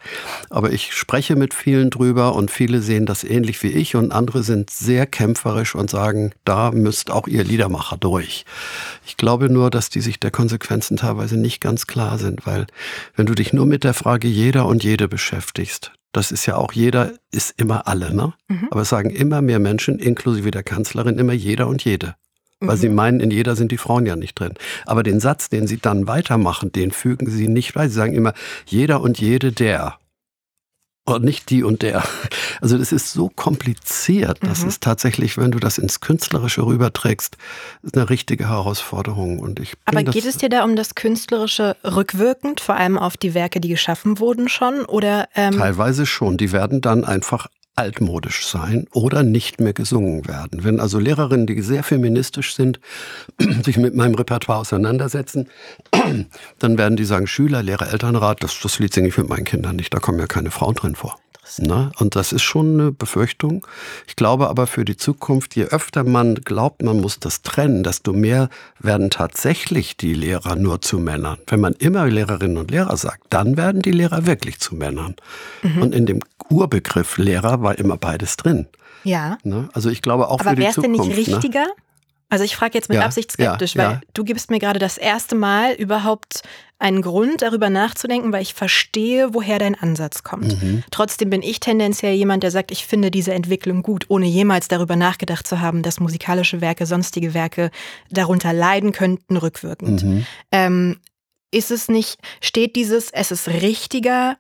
Aber 0.50 0.74
ich 0.74 0.94
spreche 0.94 1.38
mit 1.38 1.54
vielen 1.54 1.90
drüber 1.90 2.36
und 2.36 2.52
viele 2.52 2.82
sehen 2.82 3.06
das 3.06 3.24
ähnlich 3.24 3.64
wie 3.64 3.72
ich 3.72 3.96
und 3.96 4.12
andere 4.12 4.44
sind 4.44 4.72
sehr 4.72 5.06
kämpferisch 5.06 5.74
und 5.74 5.90
sagen, 5.90 6.32
da 6.44 6.72
müsst 6.72 7.12
auch 7.12 7.28
ihr 7.30 7.46
Liedermacher 7.46 7.96
durch 7.96 8.25
durch. 8.26 8.46
Ich 9.06 9.18
glaube 9.18 9.50
nur, 9.50 9.70
dass 9.70 9.90
die 9.90 10.02
sich 10.02 10.20
der 10.20 10.32
Konsequenzen 10.32 10.98
teilweise 10.98 11.38
nicht 11.38 11.62
ganz 11.62 11.88
klar 11.88 12.18
sind, 12.18 12.46
weil 12.46 12.68
wenn 13.16 13.26
du 13.26 13.36
dich 13.36 13.54
nur 13.54 13.66
mit 13.66 13.84
der 13.84 13.94
Frage 13.94 14.28
jeder 14.28 14.66
und 14.66 14.84
jede 14.84 15.08
beschäftigst, 15.08 15.92
das 16.12 16.32
ist 16.32 16.46
ja 16.46 16.56
auch 16.56 16.72
jeder 16.72 17.12
ist 17.32 17.54
immer 17.58 17.88
alle, 17.88 18.14
ne? 18.14 18.34
Mhm. 18.48 18.70
Aber 18.72 18.82
es 18.82 18.90
sagen 18.90 19.10
immer 19.10 19.42
mehr 19.42 19.60
Menschen, 19.60 20.00
inklusive 20.00 20.52
der 20.52 20.64
Kanzlerin, 20.64 21.20
immer 21.20 21.34
jeder 21.34 21.68
und 21.68 21.84
jede. 21.84 22.16
Weil 22.62 22.78
mhm. 22.78 22.82
sie 22.82 22.90
meinen, 22.90 23.20
in 23.20 23.32
jeder 23.32 23.56
sind 23.56 23.72
die 23.72 23.78
Frauen 23.78 24.06
ja 24.06 24.16
nicht 24.16 24.40
drin. 24.40 24.54
Aber 24.86 25.04
den 25.04 25.20
Satz, 25.20 25.50
den 25.50 25.68
sie 25.68 25.78
dann 25.78 26.08
weitermachen, 26.08 26.72
den 26.72 26.92
fügen 26.92 27.30
sie 27.30 27.50
nicht 27.50 27.74
bei. 27.74 27.90
Sie 27.90 27.96
sagen 27.96 28.14
immer, 28.14 28.34
jeder 28.66 29.02
und 29.02 29.20
jede 29.20 29.52
der. 29.52 29.98
Und 31.06 31.24
nicht 31.24 31.50
die 31.50 31.64
und 31.64 31.82
der. 31.82 32.04
Also 32.62 32.78
das 32.78 32.92
ist 32.92 33.14
so 33.14 33.30
kompliziert, 33.30 34.40
dass 34.42 34.64
mhm. 34.64 34.70
es 34.70 34.80
tatsächlich, 34.80 35.38
wenn 35.38 35.52
du 35.52 35.60
das 35.60 35.78
ins 35.78 36.00
Künstlerische 36.00 36.66
rüberträgst, 36.66 37.38
eine 37.94 38.10
richtige 38.10 38.50
Herausforderung. 38.50 39.40
Und 39.40 39.60
ich 39.60 39.74
Aber 39.86 40.04
geht 40.04 40.26
es 40.26 40.38
dir 40.38 40.50
da 40.50 40.64
um 40.64 40.76
das 40.76 40.96
Künstlerische 40.96 41.76
rückwirkend, 41.84 42.60
vor 42.60 42.76
allem 42.76 42.98
auf 42.98 43.18
die 43.18 43.34
Werke, 43.34 43.62
die 43.62 43.70
geschaffen 43.70 44.20
wurden 44.20 44.50
schon? 44.50 44.86
Oder, 44.86 45.28
ähm 45.36 45.58
Teilweise 45.58 46.06
schon. 46.06 46.38
Die 46.38 46.52
werden 46.52 46.82
dann 46.82 47.06
einfach 47.06 47.48
altmodisch 47.76 48.48
sein 48.48 48.88
oder 48.92 49.24
nicht 49.24 49.60
mehr 49.60 49.74
gesungen 49.74 50.28
werden. 50.28 50.64
Wenn 50.64 50.80
also 50.80 51.00
Lehrerinnen, 51.00 51.46
die 51.46 51.62
sehr 51.62 51.84
feministisch 51.84 52.56
sind, 52.56 52.80
sich 53.64 53.78
mit 53.78 53.96
meinem 53.96 54.16
Repertoire 54.16 54.60
auseinandersetzen, 54.60 55.50
dann 56.60 56.78
werden 56.78 56.96
die 56.96 57.06
sagen, 57.06 57.28
Schüler, 57.28 57.64
Lehrer, 57.64 57.92
Elternrat, 57.92 58.44
das, 58.44 58.60
das 58.62 58.80
Lied 58.80 58.94
singe 58.94 59.10
ich 59.10 59.18
mit 59.18 59.30
meinen 59.30 59.44
Kindern 59.44 59.76
nicht, 59.76 59.94
da 59.94 60.00
kommen 60.00 60.20
ja 60.20 60.28
keine 60.28 60.52
Frauen 60.52 60.76
drin 60.76 60.96
vor. 60.96 61.18
Na, 61.60 61.92
und 62.00 62.16
das 62.16 62.32
ist 62.32 62.42
schon 62.42 62.80
eine 62.80 62.92
Befürchtung. 62.92 63.66
Ich 64.08 64.16
glaube 64.16 64.50
aber 64.50 64.68
für 64.68 64.86
die 64.86 64.98
Zukunft, 64.98 65.56
je 65.56 65.66
öfter 65.66 66.04
man 66.04 66.36
glaubt, 66.36 66.82
man 66.82 67.00
muss 67.00 67.20
das 67.20 67.42
trennen, 67.42 67.84
desto 67.84 68.14
mehr 68.14 68.50
werden 68.80 69.10
tatsächlich 69.10 69.98
die 69.98 70.14
Lehrer 70.14 70.56
nur 70.56 70.82
zu 70.82 71.00
Männern. 71.00 71.38
Wenn 71.48 71.60
man 71.60 71.74
immer 71.74 72.08
Lehrerinnen 72.08 72.58
und 72.58 72.72
Lehrer 72.72 72.98
sagt, 72.98 73.26
dann 73.30 73.58
werden 73.58 73.82
die 73.82 73.92
Lehrer 73.92 74.26
wirklich 74.26 74.60
zu 74.60 74.76
Männern. 74.76 75.16
Mhm. 75.62 75.82
Und 75.82 75.96
in 75.96 76.06
dem 76.06 76.22
Urbegriff 76.50 77.18
Lehrer 77.18 77.62
war 77.62 77.78
immer 77.78 77.98
beides 77.98 78.38
drin. 78.38 78.68
Ja. 79.04 79.38
Ne? 79.44 79.70
Also 79.74 79.90
ich 79.90 80.02
glaube 80.02 80.30
auch 80.30 80.40
aber 80.40 80.52
für 80.52 80.56
die 80.56 80.70
Zukunft. 80.70 81.00
Aber 81.00 81.08
wäre 81.08 81.08
es 81.08 81.08
denn 81.08 81.26
nicht 81.26 81.30
ne? 81.30 81.36
richtiger? 81.36 81.66
Ne? 81.66 81.74
Also 82.30 82.44
ich 82.44 82.56
frage 82.56 82.74
jetzt 82.74 82.90
mit 82.90 82.98
ja, 82.98 83.06
Absicht 83.06 83.32
skeptisch, 83.32 83.76
ja, 83.76 83.84
weil 83.84 83.92
ja. 83.94 84.02
du 84.14 84.24
gibst 84.24 84.50
mir 84.50 84.60
gerade 84.60 84.80
das 84.80 84.98
erste 84.98 85.36
Mal 85.36 85.74
überhaupt 85.74 86.42
einen 86.80 87.02
Grund, 87.02 87.42
darüber 87.42 87.70
nachzudenken, 87.70 88.34
weil 88.34 88.42
ich 88.42 88.54
verstehe, 88.54 89.34
woher 89.34 89.60
dein 89.60 89.76
Ansatz 89.76 90.24
kommt. 90.24 90.62
Mhm. 90.62 90.84
Trotzdem 90.92 91.30
bin 91.30 91.42
ich 91.42 91.60
tendenziell 91.60 92.16
jemand, 92.16 92.44
der 92.44 92.52
sagt, 92.52 92.72
ich 92.72 92.86
finde 92.86 93.12
diese 93.12 93.34
Entwicklung 93.34 93.82
gut, 93.82 94.06
ohne 94.10 94.26
jemals 94.26 94.68
darüber 94.68 94.96
nachgedacht 94.96 95.48
zu 95.48 95.62
haben, 95.62 95.84
dass 95.84 96.00
musikalische 96.00 96.62
Werke, 96.62 96.86
sonstige 96.86 97.34
Werke 97.34 97.72
darunter 98.10 98.52
leiden 98.52 98.92
könnten, 98.92 99.38
rückwirkend. 99.38 100.04
Mhm. 100.04 100.26
Ähm, 100.52 100.98
ist 101.52 101.72
es 101.72 101.88
nicht, 101.88 102.20
steht 102.42 102.76
dieses, 102.76 103.12
es 103.12 103.32
ist 103.32 103.48
richtiger, 103.48 104.38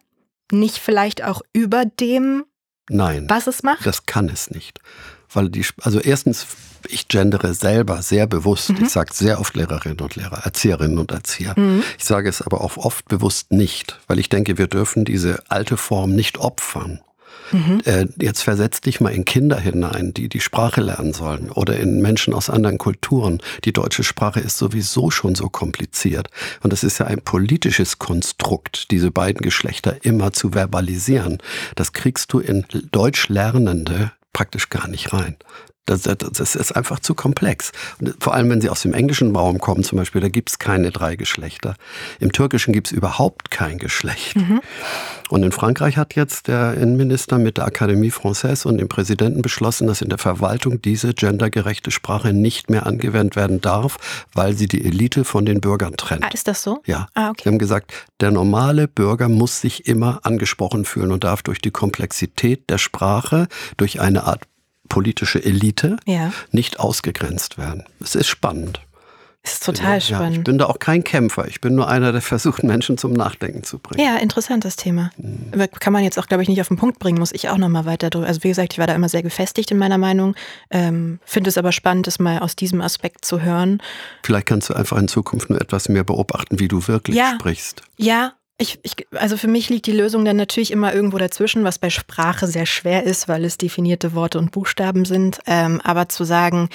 nicht 0.51 0.77
vielleicht 0.79 1.23
auch 1.23 1.41
über 1.53 1.85
dem, 1.85 2.43
Nein, 2.89 3.25
was 3.29 3.47
es 3.47 3.63
macht? 3.63 3.85
Das 3.85 4.05
kann 4.05 4.29
es 4.29 4.51
nicht. 4.51 4.79
Weil 5.35 5.49
die, 5.49 5.65
also 5.81 5.99
erstens 5.99 6.47
ich 6.89 7.07
gendere 7.07 7.53
selber 7.53 8.01
sehr 8.01 8.27
bewusst. 8.27 8.69
Mhm. 8.69 8.85
Ich 8.85 8.89
sage 8.89 9.13
sehr 9.13 9.39
oft 9.39 9.55
Lehrerinnen 9.55 9.99
und 9.99 10.15
Lehrer, 10.15 10.45
Erzieherinnen 10.45 10.97
und 10.97 11.11
Erzieher. 11.11 11.53
Mhm. 11.57 11.83
Ich 11.97 12.05
sage 12.05 12.29
es 12.29 12.41
aber 12.41 12.61
auch 12.61 12.77
oft 12.77 13.07
bewusst 13.07 13.51
nicht, 13.51 13.99
weil 14.07 14.19
ich 14.19 14.29
denke, 14.29 14.57
wir 14.57 14.67
dürfen 14.67 15.05
diese 15.05 15.43
alte 15.49 15.77
Form 15.77 16.11
nicht 16.11 16.37
opfern. 16.37 16.99
Mhm. 17.51 17.81
Äh, 17.85 18.07
jetzt 18.19 18.41
versetz 18.41 18.81
dich 18.81 19.01
mal 19.01 19.09
in 19.09 19.23
Kinder 19.23 19.59
hinein, 19.59 20.13
die 20.13 20.29
die 20.29 20.39
Sprache 20.39 20.81
lernen 20.81 21.13
sollen 21.13 21.51
oder 21.51 21.77
in 21.77 22.01
Menschen 22.01 22.33
aus 22.33 22.49
anderen 22.49 22.79
Kulturen. 22.79 23.39
Die 23.65 23.73
deutsche 23.73 24.03
Sprache 24.03 24.39
ist 24.39 24.57
sowieso 24.57 25.11
schon 25.11 25.35
so 25.35 25.49
kompliziert. 25.49 26.29
Und 26.63 26.73
es 26.73 26.83
ist 26.83 26.97
ja 26.97 27.05
ein 27.05 27.21
politisches 27.21 27.99
Konstrukt, 27.99 28.89
diese 28.89 29.11
beiden 29.11 29.41
Geschlechter 29.41 30.03
immer 30.03 30.33
zu 30.33 30.53
verbalisieren. 30.53 31.37
Das 31.75 31.93
kriegst 31.93 32.33
du 32.33 32.39
in 32.39 32.65
Deutschlernende 32.91 34.11
praktisch 34.35 34.67
gar 34.69 34.89
nicht 34.89 35.13
rein. 35.13 35.37
Das, 35.85 36.01
das, 36.01 36.55
ist 36.55 36.71
einfach 36.71 36.99
zu 36.99 37.13
komplex. 37.13 37.71
Und 37.99 38.15
vor 38.19 38.33
allem, 38.33 38.49
wenn 38.49 38.59
Sie 38.59 38.69
aus 38.69 38.81
dem 38.81 38.93
englischen 38.93 39.35
Raum 39.35 39.59
kommen, 39.59 39.83
zum 39.83 39.99
Beispiel, 39.99 40.19
da 40.19 40.29
gibt 40.29 40.49
es 40.49 40.57
keine 40.57 40.89
drei 40.91 41.15
Geschlechter. 41.15 41.75
Im 42.19 42.31
Türkischen 42.31 42.73
gibt 42.73 42.87
es 42.87 42.93
überhaupt 42.93 43.51
kein 43.51 43.77
Geschlecht. 43.77 44.35
Mhm. 44.35 44.61
Und 45.29 45.43
in 45.43 45.51
Frankreich 45.51 45.97
hat 45.97 46.15
jetzt 46.15 46.47
der 46.47 46.73
Innenminister 46.73 47.37
mit 47.37 47.57
der 47.57 47.67
Académie 47.67 48.11
Française 48.11 48.65
und 48.67 48.79
dem 48.79 48.89
Präsidenten 48.89 49.43
beschlossen, 49.43 49.85
dass 49.87 50.01
in 50.01 50.09
der 50.09 50.17
Verwaltung 50.17 50.81
diese 50.81 51.13
gendergerechte 51.13 51.91
Sprache 51.91 52.33
nicht 52.33 52.69
mehr 52.69 52.87
angewendet 52.87 53.35
werden 53.35 53.61
darf, 53.61 53.97
weil 54.33 54.55
sie 54.55 54.67
die 54.67 54.83
Elite 54.85 55.23
von 55.23 55.45
den 55.45 55.61
Bürgern 55.61 55.97
trennt. 55.97 56.23
Ah, 56.23 56.29
ist 56.33 56.47
das 56.47 56.63
so? 56.63 56.81
Ja. 56.85 57.07
Ah, 57.13 57.29
okay. 57.29 57.41
Sie 57.43 57.49
haben 57.49 57.59
gesagt, 57.59 57.93
der 58.21 58.31
normale 58.31 58.87
Bürger 58.87 59.29
muss 59.29 59.61
sich 59.61 59.87
immer 59.87 60.19
angesprochen 60.23 60.85
fühlen 60.85 61.11
und 61.11 61.23
darf 61.23 61.43
durch 61.43 61.59
die 61.59 61.71
Komplexität 61.71 62.69
der 62.69 62.79
Sprache, 62.79 63.47
durch 63.77 64.01
eine 64.01 64.23
Art 64.23 64.43
politische 64.89 65.43
Elite 65.43 65.97
ja. 66.05 66.31
nicht 66.51 66.79
ausgegrenzt 66.79 67.57
werden. 67.57 67.83
Es 67.99 68.15
ist 68.15 68.27
spannend. 68.27 68.81
Ist 69.45 69.63
total 69.63 70.01
spannend. 70.01 70.33
Ja, 70.33 70.37
ich 70.39 70.43
bin 70.43 70.57
da 70.57 70.65
auch 70.65 70.79
kein 70.79 71.03
Kämpfer. 71.03 71.47
Ich 71.47 71.61
bin 71.61 71.75
nur 71.75 71.87
einer, 71.87 72.11
der 72.11 72.21
versucht, 72.21 72.63
Menschen 72.63 72.97
zum 72.97 73.13
Nachdenken 73.13 73.63
zu 73.63 73.77
bringen. 73.77 74.03
Ja, 74.03 74.17
interessantes 74.17 74.75
Thema. 74.75 75.11
Mhm. 75.17 75.67
Kann 75.79 75.93
man 75.93 76.03
jetzt 76.03 76.17
auch, 76.17 76.25
glaube 76.25 76.41
ich, 76.41 76.49
nicht 76.49 76.61
auf 76.61 76.67
den 76.67 76.77
Punkt 76.77 76.97
bringen, 76.97 77.19
muss 77.19 77.31
ich 77.31 77.49
auch 77.49 77.57
nochmal 77.57 77.85
weiter 77.85 78.09
drüber. 78.09 78.25
Also 78.25 78.43
wie 78.43 78.47
gesagt, 78.47 78.73
ich 78.73 78.79
war 78.79 78.87
da 78.87 78.95
immer 78.95 79.07
sehr 79.07 79.21
gefestigt 79.21 79.69
in 79.69 79.77
meiner 79.77 79.99
Meinung. 79.99 80.35
Ähm, 80.71 81.19
Finde 81.25 81.49
es 81.49 81.59
aber 81.59 81.71
spannend, 81.71 82.07
das 82.07 82.17
mal 82.17 82.39
aus 82.39 82.55
diesem 82.55 82.81
Aspekt 82.81 83.23
zu 83.23 83.41
hören. 83.41 83.81
Vielleicht 84.23 84.47
kannst 84.47 84.69
du 84.69 84.73
einfach 84.73 84.97
in 84.97 85.07
Zukunft 85.07 85.49
nur 85.51 85.61
etwas 85.61 85.89
mehr 85.89 86.03
beobachten, 86.03 86.59
wie 86.59 86.67
du 86.67 86.87
wirklich 86.87 87.15
ja. 87.15 87.33
sprichst. 87.35 87.83
Ja, 87.97 88.33
ich, 88.57 88.79
ich, 88.83 88.95
also 89.11 89.35
für 89.35 89.47
mich 89.47 89.69
liegt 89.69 89.85
die 89.85 89.91
Lösung 89.91 90.23
dann 90.23 90.37
natürlich 90.37 90.71
immer 90.71 90.93
irgendwo 90.93 91.17
dazwischen, 91.17 91.63
was 91.63 91.77
bei 91.77 91.89
Sprache 91.89 92.47
sehr 92.47 92.65
schwer 92.65 93.03
ist, 93.03 93.27
weil 93.27 93.43
es 93.43 93.57
definierte 93.57 94.13
Worte 94.13 94.39
und 94.39 94.51
Buchstaben 94.51 95.03
sind. 95.03 95.39
Ähm, 95.45 95.81
aber 95.83 96.07
zu 96.07 96.23
sagen, 96.23 96.69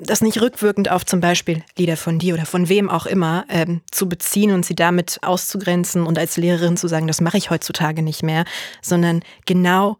das 0.00 0.20
nicht 0.20 0.40
rückwirkend 0.40 0.90
auf 0.90 1.04
zum 1.06 1.20
Beispiel 1.20 1.62
Lieder 1.76 1.96
von 1.96 2.18
dir 2.18 2.34
oder 2.34 2.46
von 2.46 2.68
wem 2.68 2.88
auch 2.90 3.06
immer 3.06 3.44
ähm, 3.48 3.82
zu 3.90 4.08
beziehen 4.08 4.52
und 4.52 4.64
sie 4.64 4.74
damit 4.74 5.18
auszugrenzen 5.22 6.06
und 6.06 6.18
als 6.18 6.36
Lehrerin 6.36 6.76
zu 6.76 6.88
sagen, 6.88 7.06
das 7.06 7.20
mache 7.20 7.38
ich 7.38 7.50
heutzutage 7.50 8.02
nicht 8.02 8.22
mehr, 8.22 8.44
sondern 8.82 9.22
genau 9.46 9.98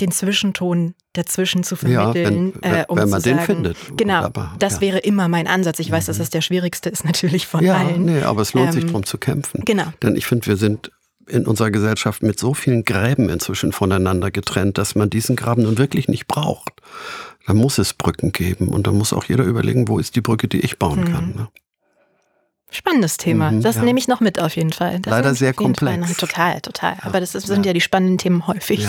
den 0.00 0.10
Zwischenton 0.10 0.94
dazwischen 1.12 1.62
zu 1.62 1.76
vermitteln. 1.76 2.52
Ja, 2.62 2.62
wenn, 2.62 2.80
äh, 2.80 2.84
um 2.88 2.98
wenn 2.98 3.08
man 3.10 3.22
den 3.22 3.36
sagen, 3.36 3.46
findet. 3.46 3.76
Genau, 3.96 4.22
aber, 4.22 4.54
das 4.58 4.74
ja. 4.74 4.80
wäre 4.82 4.98
immer 4.98 5.28
mein 5.28 5.46
Ansatz. 5.46 5.78
Ich 5.78 5.90
weiß, 5.90 6.04
mhm. 6.04 6.06
dass 6.08 6.18
das 6.18 6.30
der 6.30 6.40
schwierigste 6.40 6.88
ist 6.88 7.04
natürlich 7.04 7.46
von 7.46 7.64
ja, 7.64 7.76
allen. 7.76 8.04
Nee, 8.04 8.22
aber 8.22 8.42
es 8.42 8.54
lohnt 8.54 8.68
ähm, 8.68 8.72
sich 8.72 8.86
darum 8.86 9.04
zu 9.04 9.18
kämpfen. 9.18 9.62
Genau. 9.64 9.86
Denn 10.02 10.16
ich 10.16 10.26
finde, 10.26 10.46
wir 10.46 10.56
sind 10.56 10.90
in 11.26 11.46
unserer 11.46 11.70
Gesellschaft 11.70 12.22
mit 12.22 12.40
so 12.40 12.54
vielen 12.54 12.84
Gräben 12.84 13.28
inzwischen 13.28 13.72
voneinander 13.72 14.30
getrennt, 14.30 14.78
dass 14.78 14.94
man 14.94 15.10
diesen 15.10 15.36
Graben 15.36 15.62
nun 15.62 15.78
wirklich 15.78 16.08
nicht 16.08 16.26
braucht. 16.26 16.72
Da 17.46 17.54
muss 17.54 17.78
es 17.78 17.94
Brücken 17.94 18.32
geben 18.32 18.68
und 18.68 18.86
da 18.86 18.92
muss 18.92 19.12
auch 19.12 19.24
jeder 19.24 19.44
überlegen, 19.44 19.88
wo 19.88 19.98
ist 19.98 20.16
die 20.16 20.20
Brücke, 20.20 20.48
die 20.48 20.60
ich 20.60 20.78
bauen 20.78 21.00
mhm. 21.00 21.12
kann. 21.12 21.34
Ne? 21.34 21.48
Spannendes 22.70 23.16
Thema. 23.16 23.50
Mhm, 23.50 23.62
das 23.62 23.76
ja. 23.76 23.82
nehme 23.82 23.98
ich 23.98 24.06
noch 24.06 24.20
mit 24.20 24.40
auf 24.40 24.54
jeden 24.54 24.72
Fall. 24.72 25.00
Das 25.00 25.10
Leider 25.10 25.34
sehr 25.34 25.52
komplex. 25.52 26.16
Total, 26.16 26.60
total. 26.60 26.96
Aber 27.02 27.18
das 27.20 27.32
sind 27.32 27.64
ja. 27.64 27.70
ja 27.70 27.72
die 27.72 27.80
spannenden 27.80 28.18
Themen 28.18 28.46
häufig. 28.46 28.86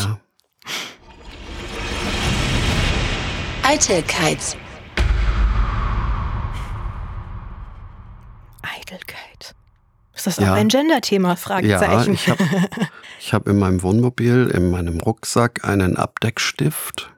Eitelkeit. 3.71 4.57
Eitelkeit. 8.62 9.55
Ist 10.13 10.27
das 10.27 10.39
auch 10.39 10.43
ja. 10.43 10.53
ein 10.55 10.67
Gender-Thema? 10.67 11.38
Fragezeichen. 11.38 12.10
Ja, 12.10 12.13
ich 12.13 12.27
habe 12.27 12.43
hab 13.31 13.47
in 13.47 13.57
meinem 13.57 13.81
Wohnmobil, 13.81 14.51
in 14.53 14.71
meinem 14.71 14.99
Rucksack 14.99 15.63
einen 15.63 15.95
Abdeckstift 15.95 17.13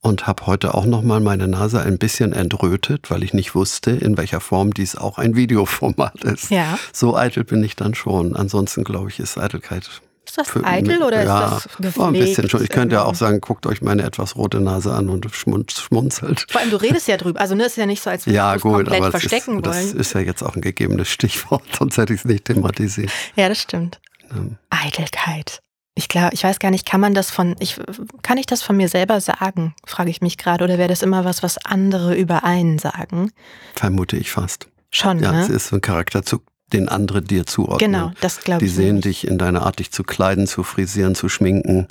und 0.00 0.26
habe 0.26 0.46
heute 0.46 0.72
auch 0.72 0.86
nochmal 0.86 1.20
meine 1.20 1.46
Nase 1.46 1.82
ein 1.82 1.98
bisschen 1.98 2.32
entrötet, 2.32 3.10
weil 3.10 3.22
ich 3.22 3.34
nicht 3.34 3.54
wusste, 3.54 3.90
in 3.90 4.16
welcher 4.16 4.40
Form 4.40 4.72
dies 4.72 4.96
auch 4.96 5.18
ein 5.18 5.36
Videoformat 5.36 6.24
ist. 6.24 6.50
Ja. 6.50 6.78
So 6.94 7.18
eitel 7.18 7.44
bin 7.44 7.62
ich 7.62 7.76
dann 7.76 7.94
schon. 7.94 8.34
Ansonsten 8.34 8.82
glaube 8.82 9.10
ich, 9.10 9.20
ist 9.20 9.36
Eitelkeit 9.36 10.00
ist 10.24 10.38
das 10.38 10.48
für, 10.48 10.64
eitel 10.64 11.02
oder 11.02 11.22
ja, 11.22 11.44
ist 11.56 11.66
das 11.66 11.76
gepflegt? 11.76 11.98
Oh, 11.98 12.04
ein 12.04 12.12
bisschen 12.12 12.48
schon. 12.48 12.62
Ich 12.62 12.70
könnte 12.70 12.96
ja 12.96 13.04
auch 13.04 13.14
sagen, 13.14 13.40
guckt 13.40 13.66
euch 13.66 13.82
meine 13.82 14.02
etwas 14.02 14.36
rote 14.36 14.60
Nase 14.60 14.92
an 14.92 15.08
und 15.08 15.26
schmunzelt. 15.34 16.46
Vor 16.50 16.60
allem, 16.60 16.70
du 16.70 16.76
redest 16.76 17.08
ja 17.08 17.16
drüber. 17.16 17.40
Also 17.40 17.54
ne, 17.54 17.64
ist 17.66 17.76
ja 17.76 17.86
nicht 17.86 18.02
so, 18.02 18.10
als 18.10 18.26
würdest 18.26 18.36
ja, 18.36 18.54
es 18.54 18.62
komplett 18.62 19.04
verstecken 19.04 19.58
ist, 19.58 19.66
wollen. 19.66 19.92
Das 19.92 19.92
ist 19.92 20.14
ja 20.14 20.20
jetzt 20.20 20.42
auch 20.42 20.56
ein 20.56 20.62
gegebenes 20.62 21.08
Stichwort, 21.08 21.62
sonst 21.78 21.98
hätte 21.98 22.14
ich 22.14 22.20
es 22.20 22.24
nicht 22.24 22.46
thematisiert. 22.46 23.10
Ja, 23.36 23.48
das 23.48 23.60
stimmt. 23.60 24.00
Ähm. 24.32 24.56
Eitelkeit. 24.70 25.60
Ich 25.96 26.08
glaube, 26.08 26.30
ich 26.32 26.42
weiß 26.42 26.58
gar 26.58 26.72
nicht, 26.72 26.86
kann 26.86 27.00
man 27.00 27.14
das 27.14 27.30
von, 27.30 27.54
ich, 27.60 27.78
kann 28.22 28.36
ich 28.36 28.46
das 28.46 28.62
von 28.62 28.76
mir 28.76 28.88
selber 28.88 29.20
sagen, 29.20 29.74
frage 29.86 30.10
ich 30.10 30.20
mich 30.20 30.38
gerade, 30.38 30.64
oder 30.64 30.76
wäre 30.76 30.88
das 30.88 31.02
immer 31.02 31.24
was, 31.24 31.44
was 31.44 31.58
andere 31.58 32.16
über 32.16 32.42
einen 32.42 32.80
sagen? 32.80 33.30
Vermute 33.74 34.16
ich 34.16 34.32
fast. 34.32 34.68
Schon, 34.90 35.20
ja, 35.20 35.30
ne? 35.32 35.42
es 35.42 35.48
ist 35.48 35.68
so 35.68 35.76
ein 35.76 35.80
Charakterzug, 35.80 36.42
den 36.74 36.88
andere 36.88 37.22
dir 37.22 37.46
zuordnen. 37.46 37.92
Genau, 37.92 38.12
das 38.20 38.40
glaube 38.40 38.64
ich. 38.64 38.70
Die 38.70 38.76
sehen 38.76 38.96
nicht. 38.96 39.06
dich 39.06 39.26
in 39.26 39.38
deiner 39.38 39.64
Art, 39.64 39.78
dich 39.78 39.90
zu 39.90 40.02
kleiden, 40.02 40.46
zu 40.46 40.62
frisieren, 40.62 41.14
zu 41.14 41.28
schminken, 41.28 41.88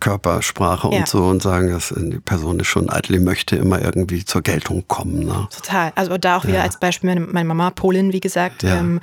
Körpersprache 0.00 0.90
ja. 0.90 0.98
und 0.98 1.08
so 1.08 1.24
und 1.24 1.42
sagen, 1.42 1.70
dass 1.70 1.94
die 1.96 2.18
Person 2.18 2.58
ist 2.60 2.66
schon 2.66 2.90
eitel, 2.90 3.14
die 3.14 3.24
möchte 3.24 3.56
immer 3.56 3.80
irgendwie 3.80 4.24
zur 4.24 4.42
Geltung 4.42 4.84
kommen. 4.88 5.24
Ne? 5.24 5.48
Total. 5.50 5.92
Also 5.94 6.18
da 6.18 6.36
auch 6.36 6.44
wieder 6.44 6.58
ja. 6.58 6.62
als 6.62 6.78
Beispiel 6.78 7.18
meine 7.20 7.44
Mama, 7.44 7.70
Polin, 7.70 8.12
wie 8.12 8.20
gesagt, 8.20 8.62
ja. 8.62 8.78
Ähm, 8.78 9.00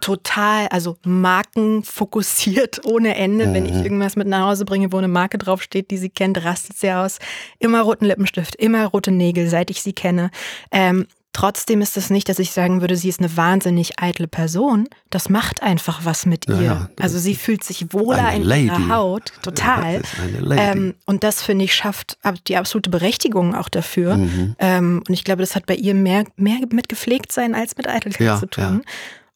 total, 0.00 0.68
also 0.68 0.96
markenfokussiert 1.04 2.82
ohne 2.84 3.16
Ende. 3.16 3.46
Mhm. 3.46 3.54
Wenn 3.54 3.66
ich 3.66 3.74
mhm. 3.74 3.82
irgendwas 3.82 4.16
mit 4.16 4.28
nach 4.28 4.46
Hause 4.46 4.64
bringe, 4.64 4.92
wo 4.92 4.98
eine 4.98 5.08
Marke 5.08 5.38
draufsteht, 5.38 5.90
die 5.90 5.98
sie 5.98 6.10
kennt, 6.10 6.44
rastet 6.44 6.76
sie 6.76 6.92
aus. 6.92 7.18
Immer 7.58 7.80
roten 7.80 8.04
Lippenstift, 8.04 8.54
immer 8.56 8.86
rote 8.86 9.10
Nägel, 9.10 9.48
seit 9.48 9.70
ich 9.70 9.82
sie 9.82 9.92
kenne. 9.92 10.30
Ähm, 10.70 11.06
Trotzdem 11.34 11.82
ist 11.82 11.96
es 11.98 12.08
nicht, 12.08 12.28
dass 12.30 12.38
ich 12.38 12.52
sagen 12.52 12.80
würde, 12.80 12.96
sie 12.96 13.08
ist 13.10 13.18
eine 13.20 13.36
wahnsinnig 13.36 14.00
eitle 14.00 14.26
Person. 14.28 14.88
Das 15.10 15.28
macht 15.28 15.62
einfach 15.62 16.04
was 16.04 16.24
mit 16.24 16.48
ihr. 16.48 16.62
Ja, 16.62 16.88
also 16.98 17.18
sie 17.18 17.34
fühlt 17.34 17.62
sich 17.64 17.92
wohler 17.92 18.32
in 18.32 18.42
Lady. 18.44 18.66
ihrer 18.68 18.88
Haut, 18.88 19.32
total. 19.42 20.00
Ja. 20.48 20.56
Ähm, 20.72 20.94
und 21.04 21.24
das 21.24 21.42
finde 21.42 21.64
ich 21.66 21.74
schafft 21.74 22.18
die 22.46 22.56
absolute 22.56 22.88
Berechtigung 22.88 23.54
auch 23.54 23.68
dafür. 23.68 24.16
Mhm. 24.16 24.56
Ähm, 24.58 25.02
und 25.06 25.12
ich 25.12 25.24
glaube, 25.24 25.42
das 25.42 25.54
hat 25.56 25.66
bei 25.66 25.74
ihr 25.74 25.94
mehr, 25.94 26.24
mehr 26.36 26.58
mit 26.70 26.88
gepflegt 26.88 27.32
sein 27.32 27.54
als 27.54 27.76
mit 27.76 27.88
Eitelkeit 27.88 28.26
Ja, 28.26 28.38
zu 28.38 28.46
tun. 28.46 28.82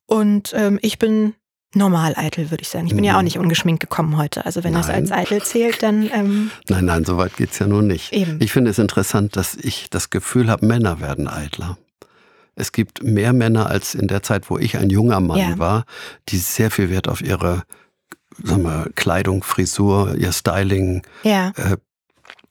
Und 0.07 0.53
ähm, 0.57 0.79
ich 0.83 0.99
bin 0.99 1.35
normal 1.75 2.15
eitel, 2.17 2.51
würde 2.51 2.63
ich 2.63 2.69
sagen. 2.69 2.87
Ich 2.87 2.95
bin 2.95 3.05
ja 3.05 3.15
auch 3.15 3.19
Mhm. 3.19 3.25
nicht 3.25 3.39
ungeschminkt 3.39 3.81
gekommen 3.81 4.17
heute. 4.17 4.47
Also 4.47 4.63
wenn 4.65 4.73
das 4.73 4.87
Nein. 4.87 5.03
als 5.03 5.13
eitel 5.13 5.43
zählt, 5.43 5.83
dann 5.83 6.09
ähm, 6.15 6.51
Nein, 6.69 6.85
nein, 6.87 7.05
so 7.05 7.17
weit 7.19 7.37
geht's 7.37 7.59
ja 7.59 7.67
nun 7.67 7.89
nicht. 7.89 8.13
Eben. 8.13 8.39
Ich 8.41 8.53
finde 8.53 8.71
es 8.71 8.79
interessant, 8.79 9.37
dass 9.37 9.57
ich 9.57 9.91
das 9.91 10.11
Gefühl 10.11 10.49
habe, 10.49 10.65
Männer 10.65 11.01
werden 11.01 11.27
eitler. 11.29 11.77
Es 12.59 12.73
gibt 12.73 13.03
mehr 13.03 13.33
Männer 13.33 13.69
als 13.69 13.95
in 13.95 14.09
der 14.09 14.23
Zeit, 14.23 14.51
wo 14.51 14.59
ich 14.59 14.77
ein 14.77 14.91
junger 14.91 15.21
Mann 15.21 15.39
Ja. 15.39 15.59
war, 15.59 15.85
die 16.29 16.39
sehr 16.39 16.71
viel 16.71 16.91
Wert 16.91 17.09
auf 17.09 17.21
ihre 17.21 17.65
sagen 18.43 18.63
wir, 18.63 18.91
Kleidung, 18.95 19.43
Frisur, 19.43 20.15
ihr 20.17 20.33
Styling, 20.33 21.03
ja. 21.25 21.53
äh, 21.57 21.77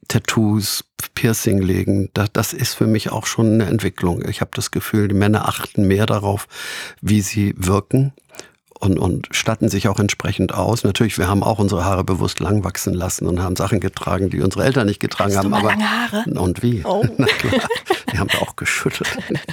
Tattoos, 0.07 0.85
Piercing 1.15 1.59
legen. 1.61 2.09
Das, 2.13 2.31
das 2.31 2.53
ist 2.53 2.73
für 2.73 2.87
mich 2.87 3.11
auch 3.11 3.25
schon 3.25 3.53
eine 3.53 3.65
Entwicklung. 3.65 4.27
Ich 4.27 4.41
habe 4.41 4.51
das 4.53 4.71
Gefühl, 4.71 5.07
die 5.07 5.15
Männer 5.15 5.47
achten 5.47 5.87
mehr 5.87 6.05
darauf, 6.05 6.47
wie 7.01 7.21
sie 7.21 7.53
wirken 7.57 8.13
und, 8.79 8.97
und 8.99 9.27
statten 9.31 9.69
sich 9.69 9.87
auch 9.87 9.99
entsprechend 9.99 10.53
aus. 10.53 10.83
Natürlich, 10.83 11.17
wir 11.17 11.27
haben 11.27 11.43
auch 11.43 11.59
unsere 11.59 11.85
Haare 11.85 12.03
bewusst 12.03 12.39
lang 12.39 12.63
wachsen 12.63 12.93
lassen 12.93 13.25
und 13.27 13.41
haben 13.41 13.55
Sachen 13.55 13.79
getragen, 13.79 14.29
die 14.29 14.41
unsere 14.41 14.63
Eltern 14.65 14.87
nicht 14.87 14.99
getragen 14.99 15.31
Hast 15.35 15.43
haben. 15.45 15.53
aber 15.53 15.69
lange 15.69 15.89
Haare? 15.89 16.23
und 16.39 16.61
wie? 16.63 16.81
Oh. 16.85 17.05
Na 17.17 17.25
klar, 17.25 17.67
die 18.11 18.17
haben 18.19 18.29
auch 18.41 18.55
geschüttelt. 18.55 19.09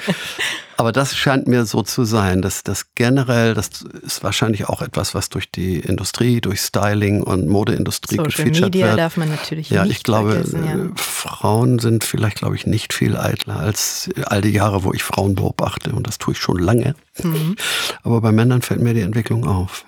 Aber 0.76 0.90
das 0.90 1.16
scheint 1.16 1.46
mir 1.46 1.66
so 1.66 1.82
zu 1.82 2.04
sein, 2.04 2.42
dass 2.42 2.64
das 2.64 2.86
generell, 2.96 3.54
das 3.54 3.82
ist 4.04 4.24
wahrscheinlich 4.24 4.68
auch 4.68 4.82
etwas, 4.82 5.14
was 5.14 5.28
durch 5.28 5.48
die 5.48 5.78
Industrie, 5.78 6.40
durch 6.40 6.60
Styling 6.62 7.22
und 7.22 7.46
Modeindustrie 7.46 8.16
Social 8.16 8.30
gefeatured 8.32 8.62
Media 8.64 8.86
wird. 8.88 8.98
darf 8.98 9.16
man 9.16 9.30
natürlich 9.30 9.70
Ja, 9.70 9.84
nicht 9.84 9.98
ich 9.98 10.02
glaube. 10.02 10.44
Ja. 10.52 10.58
äh, 10.58 10.88
Frauen 10.96 11.78
sind 11.78 12.02
vielleicht, 12.02 12.38
glaube 12.38 12.56
ich, 12.56 12.66
nicht 12.66 12.92
viel 12.92 13.16
eitler 13.16 13.60
als 13.60 14.10
all 14.26 14.40
die 14.40 14.50
Jahre, 14.50 14.82
wo 14.82 14.92
ich 14.92 15.04
Frauen 15.04 15.36
beobachte. 15.36 15.92
Und 15.92 16.08
das 16.08 16.18
tue 16.18 16.32
ich 16.34 16.40
schon 16.40 16.58
lange. 16.58 16.96
Mhm. 17.22 17.54
Aber 18.02 18.20
bei 18.20 18.32
Männern 18.32 18.60
fällt 18.60 18.80
mir 18.80 18.94
die 18.94 19.02
Entwicklung 19.14 19.46
auf. 19.46 19.84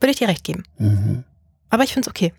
Würde 0.00 0.12
ich 0.12 0.16
dir 0.18 0.28
recht 0.28 0.44
geben. 0.44 0.64
Mhm. 0.78 1.24
Aber 1.68 1.84
ich 1.84 1.92
finde 1.92 2.08
es 2.08 2.10
okay. 2.10 2.32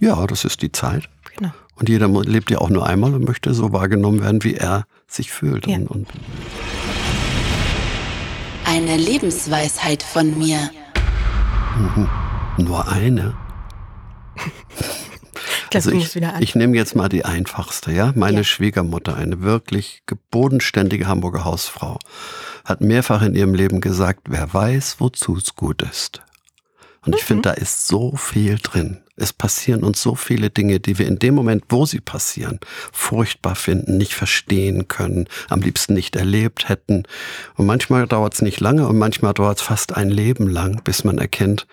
Ja, 0.00 0.26
das 0.26 0.46
ist 0.46 0.62
die 0.62 0.72
Zeit. 0.72 1.06
Genau. 1.36 1.52
Und 1.74 1.90
jeder 1.90 2.08
lebt 2.08 2.50
ja 2.50 2.58
auch 2.58 2.70
nur 2.70 2.86
einmal 2.86 3.14
und 3.14 3.24
möchte 3.24 3.52
so 3.52 3.72
wahrgenommen 3.72 4.22
werden, 4.22 4.42
wie 4.42 4.54
er 4.54 4.86
sich 5.06 5.30
fühlt. 5.30 5.66
Ja. 5.66 5.76
Und, 5.76 5.88
und 5.88 6.08
Eine 8.64 8.96
Lebensweisheit 8.96 10.02
von 10.02 10.38
mir. 10.38 10.70
nur 12.56 12.88
eine. 12.90 13.34
Ich 15.72 15.84
du 15.84 15.90
ich, 15.92 16.16
ich 16.40 16.54
nehme 16.54 16.76
jetzt 16.76 16.94
mal 16.96 17.08
die 17.08 17.24
einfachste, 17.24 17.92
ja. 17.92 18.12
Meine 18.14 18.38
Ja. 18.38 18.44
Schwiegermutter, 18.44 19.16
eine 19.16 19.42
wirklich 19.42 20.02
bodenständige 20.30 21.06
Hamburger 21.06 21.44
Hausfrau, 21.44 21.98
hat 22.64 22.80
mehrfach 22.80 23.22
in 23.22 23.34
ihrem 23.34 23.54
Leben 23.54 23.80
gesagt, 23.80 24.22
wer 24.28 24.52
weiß, 24.52 24.96
wozu 24.98 25.36
es 25.36 25.54
gut 25.56 25.82
ist. 25.82 26.22
Und 27.04 27.14
ich 27.14 27.22
Mhm. 27.22 27.26
finde, 27.26 27.42
da 27.42 27.50
ist 27.52 27.86
so 27.86 28.16
viel 28.16 28.58
drin. 28.62 28.98
Es 29.18 29.32
passieren 29.32 29.82
uns 29.82 30.02
so 30.02 30.14
viele 30.14 30.50
Dinge, 30.50 30.78
die 30.78 30.98
wir 30.98 31.06
in 31.06 31.18
dem 31.18 31.34
Moment, 31.34 31.64
wo 31.70 31.86
sie 31.86 32.00
passieren, 32.00 32.58
furchtbar 32.92 33.54
finden, 33.54 33.96
nicht 33.96 34.12
verstehen 34.12 34.88
können, 34.88 35.26
am 35.48 35.62
liebsten 35.62 35.94
nicht 35.94 36.16
erlebt 36.16 36.68
hätten. 36.68 37.04
Und 37.54 37.64
manchmal 37.66 38.06
dauert 38.06 38.34
es 38.34 38.42
nicht 38.42 38.60
lange 38.60 38.86
und 38.86 38.98
manchmal 38.98 39.32
dauert 39.32 39.58
es 39.58 39.64
fast 39.64 39.96
ein 39.96 40.10
Leben 40.10 40.48
lang, 40.48 40.82
bis 40.84 41.02
man 41.04 41.16
erkennt, 41.18 41.66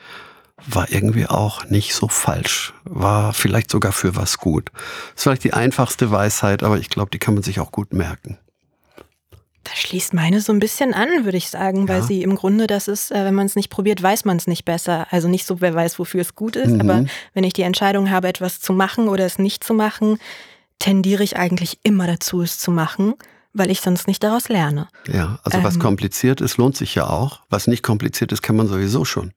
war 0.68 0.92
irgendwie 0.92 1.28
auch 1.28 1.66
nicht 1.66 1.94
so 1.94 2.08
falsch, 2.08 2.74
war 2.86 3.34
vielleicht 3.34 3.70
sogar 3.72 3.92
für 3.92 4.16
was 4.16 4.38
gut. 4.38 4.70
Das 4.74 4.82
ist 5.18 5.24
vielleicht 5.24 5.44
die 5.44 5.54
einfachste 5.54 6.12
Weisheit, 6.12 6.64
aber 6.64 6.78
ich 6.80 6.90
glaube, 6.90 7.12
die 7.12 7.20
kann 7.20 7.34
man 7.34 7.44
sich 7.44 7.60
auch 7.60 7.72
gut 7.72 7.94
merken. 7.94 8.38
Da 9.66 9.72
schließt 9.76 10.14
meine 10.14 10.42
so 10.42 10.52
ein 10.52 10.60
bisschen 10.60 10.94
an, 10.94 11.08
würde 11.24 11.38
ich 11.38 11.50
sagen, 11.50 11.88
weil 11.88 12.02
Ja. 12.02 12.06
sie 12.06 12.22
im 12.22 12.36
Grunde 12.36 12.68
das 12.68 12.90
ist, 12.90 13.12
äh, 13.12 13.24
wenn 13.24 13.34
man 13.34 13.46
es 13.46 13.56
nicht 13.56 13.70
probiert, 13.70 14.04
weiß 14.04 14.26
man 14.26 14.36
es 14.36 14.46
nicht 14.46 14.66
besser. 14.66 15.08
Also 15.12 15.30
nicht 15.30 15.46
so, 15.48 15.62
wer 15.62 15.74
weiß, 15.74 16.00
wofür 16.00 16.20
es 16.22 16.36
gut 16.36 16.58
ist, 16.58 16.72
Mhm. 16.72 16.82
aber 16.82 17.06
wenn 17.34 17.46
ich 17.46 17.54
die 17.54 17.62
Entscheidung 17.62 18.10
habe, 18.10 18.28
etwas 18.28 18.60
zu 18.60 18.74
machen 18.74 19.08
oder 19.08 19.26
es 19.26 19.40
nicht 19.40 19.64
zu 19.64 19.74
machen, 19.74 20.18
tendiere 20.80 21.24
ich 21.24 21.38
eigentlich 21.38 21.80
immer 21.84 22.08
dazu, 22.08 22.42
es 22.42 22.58
zu 22.58 22.72
machen, 22.72 23.14
weil 23.54 23.72
ich 23.72 23.80
sonst 23.80 24.06
nicht 24.08 24.22
daraus 24.22 24.50
lerne. 24.50 24.90
Ja, 25.08 25.40
also 25.44 25.64
was 25.64 25.76
Ähm. 25.76 25.82
kompliziert 25.82 26.42
ist, 26.42 26.58
lohnt 26.58 26.76
sich 26.76 26.94
ja 26.96 27.08
auch. 27.08 27.40
Was 27.50 27.68
nicht 27.68 27.84
kompliziert 27.84 28.34
ist, 28.34 28.42
kann 28.42 28.58
man 28.58 28.68
sowieso 28.68 29.06
schon. 29.06 29.32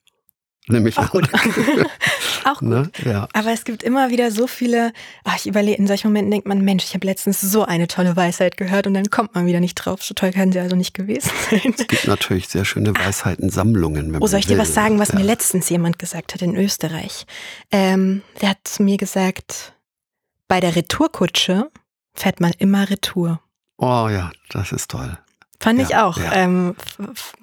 Nämlich 0.69 0.99
Auch 0.99 1.11
gut. 1.11 1.29
Auch 2.45 2.59
gut. 2.59 2.69
ne? 2.69 2.91
Ja. 3.05 3.29
Aber 3.33 3.53
es 3.53 3.65
gibt 3.65 3.85
immer 3.85 4.11
wieder 4.11 4.33
so 4.33 4.47
viele, 4.49 4.93
ach, 5.23 5.37
ich 5.37 5.47
überlege, 5.47 5.79
in 5.79 5.87
solchen 5.87 6.09
Momenten 6.09 6.33
denkt 6.33 6.49
man, 6.49 6.61
Mensch, 6.63 6.85
ich 6.85 6.95
habe 6.95 7.07
letztens 7.07 7.41
so 7.41 7.65
eine 7.65 7.87
tolle 7.87 8.17
Weisheit 8.17 8.57
gehört 8.57 8.87
und 8.89 8.95
dann 8.95 9.09
kommt 9.11 9.35
man 9.37 9.47
wieder 9.47 9.61
nicht 9.61 9.77
drauf. 9.77 10.03
So 10.03 10.15
toll 10.15 10.33
kann 10.33 10.51
sie 10.51 10.59
also 10.59 10.75
nicht 10.75 10.93
gewesen 10.95 11.31
sein. 11.51 11.75
Es 11.79 11.87
gibt 11.87 12.07
natürlich 12.09 12.49
sehr 12.49 12.65
schöne 12.65 12.95
Weisheitensammlungen. 12.97 14.13
Wenn 14.13 14.23
Oh, 14.23 14.27
soll 14.27 14.41
ich 14.41 14.47
dir 14.47 14.59
was 14.59 14.75
sagen, 14.75 14.99
was 14.99 15.11
ja. 15.11 15.19
mir 15.21 15.25
letztens 15.25 15.69
jemand 15.69 15.99
gesagt 16.01 16.35
hat 16.35 16.43
in 16.43 16.57
Österreich? 16.57 17.27
Ähm, 17.71 18.23
der 18.41 18.51
hat 18.51 18.59
zu 18.65 18.83
mir 18.83 18.97
gesagt, 18.97 19.73
bei 20.49 20.59
der 20.61 20.75
Retourkutsche 20.75 21.71
fährt 22.15 22.41
man 22.41 22.53
immer 22.59 22.91
Retour. 22.91 23.41
Oh 23.79 24.09
ja, 24.11 24.31
das 24.51 24.73
ist 24.73 24.91
toll. 24.91 25.17
Fand 25.61 25.79
Ja, 25.81 25.87
ich 25.87 25.97
auch. 25.97 26.19
ja. 26.19 26.33
Ähm, 26.35 26.77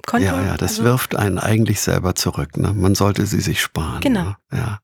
konnte, 0.06 0.28
Ja, 0.28 0.42
ja, 0.42 0.58
das 0.58 0.74
also, 0.74 0.84
wirft 0.84 1.16
einen 1.16 1.40
eigentlich 1.40 1.82
selber 1.82 2.16
zurück. 2.16 2.58
Ne? 2.58 2.74
Man 2.74 2.96
sollte 2.96 3.26
sie 3.26 3.42
sich 3.42 3.62
sparen. 3.62 4.02
Genau. 4.02 4.24
Ne? 4.24 4.36
Ja, 4.52 4.80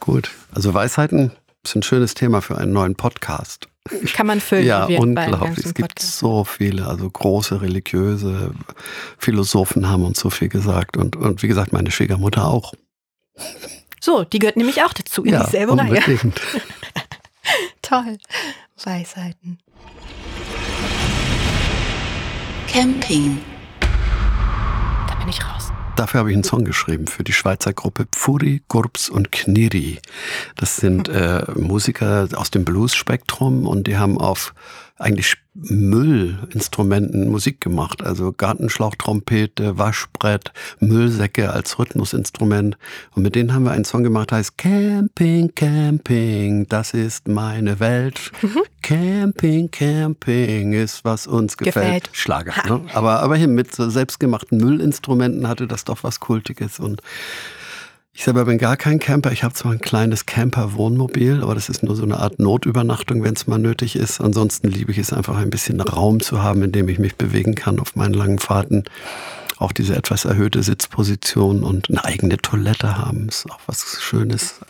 gut. 0.00 0.30
Also 0.52 0.72
Weisheiten 0.74 1.32
ist 1.64 1.74
ein 1.76 1.82
schönes 1.82 2.14
Thema 2.14 2.40
für 2.42 2.56
einen 2.58 2.72
neuen 2.72 2.94
Podcast. 2.94 3.68
Kann 4.14 4.26
man 4.26 4.40
füllen. 4.40 4.66
Ja, 4.66 4.86
unglaublich. 4.86 5.58
Es 5.58 5.74
gibt 5.74 5.94
Podcast. 5.94 6.18
so 6.18 6.42
viele, 6.44 6.86
also 6.86 7.08
große 7.08 7.60
religiöse 7.60 8.52
Philosophen 9.18 9.88
haben 9.88 10.04
uns 10.04 10.18
so 10.18 10.30
viel 10.30 10.48
gesagt. 10.48 10.96
Und, 10.96 11.14
und 11.14 11.42
wie 11.42 11.48
gesagt, 11.48 11.72
meine 11.72 11.90
Schwiegermutter 11.92 12.46
auch. 12.48 12.72
So, 14.00 14.24
die 14.24 14.38
gehört 14.40 14.56
nämlich 14.56 14.82
auch 14.82 14.92
dazu, 14.92 15.22
in 15.24 15.34
ja, 15.34 15.44
dieselbe 15.44 15.76
Reihe. 15.76 15.88
unbedingt. 16.06 16.40
Toll. 17.82 18.18
Weisheiten. 18.82 19.58
Camping. 22.66 23.38
Da 23.80 25.14
bin 25.14 25.28
ich 25.28 25.44
raus. 25.44 25.72
Dafür 25.96 26.20
habe 26.20 26.30
ich 26.30 26.36
einen 26.36 26.44
Song 26.44 26.64
geschrieben 26.64 27.06
für 27.06 27.24
die 27.24 27.32
Schweizer 27.32 27.72
Gruppe 27.72 28.06
Pfuri, 28.10 28.62
Gurps 28.68 29.08
und 29.08 29.32
Kniri. 29.32 29.98
Das 30.56 30.76
sind 30.76 31.08
äh, 31.08 31.44
Musiker 31.54 32.28
aus 32.34 32.50
dem 32.50 32.64
Blues-Spektrum 32.64 33.66
und 33.66 33.86
die 33.86 33.96
haben 33.96 34.18
auf 34.18 34.52
eigentlich 34.98 35.36
Müllinstrumenten 35.54 37.28
Musik 37.30 37.60
gemacht. 37.60 38.02
Also 38.02 38.32
Gartenschlauchtrompete, 38.32 39.78
Waschbrett, 39.78 40.52
Müllsäcke 40.80 41.50
als 41.50 41.78
Rhythmusinstrument. 41.78 42.76
Und 43.14 43.22
mit 43.22 43.34
denen 43.34 43.52
haben 43.54 43.64
wir 43.64 43.72
einen 43.72 43.84
Song 43.84 44.02
gemacht, 44.02 44.30
der 44.30 44.38
heißt 44.38 44.58
Camping, 44.58 45.54
Camping, 45.54 46.66
das 46.68 46.94
ist 46.94 47.28
meine 47.28 47.80
Welt. 47.80 48.32
Camping, 48.82 49.70
Camping 49.70 50.72
ist, 50.72 51.04
was 51.04 51.26
uns 51.26 51.56
gefällt. 51.56 51.74
Gefällt. 51.74 52.10
Schlager. 52.12 52.54
Ne? 52.66 52.82
Aber, 52.92 53.20
aber 53.20 53.36
hier 53.36 53.48
mit 53.48 53.74
so 53.74 53.88
selbstgemachten 53.90 54.58
Müllinstrumenten 54.58 55.48
hatte 55.48 55.66
das 55.66 55.84
doch 55.84 56.04
was 56.04 56.20
Kultiges. 56.20 56.78
Und 56.78 57.02
ich 58.16 58.24
selber 58.24 58.46
bin 58.46 58.56
gar 58.56 58.78
kein 58.78 58.98
Camper. 58.98 59.30
Ich 59.30 59.44
habe 59.44 59.52
zwar 59.52 59.72
ein 59.72 59.78
kleines 59.78 60.24
Camper-Wohnmobil, 60.24 61.42
aber 61.42 61.54
das 61.54 61.68
ist 61.68 61.82
nur 61.82 61.94
so 61.94 62.02
eine 62.02 62.18
Art 62.18 62.38
Notübernachtung, 62.38 63.22
wenn 63.22 63.34
es 63.34 63.46
mal 63.46 63.58
nötig 63.58 63.94
ist. 63.94 64.22
Ansonsten 64.22 64.68
liebe 64.68 64.90
ich 64.90 64.96
es 64.96 65.12
einfach 65.12 65.36
ein 65.36 65.50
bisschen 65.50 65.78
Raum 65.82 66.20
zu 66.20 66.42
haben, 66.42 66.62
in 66.62 66.72
dem 66.72 66.88
ich 66.88 66.98
mich 66.98 67.16
bewegen 67.16 67.54
kann 67.54 67.78
auf 67.78 67.94
meinen 67.94 68.14
langen 68.14 68.38
Fahrten. 68.38 68.84
Auch 69.58 69.72
diese 69.72 69.96
etwas 69.96 70.24
erhöhte 70.26 70.62
Sitzposition 70.62 71.62
und 71.64 71.88
eine 71.88 72.04
eigene 72.04 72.36
Toilette 72.36 72.98
haben, 72.98 73.28
ist 73.28 73.50
auch 73.50 73.58
was 73.66 73.98
Schönes. 74.02 74.60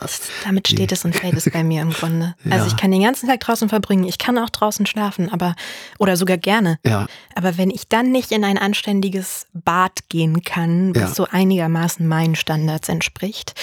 Damit 0.45 0.69
steht 0.69 0.93
es 0.93 1.05
und 1.05 1.15
fällt 1.17 1.35
es 1.35 1.51
bei 1.51 1.65
mir 1.65 1.83
im 1.83 1.91
Grunde. 1.91 2.35
Ja. 2.45 2.53
Also 2.53 2.67
ich 2.69 2.77
kann 2.77 2.91
den 2.93 3.03
ganzen 3.03 3.29
Tag 3.29 3.41
draußen 3.41 3.69
verbringen. 3.69 4.05
Ich 4.05 4.19
kann 4.19 4.39
auch 4.39 4.51
draußen 4.51 4.87
schlafen, 4.87 5.33
aber 5.33 5.57
oder 5.99 6.17
sogar 6.17 6.37
gerne. 6.37 6.79
Ja, 6.85 7.07
Aber 7.35 7.59
wenn 7.59 7.71
ich 7.71 7.89
dann 7.89 8.13
nicht 8.13 8.31
in 8.31 8.45
ein 8.45 8.57
anständiges 8.59 9.47
Bad 9.53 10.09
gehen 10.09 10.43
kann, 10.45 10.95
was 10.95 11.03
Ja. 11.03 11.15
so 11.15 11.27
einigermaßen 11.31 12.07
meinen 12.07 12.37
Standards 12.37 12.89
entspricht, 12.89 13.55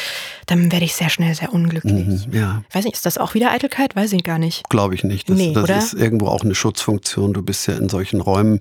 dann 0.48 0.72
werde 0.72 0.84
ich 0.86 0.96
sehr 0.96 1.10
schnell 1.10 1.34
sehr 1.34 1.54
unglücklich. 1.54 2.28
mhm, 2.28 2.34
ja. 2.34 2.64
Weiß 2.74 2.84
nicht, 2.84 2.96
ist 2.96 3.06
das 3.06 3.18
auch 3.18 3.34
wieder 3.34 3.52
Eitelkeit? 3.52 3.96
Weiß 3.96 4.12
ich 4.12 4.24
gar 4.24 4.38
nicht. 4.40 4.68
Glaube 4.70 4.96
ich 4.96 5.04
nicht. 5.06 5.30
Das, 5.30 5.38
Nee, 5.38 5.54
das 5.54 5.64
oder? 5.64 5.78
ist 5.78 5.94
irgendwo 5.94 6.28
auch 6.28 6.44
eine 6.44 6.56
Schutzfunktion. 6.56 7.34
Du 7.34 7.42
bist 7.42 7.66
ja 7.68 7.76
in 7.76 7.88
solchen 7.90 8.20
Räumen 8.20 8.60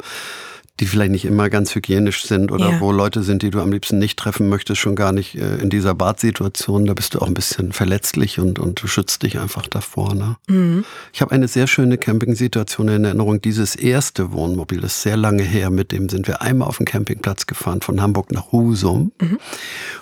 die 0.80 0.86
vielleicht 0.86 1.10
nicht 1.12 1.26
immer 1.26 1.50
ganz 1.50 1.74
hygienisch 1.74 2.24
sind 2.24 2.50
oder 2.50 2.70
Ja. 2.70 2.80
wo 2.80 2.92
Leute 2.92 3.22
sind, 3.22 3.42
die 3.42 3.50
du 3.50 3.60
am 3.60 3.70
liebsten 3.70 3.98
nicht 3.98 4.18
treffen 4.18 4.48
möchtest, 4.48 4.80
schon 4.80 4.96
gar 4.96 5.12
nicht 5.12 5.34
äh, 5.36 5.56
in 5.56 5.68
dieser 5.68 5.94
Badsituation. 5.94 6.86
Da 6.86 6.94
bist 6.94 7.14
du 7.14 7.20
auch 7.20 7.26
ein 7.26 7.34
bisschen 7.34 7.72
verletzlich 7.72 8.38
und, 8.38 8.58
und 8.58 8.82
du 8.82 8.86
schützt 8.86 9.22
dich 9.22 9.38
einfach 9.38 9.66
davor. 9.68 10.14
Ne? 10.14 10.36
Mhm. 10.48 10.84
Ich 11.12 11.20
habe 11.20 11.32
eine 11.32 11.46
sehr 11.46 11.66
schöne 11.66 11.98
Campingsituation 11.98 12.88
in 12.88 13.04
Erinnerung. 13.04 13.40
Dieses 13.42 13.76
erste 13.76 14.32
Wohnmobil, 14.32 14.80
das 14.80 14.94
ist 14.96 15.02
sehr 15.02 15.16
lange 15.18 15.42
her, 15.42 15.68
mit 15.70 15.92
dem 15.92 16.08
sind 16.08 16.26
wir 16.26 16.40
einmal 16.40 16.68
auf 16.68 16.78
den 16.78 16.86
Campingplatz 16.86 17.46
gefahren, 17.46 17.82
von 17.82 18.00
Hamburg 18.00 18.32
nach 18.32 18.50
Husum. 18.50 19.12
Und 19.20 19.38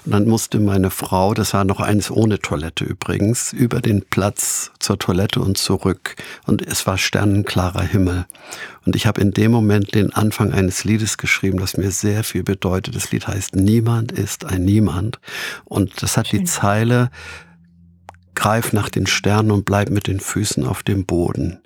dann 0.07 0.27
musste 0.29 0.61
meine 0.61 0.91
Frau, 0.91 1.35
das 1.35 1.53
war 1.53 1.65
noch 1.65 1.81
eines 1.81 2.11
ohne 2.13 2.39
Toilette 2.39 2.85
übrigens, 2.85 3.53
über 3.53 3.81
den 3.81 4.03
Platz 4.09 4.71
zur 4.79 4.99
Toilette 4.99 5.41
und 5.41 5.59
zurück. 5.59 6.15
Und 6.47 6.63
es 6.67 6.87
war 6.87 6.97
sternenklarer 6.97 7.83
Himmel. 7.83 8.27
Und 8.87 8.97
ich 8.97 9.07
habe 9.07 9.21
in 9.21 9.33
dem 9.33 9.51
Moment 9.51 9.95
den 9.95 10.13
Anfang 10.15 10.53
eines 10.61 10.85
Liedes 10.85 11.19
geschrieben, 11.19 11.59
das 11.59 11.77
mir 11.77 11.91
sehr 11.91 12.23
viel 12.23 12.45
bedeutet. 12.45 12.95
Das 12.95 13.11
Lied 13.11 13.27
heißt 13.27 13.57
Niemand 13.57 14.13
ist 14.13 14.45
ein 14.45 14.65
Niemand. 14.65 15.19
Und 15.65 16.03
das 16.03 16.17
hat 16.17 16.31
die 16.31 16.45
Zeile, 16.45 17.11
greif 18.35 18.73
nach 18.73 18.89
den 18.89 19.07
Sternen 19.07 19.51
und 19.51 19.65
bleib 19.65 19.91
mit 19.91 20.07
den 20.07 20.21
Füßen 20.21 20.65
auf 20.65 20.83
dem 20.83 21.05
Boden. 21.05 21.61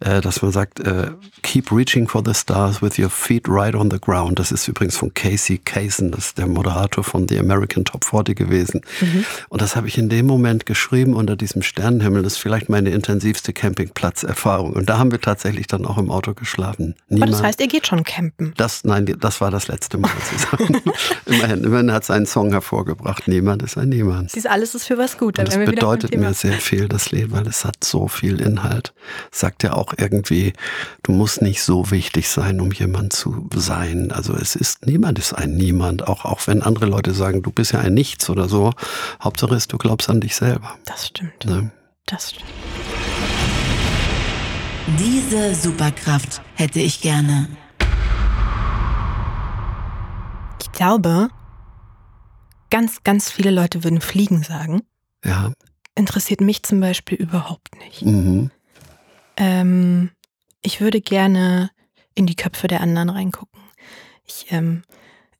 Äh, 0.00 0.22
dass 0.22 0.40
man 0.40 0.50
sagt, 0.50 0.80
äh, 0.80 1.10
keep 1.42 1.70
reaching 1.70 2.08
for 2.08 2.22
the 2.24 2.32
stars 2.32 2.80
with 2.80 2.98
your 2.98 3.10
feet 3.10 3.46
right 3.46 3.74
on 3.74 3.90
the 3.90 3.98
ground. 4.00 4.38
Das 4.38 4.50
ist 4.50 4.66
übrigens 4.66 4.96
von 4.96 5.12
Casey 5.12 5.58
Kasem, 5.58 6.10
das 6.10 6.28
ist 6.28 6.38
der 6.38 6.46
Moderator 6.46 7.04
von 7.04 7.28
The 7.28 7.38
American 7.38 7.84
Top 7.84 8.04
40 8.04 8.34
gewesen. 8.36 8.80
Und 9.50 9.60
das 9.60 9.76
habe 9.76 9.88
ich 9.88 9.98
in 9.98 10.08
dem 10.08 10.26
Moment 10.26 10.64
geschrieben 10.64 11.12
unter 11.14 11.36
diesem 11.36 11.60
Sternenhimmel. 11.60 12.22
Das 12.22 12.34
ist 12.34 12.38
vielleicht 12.38 12.70
meine 12.70 12.90
intensivste 12.90 13.52
Campingplatzerfahrung. 13.52 14.72
Und 14.72 14.88
da 14.88 14.96
haben 14.98 15.10
wir 15.10 15.20
tatsächlich 15.20 15.66
dann 15.66 15.84
auch 15.84 15.98
im 15.98 16.10
Auto 16.10 16.32
geschlafen. 16.32 16.94
Aber 16.94 17.14
Niemand, 17.14 17.32
das 17.34 17.42
heißt, 17.42 17.60
ihr 17.60 17.68
geht 17.68 17.86
schon 17.86 18.02
campen. 18.02 18.54
das, 18.56 18.84
nein, 18.84 19.04
das 19.20 19.42
war 19.42 19.50
das 19.50 19.68
letzte 19.68 19.98
Mal 19.98 20.10
zusammen. 20.30 20.80
immerhin, 21.26 21.64
immerhin 21.64 21.92
hat 21.92 22.04
es 22.04 22.10
einen 22.10 22.26
Song 22.26 22.52
hervorgebracht. 22.52 23.28
Niemand 23.28 23.62
ist 23.62 23.76
ein 23.76 23.90
Niemand. 23.90 24.30
Siehst 24.30 24.48
alles 24.48 24.74
ist 24.74 24.86
für 24.86 24.96
was 24.96 25.18
gut. 25.18 25.38
Und 25.38 25.46
das 25.48 25.56
bedeutet 25.56 26.16
mir 26.16 26.32
sehr 26.32 26.54
viel, 26.54 26.88
das 26.88 27.10
Lied, 27.10 27.32
weil 27.32 27.46
es 27.46 27.66
hat 27.66 27.84
so 27.84 28.08
viel 28.08 28.40
Inhalt. 28.40 28.94
Sagt 29.30 29.62
ja 29.62 29.74
auch 29.74 29.89
irgendwie, 29.98 30.52
du 31.02 31.12
musst 31.12 31.42
nicht 31.42 31.62
so 31.62 31.90
wichtig 31.90 32.28
sein, 32.28 32.60
um 32.60 32.72
jemand 32.72 33.12
zu 33.12 33.48
sein. 33.54 34.12
Also 34.12 34.34
es 34.34 34.56
ist, 34.56 34.86
niemand 34.86 35.18
ist 35.18 35.32
ein 35.32 35.54
Niemand. 35.56 36.06
Auch, 36.08 36.24
auch 36.24 36.46
wenn 36.46 36.62
andere 36.62 36.86
Leute 36.86 37.14
sagen, 37.14 37.42
du 37.42 37.50
bist 37.50 37.72
ja 37.72 37.80
ein 37.80 37.94
Nichts 37.94 38.30
oder 38.30 38.48
so. 38.48 38.72
Hauptsache 39.22 39.54
ist, 39.54 39.72
du 39.72 39.78
glaubst 39.78 40.08
an 40.08 40.20
dich 40.20 40.36
selber. 40.36 40.76
Das 40.84 41.06
stimmt. 41.06 41.44
Ne? 41.44 41.70
Das 42.06 42.30
stimmt. 42.30 42.50
Diese 44.98 45.54
Superkraft 45.54 46.42
hätte 46.54 46.80
ich 46.80 47.00
gerne. 47.00 47.48
Ich 50.60 50.72
glaube, 50.72 51.28
ganz, 52.70 53.02
ganz 53.04 53.30
viele 53.30 53.50
Leute 53.50 53.84
würden 53.84 54.00
Fliegen 54.00 54.42
sagen. 54.42 54.82
Ja. 55.24 55.52
Interessiert 55.94 56.40
mich 56.40 56.62
zum 56.62 56.80
Beispiel 56.80 57.18
überhaupt 57.18 57.76
nicht. 57.76 58.02
Mhm. 58.04 58.50
Ähm, 59.40 60.10
ich 60.62 60.80
würde 60.80 61.00
gerne 61.00 61.70
in 62.14 62.26
die 62.26 62.36
Köpfe 62.36 62.68
der 62.68 62.82
anderen 62.82 63.08
reingucken. 63.08 63.60
Ich, 64.26 64.46
ähm, 64.50 64.82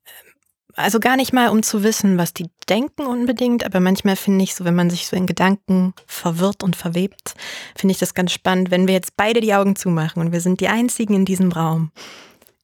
ähm, 0.05 0.33
also 0.73 0.99
gar 0.99 1.15
nicht 1.15 1.31
mal, 1.33 1.49
um 1.49 1.61
zu 1.61 1.83
wissen, 1.83 2.17
was 2.17 2.33
die 2.33 2.49
denken 2.67 3.05
unbedingt, 3.05 3.63
aber 3.63 3.79
manchmal 3.79 4.15
finde 4.15 4.43
ich 4.43 4.55
so, 4.55 4.65
wenn 4.65 4.73
man 4.75 4.89
sich 4.89 5.05
so 5.05 5.15
in 5.15 5.27
Gedanken 5.27 5.93
verwirrt 6.07 6.63
und 6.63 6.75
verwebt, 6.75 7.35
finde 7.75 7.91
ich 7.91 7.99
das 7.99 8.15
ganz 8.15 8.31
spannend. 8.33 8.71
Wenn 8.71 8.87
wir 8.87 8.95
jetzt 8.95 9.15
beide 9.15 9.39
die 9.39 9.53
Augen 9.53 9.75
zumachen 9.75 10.21
und 10.21 10.31
wir 10.31 10.41
sind 10.41 10.59
die 10.59 10.67
Einzigen 10.67 11.13
in 11.13 11.25
diesem 11.25 11.51
Raum, 11.51 11.91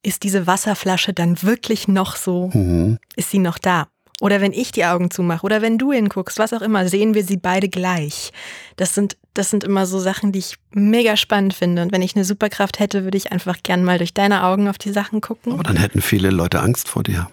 ist 0.02 0.24
diese 0.24 0.46
Wasserflasche 0.46 1.12
dann 1.12 1.42
wirklich 1.42 1.86
noch 1.86 2.16
so, 2.16 2.50
Mhm. 2.52 2.98
ist 3.14 3.30
sie 3.30 3.38
noch 3.38 3.58
da? 3.58 3.88
Oder 4.20 4.40
wenn 4.40 4.52
ich 4.52 4.72
die 4.72 4.84
Augen 4.84 5.10
zumache 5.12 5.44
oder 5.46 5.62
wenn 5.62 5.78
du 5.78 5.92
hinguckst, 5.92 6.38
was 6.40 6.52
auch 6.52 6.60
immer, 6.62 6.88
sehen 6.88 7.14
wir 7.14 7.22
sie 7.24 7.36
beide 7.36 7.68
gleich. 7.68 8.32
Das 8.76 8.94
sind, 8.94 9.16
das 9.34 9.48
sind 9.50 9.62
immer 9.62 9.86
so 9.86 10.00
Sachen, 10.00 10.32
die 10.32 10.40
ich 10.40 10.56
mega 10.72 11.16
spannend 11.16 11.54
finde. 11.54 11.82
Und 11.82 11.92
wenn 11.92 12.02
ich 12.02 12.16
eine 12.16 12.24
Superkraft 12.24 12.80
hätte, 12.80 13.04
würde 13.04 13.16
ich 13.16 13.30
einfach 13.30 13.58
gern 13.62 13.84
mal 13.84 13.98
durch 13.98 14.14
deine 14.14 14.42
Augen 14.42 14.66
auf 14.68 14.76
die 14.78 14.90
Sachen 14.92 15.20
gucken. 15.20 15.52
Aber 15.52 15.62
dann 15.62 15.76
hätten 15.76 16.00
viele 16.02 16.30
Leute 16.30 16.60
Angst 16.60 16.88
vor 16.88 17.04
dir. 17.04 17.30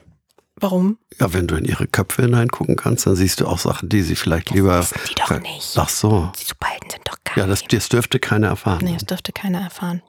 Warum? 0.57 0.99
Ja, 1.19 1.33
wenn 1.33 1.47
du 1.47 1.55
in 1.55 1.65
ihre 1.65 1.87
Köpfe 1.87 2.21
hineingucken 2.21 2.75
kannst, 2.75 3.05
dann 3.07 3.15
siehst 3.15 3.41
du 3.41 3.47
auch 3.47 3.57
Sachen, 3.59 3.89
die 3.89 4.03
sie 4.03 4.15
vielleicht 4.15 4.51
lieber. 4.51 4.79
wissen 4.79 4.99
die 5.09 5.15
doch 5.15 5.41
nicht. 5.41 5.73
Ach 5.77 5.89
so. 5.89 6.31
Die 6.39 6.45
Superhelden 6.45 6.89
sind 6.91 7.01
doch 7.07 7.17
gar 7.23 7.37
Ja, 7.39 7.47
das, 7.47 7.63
das 7.63 7.89
dürfte 7.89 8.19
keiner 8.19 8.47
erfahren. 8.49 8.79
Nee, 8.85 8.93
das 8.93 9.05
dürfte 9.05 9.33
keiner 9.33 9.59
erfahren. 9.61 10.01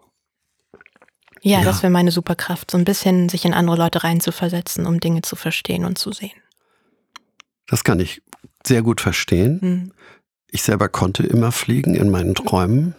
Ja, 1.42 1.58
Ja. 1.60 1.64
das 1.64 1.82
wäre 1.82 1.90
meine 1.90 2.10
Superkraft, 2.12 2.70
so 2.70 2.78
ein 2.78 2.84
bisschen 2.84 3.28
sich 3.28 3.44
in 3.44 3.54
andere 3.54 3.76
Leute 3.76 4.04
reinzuversetzen, 4.04 4.86
um 4.86 5.00
Dinge 5.00 5.22
zu 5.22 5.36
verstehen 5.36 5.84
und 5.84 5.98
zu 5.98 6.12
sehen. 6.12 6.32
Das 7.66 7.84
kann 7.84 8.00
ich 8.00 8.22
sehr 8.66 8.82
gut 8.82 9.00
verstehen. 9.00 9.60
Hm. 9.60 9.92
Ich 10.50 10.62
selber 10.62 10.88
konnte 10.88 11.24
immer 11.24 11.52
fliegen 11.52 11.94
in 11.94 12.10
meinen 12.10 12.34
Träumen. 12.34 12.94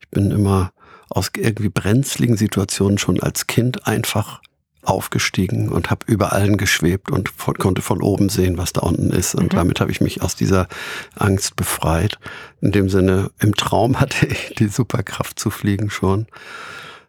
Ich 0.00 0.08
bin 0.10 0.30
immer 0.30 0.72
aus 1.08 1.30
irgendwie 1.36 1.68
brenzligen 1.68 2.36
Situationen 2.36 2.98
schon 2.98 3.20
als 3.20 3.46
Kind 3.46 3.86
einfach 3.86 4.40
aufgestiegen 4.82 5.68
und 5.68 5.90
habe 5.90 6.06
über 6.06 6.32
allen 6.32 6.56
geschwebt 6.56 7.10
und 7.10 7.28
von, 7.28 7.54
konnte 7.54 7.82
von 7.82 8.00
oben 8.00 8.28
sehen, 8.28 8.56
was 8.56 8.72
da 8.72 8.82
unten 8.82 9.10
ist. 9.10 9.34
Und 9.34 9.52
Mhm. 9.52 9.56
damit 9.56 9.80
habe 9.80 9.90
ich 9.90 10.00
mich 10.00 10.22
aus 10.22 10.36
dieser 10.36 10.68
Angst 11.16 11.56
befreit. 11.56 12.18
In 12.60 12.72
dem 12.72 12.88
Sinne, 12.88 13.30
im 13.40 13.54
Traum 13.54 14.00
hatte 14.00 14.26
ich 14.26 14.54
die 14.58 14.68
Superkraft 14.68 15.38
zu 15.38 15.50
fliegen 15.50 15.90
schon. 15.90 16.26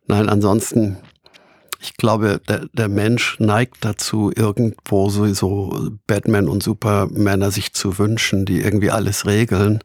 Nein, 0.08 0.30
ansonsten, 0.30 0.98
ich 1.88 1.95
glaube, 1.95 2.41
der, 2.47 2.67
der 2.73 2.89
Mensch 2.89 3.39
neigt 3.39 3.77
dazu, 3.81 4.31
irgendwo 4.35 5.09
so, 5.09 5.33
so 5.33 5.89
Batman 6.05 6.49
und 6.49 6.61
Supermänner 6.61 7.49
sich 7.49 7.73
zu 7.73 7.97
wünschen, 7.97 8.45
die 8.45 8.59
irgendwie 8.61 8.91
alles 8.91 9.25
regeln. 9.25 9.81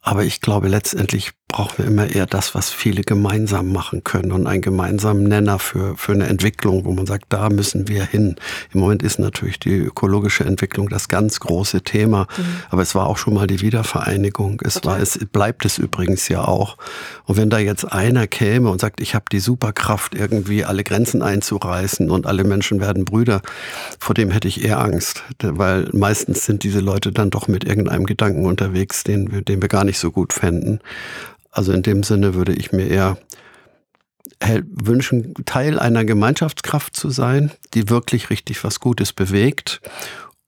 Aber 0.00 0.24
ich 0.24 0.40
glaube, 0.40 0.66
letztendlich 0.66 1.30
brauchen 1.52 1.78
wir 1.78 1.84
immer 1.86 2.08
eher 2.08 2.26
das, 2.26 2.54
was 2.54 2.70
viele 2.70 3.02
gemeinsam 3.02 3.72
machen 3.72 4.02
können 4.02 4.32
und 4.32 4.46
einen 4.46 4.62
gemeinsamen 4.62 5.24
Nenner 5.24 5.58
für, 5.58 5.96
für 5.96 6.12
eine 6.12 6.26
Entwicklung, 6.26 6.84
wo 6.84 6.92
man 6.92 7.06
sagt, 7.06 7.26
da 7.28 7.50
müssen 7.50 7.86
wir 7.86 8.04
hin. 8.04 8.36
Im 8.72 8.80
Moment 8.80 9.02
ist 9.02 9.18
natürlich 9.18 9.60
die 9.60 9.76
ökologische 9.76 10.44
Entwicklung 10.44 10.88
das 10.88 11.08
ganz 11.08 11.38
große 11.40 11.82
Thema. 11.82 12.26
Aber 12.70 12.82
es 12.82 12.94
war 12.94 13.06
auch 13.06 13.18
schon 13.18 13.34
mal 13.34 13.46
die 13.46 13.60
Wiedervereinigung. 13.60 14.60
Es 14.64 14.82
war, 14.84 14.98
es 14.98 15.18
bleibt 15.30 15.64
es 15.64 15.78
übrigens 15.78 16.28
ja 16.28 16.42
auch. 16.44 16.76
Und 17.26 17.36
wenn 17.36 17.50
da 17.50 17.58
jetzt 17.58 17.84
einer 17.92 18.26
käme 18.26 18.70
und 18.70 18.80
sagt, 18.80 19.00
ich 19.00 19.14
habe 19.14 19.26
die 19.30 19.40
Superkraft, 19.40 20.14
irgendwie 20.14 20.64
alle 20.64 20.82
Grenzen 20.82 21.22
einzureißen 21.22 22.10
und 22.10 22.26
alle 22.26 22.44
Menschen 22.44 22.80
werden 22.80 23.04
Brüder, 23.04 23.42
vor 23.98 24.14
dem 24.14 24.30
hätte 24.30 24.48
ich 24.48 24.64
eher 24.64 24.80
Angst. 24.80 25.22
Weil 25.40 25.88
meistens 25.92 26.46
sind 26.46 26.62
diese 26.64 26.80
Leute 26.80 27.12
dann 27.12 27.30
doch 27.30 27.46
mit 27.46 27.64
irgendeinem 27.64 28.06
Gedanken 28.06 28.46
unterwegs, 28.46 29.04
den 29.04 29.44
den 29.44 29.60
wir 29.60 29.68
gar 29.68 29.84
nicht 29.84 29.98
so 29.98 30.10
gut 30.10 30.32
fänden. 30.32 30.80
Also 31.52 31.72
in 31.72 31.82
dem 31.82 32.02
Sinne 32.02 32.34
würde 32.34 32.54
ich 32.54 32.72
mir 32.72 32.88
eher 32.88 33.18
wünschen, 34.64 35.34
Teil 35.44 35.78
einer 35.78 36.04
Gemeinschaftskraft 36.04 36.96
zu 36.96 37.10
sein, 37.10 37.52
die 37.74 37.88
wirklich 37.88 38.30
richtig 38.30 38.64
was 38.64 38.80
Gutes 38.80 39.12
bewegt. 39.12 39.80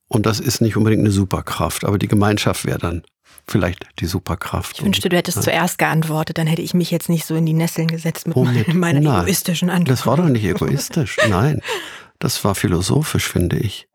Und 0.09 0.27
das 0.27 0.41
ist 0.41 0.61
nicht 0.61 0.77
unbedingt 0.77 1.01
eine 1.01 1.11
Superkraft, 1.11 1.85
aber 1.85 1.99
die 1.99 2.09
Gemeinschaft 2.09 2.65
wäre 2.65 2.79
dann 2.79 3.03
vielleicht 3.47 3.87
die 4.01 4.07
Superkraft. 4.07 4.79
Ich 4.79 4.85
wünschte, 4.85 5.09
du 5.09 5.17
hättest 5.17 5.39
ja. 5.39 5.43
zuerst 5.43 5.79
geantwortet, 5.79 6.39
dann 6.39 6.47
hätte 6.47 6.63
ich 6.63 6.75
mich 6.75 6.91
jetzt 6.91 7.09
nicht 7.09 7.27
so 7.27 7.35
in 7.35 7.47
die 7.47 7.53
Nesseln 7.53 7.89
gesetzt 7.89 8.27
mit 8.27 8.37
Womit? 8.37 8.75
meiner 8.75 9.01
Nein. 9.01 9.23
egoistischen 9.23 9.71
Antwort. 9.71 9.91
Das 9.91 10.07
war 10.07 10.17
doch 10.17 10.29
nicht 10.29 10.45
egoistisch. 10.45 11.19
Nein, 11.29 11.61
das 12.19 12.43
war 12.45 12.55
philosophisch, 12.55 13.29
finde 13.29 13.59
ich. 13.59 13.87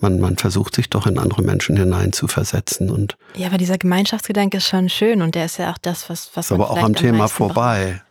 Man, 0.00 0.20
man 0.20 0.36
versucht 0.36 0.76
sich 0.76 0.88
doch 0.90 1.06
in 1.06 1.18
andere 1.18 1.42
Menschen 1.42 1.76
hinein 1.76 2.12
zu 2.12 2.28
versetzen 2.28 2.88
und 2.90 3.16
Ja, 3.34 3.48
aber 3.48 3.58
dieser 3.58 3.78
Gemeinschaftsgedanke 3.78 4.58
ist 4.58 4.68
schon 4.68 4.88
schön 4.88 5.22
und 5.22 5.34
der 5.34 5.46
ist 5.46 5.58
ja 5.58 5.72
auch 5.72 5.78
das, 5.78 6.08
was, 6.08 6.30
was 6.34 6.46
ist 6.46 6.52
aber 6.52 6.68
man 6.68 6.78
auch 6.78 6.82
am 6.84 6.94
Thema 6.94 7.18
braucht. 7.24 7.32
vorbei. 7.32 8.02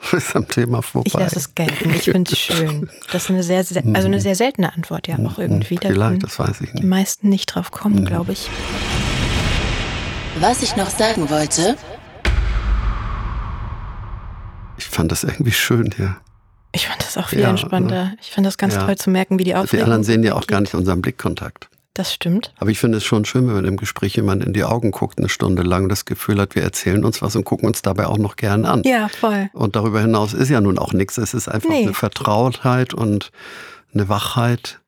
Ist 0.12 0.36
am 0.36 0.46
Thema 0.46 0.80
vorbei. 0.80 1.06
Ich 1.08 1.14
lasse 1.14 1.36
es 1.40 1.54
gelten. 1.56 1.90
Ich 1.90 2.04
finde 2.04 2.30
es 2.30 2.38
schön. 2.38 2.88
Das 3.10 3.24
ist 3.24 3.30
eine 3.30 3.42
sehr, 3.42 3.64
sehr, 3.64 3.82
also 3.94 4.06
eine 4.06 4.20
sehr 4.20 4.36
seltene 4.36 4.72
Antwort 4.72 5.08
ja 5.08 5.16
auch 5.18 5.38
irgendwie. 5.38 5.74
Da 5.74 5.88
Mhm. 5.88 5.92
Vielleicht, 5.94 6.22
das 6.22 6.38
weiß 6.38 6.60
ich 6.60 6.68
die 6.70 6.74
nicht. 6.76 6.84
meisten 6.84 7.28
nicht 7.30 7.46
drauf 7.46 7.72
kommen, 7.72 8.04
glaube 8.04 8.30
ich. 8.32 8.48
Was 10.38 10.62
ich 10.62 10.76
noch 10.76 10.90
sagen 10.90 11.28
wollte, 11.30 11.76
Ich 14.76 14.86
fand 14.86 15.10
das 15.10 15.24
irgendwie 15.24 15.50
schön 15.52 15.90
hier. 15.96 16.16
Ich 16.72 16.86
fand 16.86 17.02
das 17.02 17.16
auch 17.16 17.28
viel 17.28 17.40
Ja, 17.40 17.50
entspannter. 17.50 18.12
Ich 18.20 18.30
fand 18.30 18.46
das 18.46 18.58
ganz 18.58 18.74
Ja. 18.74 18.84
toll 18.84 18.96
zu 18.96 19.10
merken, 19.10 19.38
wie 19.38 19.44
die 19.44 19.50
Die 19.50 19.54
Aufregung 19.56 19.84
anderen 19.84 20.04
sehen 20.04 20.22
ja 20.22 20.34
auch 20.34 20.46
gar 20.46 20.60
nicht 20.60 20.74
unseren 20.74 21.00
Blickkontakt. 21.00 21.68
Das 21.94 22.12
stimmt. 22.14 22.52
Aber 22.58 22.70
ich 22.70 22.78
finde 22.78 22.98
es 22.98 23.04
schon 23.04 23.24
schön, 23.24 23.48
wenn 23.48 23.54
man 23.54 23.64
im 23.64 23.76
Gespräch 23.76 24.14
jemand 24.14 24.44
in 24.44 24.52
die 24.52 24.62
Augen 24.62 24.92
guckt, 24.92 25.18
eine 25.18 25.28
Stunde 25.28 25.62
lang 25.62 25.84
und 25.84 25.88
das 25.88 26.04
Gefühl 26.04 26.40
hat, 26.40 26.54
wir 26.54 26.62
erzählen 26.62 27.04
uns 27.04 27.20
was 27.22 27.34
und 27.34 27.44
gucken 27.44 27.66
uns 27.66 27.82
dabei 27.82 28.06
auch 28.06 28.18
noch 28.18 28.36
gern 28.36 28.66
an. 28.66 28.82
Ja, 28.84 29.08
voll. 29.08 29.50
Und 29.52 29.74
darüber 29.74 30.00
hinaus 30.00 30.32
ist 30.32 30.48
ja 30.48 30.60
nun 30.60 30.78
auch 30.78 30.92
nichts. 30.92 31.18
Es 31.18 31.34
ist 31.34 31.48
einfach 31.48 31.70
Nee. 31.70 31.82
eine 31.82 31.94
Vertrautheit 31.94 32.94
und 32.94 33.32
eine 33.92 34.08
Wachheit. 34.08 34.78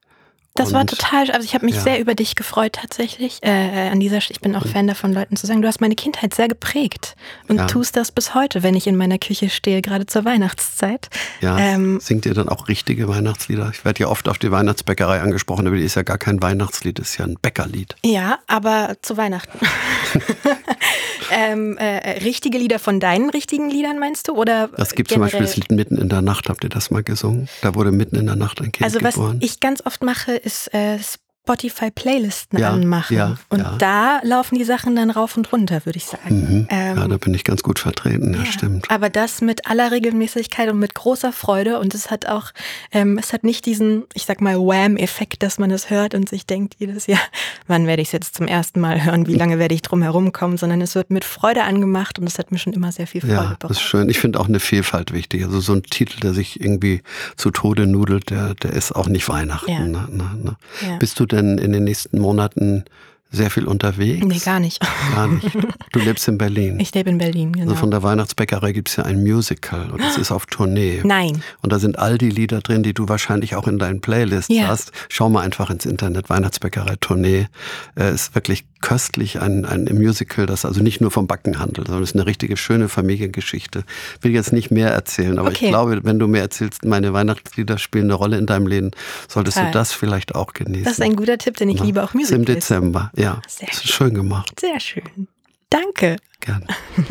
Das 0.55 0.73
war 0.73 0.85
total, 0.85 1.31
also 1.31 1.45
ich 1.45 1.53
habe 1.53 1.65
mich 1.65 1.75
ja. 1.75 1.81
sehr 1.81 1.99
über 1.99 2.13
dich 2.13 2.35
gefreut 2.35 2.73
tatsächlich. 2.73 3.39
Äh, 3.41 3.89
an 3.89 3.99
dieser, 4.01 4.17
ich 4.17 4.41
bin 4.41 4.55
auch 4.55 4.65
Fan 4.67 4.85
davon, 4.85 5.13
Leuten 5.13 5.37
zu 5.37 5.47
sagen, 5.47 5.61
du 5.61 5.67
hast 5.67 5.79
meine 5.79 5.95
Kindheit 5.95 6.33
sehr 6.33 6.49
geprägt 6.49 7.15
und 7.47 7.57
ja. 7.57 7.67
tust 7.67 7.95
das 7.95 8.11
bis 8.11 8.35
heute, 8.35 8.61
wenn 8.61 8.75
ich 8.75 8.85
in 8.85 8.97
meiner 8.97 9.17
Küche 9.17 9.49
stehe, 9.49 9.81
gerade 9.81 10.07
zur 10.07 10.25
Weihnachtszeit. 10.25 11.09
Ja, 11.39 11.57
ähm, 11.57 11.99
singt 12.01 12.25
ihr 12.25 12.33
dann 12.33 12.49
auch 12.49 12.67
richtige 12.67 13.07
Weihnachtslieder? 13.07 13.69
Ich 13.73 13.85
werde 13.85 14.01
ja 14.01 14.07
oft 14.07 14.27
auf 14.27 14.37
die 14.39 14.51
Weihnachtsbäckerei 14.51 15.21
angesprochen, 15.21 15.67
aber 15.67 15.77
die 15.77 15.83
ist 15.83 15.95
ja 15.95 16.03
gar 16.03 16.17
kein 16.17 16.41
Weihnachtslied, 16.41 16.99
ist 16.99 17.17
ja 17.17 17.25
ein 17.25 17.37
Bäckerlied. 17.41 17.95
Ja, 18.03 18.39
aber 18.47 18.97
zu 19.01 19.15
Weihnachten. 19.15 19.57
ähm, 21.31 21.77
äh, 21.77 22.19
richtige 22.23 22.57
Lieder 22.57 22.79
von 22.79 22.99
deinen 22.99 23.29
richtigen 23.29 23.69
Liedern 23.69 23.99
meinst 23.99 24.27
du? 24.27 24.33
Oder 24.33 24.69
das 24.75 24.93
gibt 24.95 25.11
zum 25.11 25.21
Beispiel 25.21 25.41
das 25.41 25.55
Lied 25.55 25.71
Mitten 25.71 25.97
in 25.97 26.09
der 26.09 26.21
Nacht, 26.21 26.49
habt 26.49 26.63
ihr 26.63 26.69
das 26.69 26.91
mal 26.91 27.03
gesungen? 27.03 27.47
Da 27.61 27.73
wurde 27.75 27.91
mitten 27.91 28.17
in 28.17 28.25
der 28.25 28.35
Nacht 28.35 28.59
ein 28.59 28.71
Kind 28.71 28.83
also, 28.83 28.99
geboren. 28.99 29.31
Also 29.31 29.37
was 29.37 29.49
ich 29.49 29.59
ganz 29.59 29.85
oft 29.85 30.03
mache, 30.03 30.40
ist 30.41 30.73
äh, 30.73 30.97
Spotify-Playlisten 31.43 32.59
ja, 32.59 32.69
anmachen. 32.69 33.17
Ja, 33.17 33.37
und 33.49 33.59
ja. 33.59 33.75
da 33.79 34.19
laufen 34.23 34.57
die 34.57 34.63
Sachen 34.63 34.95
dann 34.95 35.09
rauf 35.09 35.37
und 35.37 35.51
runter, 35.51 35.85
würde 35.85 35.97
ich 35.97 36.05
sagen. 36.05 36.29
Mhm. 36.29 36.67
Ähm, 36.69 36.97
ja, 36.97 37.07
da 37.07 37.17
bin 37.17 37.33
ich 37.33 37.43
ganz 37.43 37.63
gut 37.63 37.79
vertreten, 37.79 38.35
ja, 38.35 38.45
stimmt. 38.45 38.89
Aber 38.91 39.09
das 39.09 39.41
mit 39.41 39.65
aller 39.65 39.91
Regelmäßigkeit 39.91 40.69
und 40.69 40.77
mit 40.77 40.93
großer 40.93 41.33
Freude. 41.33 41.79
Und 41.79 41.95
es 41.95 42.11
hat 42.11 42.27
auch, 42.27 42.51
ähm, 42.91 43.17
es 43.17 43.33
hat 43.33 43.43
nicht 43.43 43.65
diesen, 43.65 44.03
ich 44.13 44.25
sag 44.25 44.39
mal, 44.39 44.57
Wham-Effekt, 44.57 45.41
dass 45.41 45.57
man 45.57 45.71
es 45.71 45.89
hört 45.89 46.13
und 46.13 46.29
sich 46.29 46.45
denkt 46.45 46.75
jedes 46.77 47.07
Jahr, 47.07 47.19
wann 47.67 47.87
werde 47.87 48.03
ich 48.03 48.09
es 48.09 48.11
jetzt 48.11 48.35
zum 48.35 48.47
ersten 48.47 48.79
Mal 48.79 49.03
hören, 49.03 49.25
wie 49.25 49.35
lange 49.35 49.57
werde 49.57 49.73
ich 49.73 49.81
drum 49.81 50.03
herum 50.03 50.31
kommen, 50.31 50.57
sondern 50.57 50.79
es 50.81 50.93
wird 50.93 51.09
mit 51.09 51.25
Freude 51.25 51.63
angemacht 51.63 52.19
und 52.19 52.27
es 52.27 52.37
hat 52.37 52.51
mir 52.51 52.59
schon 52.59 52.73
immer 52.73 52.91
sehr 52.91 53.07
viel 53.07 53.21
Freude 53.21 53.33
ja, 53.33 53.55
das 53.59 53.71
ist 53.71 53.81
schön. 53.81 54.09
Ich 54.09 54.19
finde 54.19 54.39
auch 54.39 54.47
eine 54.47 54.59
Vielfalt 54.59 55.11
wichtig. 55.11 55.43
Also 55.43 55.59
so 55.59 55.73
ein 55.73 55.83
Titel, 55.83 56.19
der 56.19 56.33
sich 56.33 56.61
irgendwie 56.61 57.01
zu 57.35 57.49
Tode 57.49 57.87
nudelt, 57.87 58.29
der, 58.29 58.53
der 58.55 58.73
ist 58.73 58.91
auch 58.91 59.07
nicht 59.07 59.27
Weihnachten. 59.27 59.91
Ne, 59.91 60.07
ne, 60.09 60.57
ne. 60.81 60.97
Bist 60.99 61.19
du 61.19 61.25
denn 61.31 61.57
in 61.57 61.71
den 61.71 61.83
nächsten 61.83 62.19
Monaten 62.19 62.83
sehr 63.31 63.49
viel 63.49 63.65
unterwegs? 63.65 64.25
Nee, 64.25 64.39
gar 64.39 64.59
nicht. 64.59 64.81
Gar 65.15 65.27
nicht. 65.27 65.47
Du 65.91 65.99
lebst 66.03 66.27
in 66.27 66.37
Berlin. 66.37 66.79
Ich 66.79 66.93
lebe 66.93 67.09
in 67.09 67.17
Berlin, 67.17 67.53
genau. 67.53 67.65
Also 67.65 67.75
von 67.75 67.91
der 67.91 68.03
Weihnachtsbäckerei 68.03 68.73
gibt 68.73 68.89
es 68.89 68.97
ja 68.97 69.05
ein 69.05 69.23
Musical 69.23 69.89
und 69.89 70.01
es 70.01 70.17
ist 70.17 70.31
auf 70.31 70.45
Tournee. 70.45 71.01
Nein. 71.03 71.41
Und 71.61 71.71
da 71.71 71.79
sind 71.79 71.97
all 71.97 72.17
die 72.17 72.29
Lieder 72.29 72.59
drin, 72.59 72.83
die 72.83 72.93
du 72.93 73.07
wahrscheinlich 73.07 73.55
auch 73.55 73.67
in 73.67 73.79
deinen 73.79 74.01
Playlists 74.01 74.53
ja. 74.53 74.67
hast. 74.67 74.91
Schau 75.09 75.29
mal 75.29 75.41
einfach 75.41 75.69
ins 75.69 75.85
Internet, 75.85 76.29
Weihnachtsbäckerei 76.29 76.95
Tournee. 76.99 77.47
Es 77.95 78.13
ist 78.13 78.35
wirklich 78.35 78.65
köstlich, 78.81 79.39
ein, 79.39 79.63
ein 79.63 79.87
Musical, 79.93 80.45
das 80.45 80.65
also 80.65 80.81
nicht 80.81 81.01
nur 81.01 81.11
vom 81.11 81.27
Backen 81.27 81.59
handelt, 81.59 81.87
sondern 81.87 82.03
es 82.03 82.11
ist 82.11 82.15
eine 82.15 82.25
richtige 82.25 82.57
schöne 82.57 82.89
Familiengeschichte. 82.89 83.83
Ich 84.17 84.23
will 84.23 84.31
jetzt 84.33 84.51
nicht 84.51 84.71
mehr 84.71 84.89
erzählen, 84.89 85.37
aber 85.39 85.49
okay. 85.49 85.65
ich 85.65 85.69
glaube, 85.69 86.01
wenn 86.03 86.19
du 86.19 86.27
mir 86.27 86.39
erzählst, 86.39 86.83
meine 86.83 87.13
Weihnachtslieder 87.13 87.77
spielen 87.77 88.05
eine 88.05 88.15
Rolle 88.15 88.37
in 88.37 88.47
deinem 88.47 88.67
Leben, 88.67 88.91
solltest 89.27 89.57
Total. 89.57 89.71
du 89.71 89.77
das 89.77 89.93
vielleicht 89.93 90.35
auch 90.35 90.53
genießen. 90.53 90.83
Das 90.83 90.93
ist 90.93 91.01
ein 91.01 91.15
guter 91.15 91.37
Tipp, 91.37 91.57
denn 91.57 91.69
ich 91.69 91.79
ja. 91.79 91.85
liebe 91.85 92.03
auch 92.03 92.13
Musicals. 92.13 92.39
Im 92.39 92.45
Dezember, 92.45 93.11
ja. 93.21 93.41
Sehr 93.47 93.67
das 93.67 93.77
ist 93.77 93.89
schön 93.89 94.13
gemacht. 94.13 94.59
Sehr 94.59 94.79
schön. 94.79 95.27
Danke. 95.69 96.17
Gerne. 96.39 96.65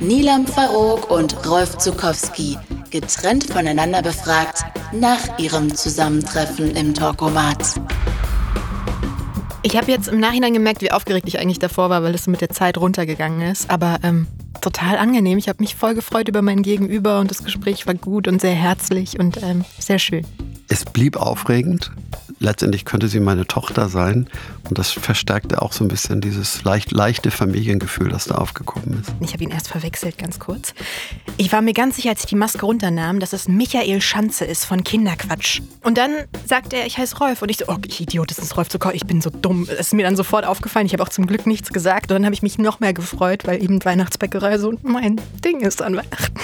Nilam 0.00 0.46
Farouk 0.46 1.10
und 1.10 1.46
Rolf 1.46 1.78
Zukowski, 1.78 2.58
getrennt 2.90 3.44
voneinander 3.44 4.02
befragt 4.02 4.64
nach 4.92 5.38
ihrem 5.38 5.74
Zusammentreffen 5.74 6.74
im 6.76 6.92
Talkomat. 6.94 7.80
Ich 9.62 9.76
habe 9.76 9.90
jetzt 9.90 10.08
im 10.08 10.20
Nachhinein 10.20 10.52
gemerkt, 10.52 10.82
wie 10.82 10.90
aufgeregt 10.90 11.26
ich 11.26 11.38
eigentlich 11.38 11.58
davor 11.58 11.88
war, 11.88 12.02
weil 12.02 12.14
es 12.14 12.26
mit 12.26 12.40
der 12.40 12.50
Zeit 12.50 12.76
runtergegangen 12.76 13.50
ist. 13.50 13.70
Aber 13.70 13.98
ähm, 14.02 14.26
total 14.60 14.98
angenehm. 14.98 15.38
Ich 15.38 15.48
habe 15.48 15.62
mich 15.62 15.74
voll 15.74 15.94
gefreut 15.94 16.28
über 16.28 16.42
mein 16.42 16.62
Gegenüber 16.62 17.20
und 17.20 17.30
das 17.30 17.44
Gespräch 17.44 17.86
war 17.86 17.94
gut 17.94 18.28
und 18.28 18.40
sehr 18.40 18.54
herzlich 18.54 19.18
und 19.18 19.42
ähm, 19.42 19.64
sehr 19.78 19.98
schön. 19.98 20.26
Es 20.68 20.84
blieb 20.84 21.16
aufregend. 21.16 21.90
Letztendlich 22.40 22.84
könnte 22.84 23.08
sie 23.08 23.20
meine 23.20 23.46
Tochter 23.46 23.88
sein. 23.88 24.28
Und 24.68 24.78
das 24.78 24.90
verstärkte 24.90 25.62
auch 25.62 25.72
so 25.72 25.84
ein 25.84 25.88
bisschen 25.88 26.20
dieses 26.20 26.64
leicht, 26.64 26.90
leichte 26.90 27.30
Familiengefühl, 27.30 28.08
das 28.08 28.24
da 28.24 28.36
aufgekommen 28.36 29.00
ist. 29.00 29.12
Ich 29.20 29.32
habe 29.32 29.44
ihn 29.44 29.50
erst 29.50 29.68
verwechselt, 29.68 30.18
ganz 30.18 30.38
kurz. 30.38 30.74
Ich 31.36 31.52
war 31.52 31.62
mir 31.62 31.74
ganz 31.74 31.96
sicher, 31.96 32.10
als 32.10 32.20
ich 32.20 32.26
die 32.26 32.36
Maske 32.36 32.64
runternahm, 32.64 33.20
dass 33.20 33.32
es 33.32 33.46
Michael 33.46 34.00
Schanze 34.00 34.44
ist 34.44 34.64
von 34.64 34.84
Kinderquatsch. 34.84 35.60
Und 35.82 35.98
dann 35.98 36.10
sagte 36.46 36.76
er, 36.76 36.86
ich 36.86 36.98
heiße 36.98 37.18
Rolf. 37.18 37.42
Und 37.42 37.50
ich 37.50 37.58
so, 37.58 37.66
oh, 37.68 37.76
ich 37.86 38.00
Idiot, 38.00 38.30
das 38.30 38.38
ist 38.38 38.56
Rolf 38.56 38.68
Zucker. 38.68 38.94
Ich 38.94 39.06
bin 39.06 39.20
so 39.20 39.30
dumm. 39.30 39.68
Es 39.70 39.88
ist 39.88 39.94
mir 39.94 40.04
dann 40.04 40.16
sofort 40.16 40.44
aufgefallen. 40.44 40.86
Ich 40.86 40.92
habe 40.92 41.02
auch 41.02 41.10
zum 41.10 41.26
Glück 41.26 41.46
nichts 41.46 41.72
gesagt. 41.72 42.10
Und 42.10 42.16
dann 42.16 42.24
habe 42.24 42.34
ich 42.34 42.42
mich 42.42 42.58
noch 42.58 42.80
mehr 42.80 42.94
gefreut, 42.94 43.46
weil 43.46 43.62
eben 43.62 43.84
Weihnachtsbäckerei 43.84 44.58
so 44.58 44.72
mein 44.82 45.20
Ding 45.44 45.60
ist 45.60 45.82
an 45.82 45.96
Weihnachten. 45.96 46.40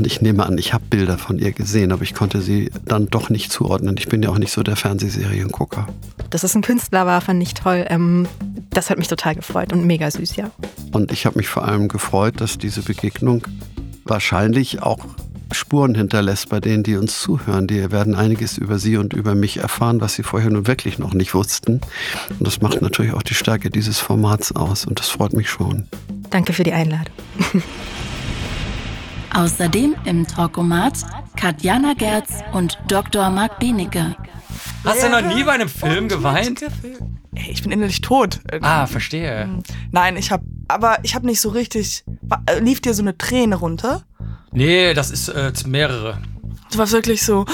Und 0.00 0.06
ich 0.06 0.22
nehme 0.22 0.46
an, 0.46 0.56
ich 0.56 0.72
habe 0.72 0.82
Bilder 0.88 1.18
von 1.18 1.38
ihr 1.38 1.52
gesehen, 1.52 1.92
aber 1.92 2.04
ich 2.04 2.14
konnte 2.14 2.40
sie 2.40 2.70
dann 2.86 3.08
doch 3.08 3.28
nicht 3.28 3.52
zuordnen. 3.52 3.96
Ich 3.98 4.08
bin 4.08 4.22
ja 4.22 4.30
auch 4.30 4.38
nicht 4.38 4.50
so 4.50 4.62
der 4.62 4.74
Fernsehseriengucker. 4.74 5.86
Dass 6.30 6.42
es 6.42 6.54
ein 6.54 6.62
Künstler 6.62 7.04
war, 7.04 7.20
fand 7.20 7.42
ich 7.42 7.52
toll. 7.52 7.84
Ähm, 7.90 8.26
das 8.70 8.88
hat 8.88 8.96
mich 8.96 9.08
total 9.08 9.34
gefreut 9.34 9.74
und 9.74 9.84
mega 9.84 10.10
süß, 10.10 10.36
ja. 10.36 10.50
Und 10.92 11.12
ich 11.12 11.26
habe 11.26 11.36
mich 11.36 11.48
vor 11.48 11.66
allem 11.66 11.88
gefreut, 11.88 12.40
dass 12.40 12.56
diese 12.56 12.80
Begegnung 12.80 13.46
wahrscheinlich 14.04 14.80
auch 14.80 15.04
Spuren 15.52 15.94
hinterlässt 15.94 16.48
bei 16.48 16.60
denen, 16.60 16.82
die 16.82 16.96
uns 16.96 17.20
zuhören. 17.20 17.66
Die 17.66 17.92
werden 17.92 18.14
einiges 18.14 18.56
über 18.56 18.78
sie 18.78 18.96
und 18.96 19.12
über 19.12 19.34
mich 19.34 19.58
erfahren, 19.58 20.00
was 20.00 20.14
sie 20.14 20.22
vorher 20.22 20.48
nun 20.48 20.66
wirklich 20.66 20.98
noch 20.98 21.12
nicht 21.12 21.34
wussten. 21.34 21.82
Und 22.38 22.46
das 22.46 22.62
macht 22.62 22.80
natürlich 22.80 23.12
auch 23.12 23.22
die 23.22 23.34
Stärke 23.34 23.68
dieses 23.68 23.98
Formats 23.98 24.56
aus 24.56 24.86
und 24.86 24.98
das 24.98 25.10
freut 25.10 25.34
mich 25.34 25.50
schon. 25.50 25.88
Danke 26.30 26.54
für 26.54 26.62
die 26.62 26.72
Einladung. 26.72 27.12
Außerdem 29.32 29.94
im 30.04 30.26
Talkomat 30.26 30.94
Katjana 31.36 31.94
Gerz 31.94 32.42
und 32.52 32.78
Dr. 32.88 33.30
Marc 33.30 33.58
Benecke. 33.60 34.16
Hast 34.84 35.02
du 35.02 35.08
noch 35.08 35.22
nie 35.22 35.44
bei 35.44 35.52
einem 35.52 35.68
Film 35.68 36.08
geweint? 36.08 36.64
Ich 37.34 37.62
bin 37.62 37.70
innerlich 37.70 38.00
tot. 38.00 38.40
Ah, 38.60 38.86
verstehe. 38.86 39.44
Hm. 39.44 39.62
Nein, 39.92 40.16
ich 40.16 40.32
hab, 40.32 40.42
aber 40.68 40.98
ich 41.02 41.14
hab 41.14 41.22
nicht 41.22 41.40
so 41.40 41.50
richtig. 41.50 42.04
Äh, 42.46 42.58
lief 42.58 42.80
dir 42.80 42.92
so 42.92 43.02
eine 43.02 43.16
Träne 43.16 43.56
runter? 43.56 44.02
Nee, 44.52 44.94
das 44.94 45.10
ist 45.10 45.28
äh, 45.28 45.52
mehrere. 45.66 46.18
Du 46.72 46.78
warst 46.78 46.92
wirklich 46.92 47.22
so. 47.22 47.46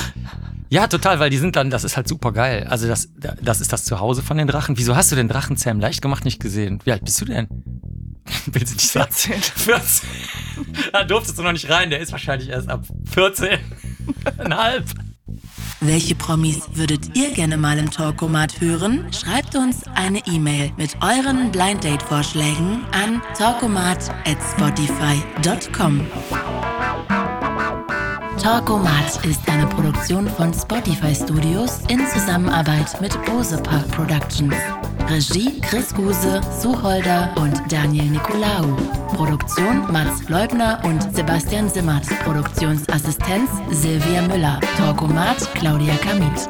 Ja, 0.69 0.87
total, 0.87 1.21
weil 1.21 1.31
die 1.31 1.37
sind 1.37 1.57
dann, 1.57 1.71
das 1.71 1.85
ist 1.85 1.97
halt 1.97 2.09
super 2.09 2.33
geil. 2.33 2.67
Also 2.69 2.89
das, 2.89 3.11
das 3.41 3.61
ist 3.61 3.73
das 3.73 3.85
Zuhause 3.85 4.23
von 4.23 4.37
den 4.37 4.49
Drachen. 4.49 4.79
Wieso 4.79 4.97
hast 4.97 5.13
du 5.13 5.17
den 5.17 5.29
Drachenzähm 5.29 5.79
leicht 5.79 6.03
gemacht 6.03 6.25
nicht 6.25 6.41
gesehen? 6.41 6.81
Wie 6.85 6.93
alt 6.93 7.05
bist 7.05 7.21
du 7.21 7.25
denn? 7.27 7.49
Willst 8.47 8.73
du 8.73 8.77
nicht 8.77 8.89
sagen? 8.89 9.13
14. 9.13 9.43
14. 9.43 10.09
Da 10.93 11.05
durftest 11.05 11.39
du 11.39 11.43
noch 11.43 11.53
nicht 11.53 11.71
rein, 11.71 11.91
der 11.91 12.01
ist 12.01 12.11
wahrscheinlich 12.13 12.49
erst 12.49 12.69
ab 12.69 12.85
14. 13.13 13.59
Einhalb. 14.39 14.85
Welche 15.81 16.15
Promis 16.15 16.63
würdet 16.73 17.15
ihr 17.15 17.33
gerne 17.33 17.59
mal 17.59 17.79
im 17.79 17.91
Talkomat 17.91 18.61
hören? 18.61 19.07
Schreibt 19.13 19.57
uns 19.57 19.83
eine 19.95 20.21
E-Mail 20.27 20.73
mit 20.77 20.97
euren 21.03 21.51
Blind 21.53 21.85
Date 21.85 22.03
Vorschlägen 22.03 22.85
an 22.93 23.21
talkomat@spotify.com. 23.37 26.07
Talkomat 28.43 29.25
ist 29.25 29.49
eine 29.49 29.67
Produktion 29.67 30.29
von 30.29 30.53
Spotify 30.53 31.15
Studios 31.15 31.81
in 31.89 32.07
Zusammenarbeit 32.07 33.01
mit 33.01 33.13
Bose 33.25 33.57
Park 33.63 33.89
Productions. 33.91 34.55
Regie 35.09 35.61
Chris 35.61 35.95
Guse, 35.95 36.41
Suholder 36.61 37.33
und 37.37 37.61
Daniel 37.71 38.05
Nicolaou. 38.05 38.77
Produktion 39.15 39.91
Mats 39.91 40.29
Leubner 40.29 40.81
und 40.85 41.03
Sebastian 41.15 41.69
Simmert. 41.69 42.07
Produktionsassistenz 42.25 43.51
Silvia 43.71 44.23
Müller. 44.23 44.61
Talkomat 44.77 45.39
Claudia 45.55 45.95
Kamit. 45.97 46.49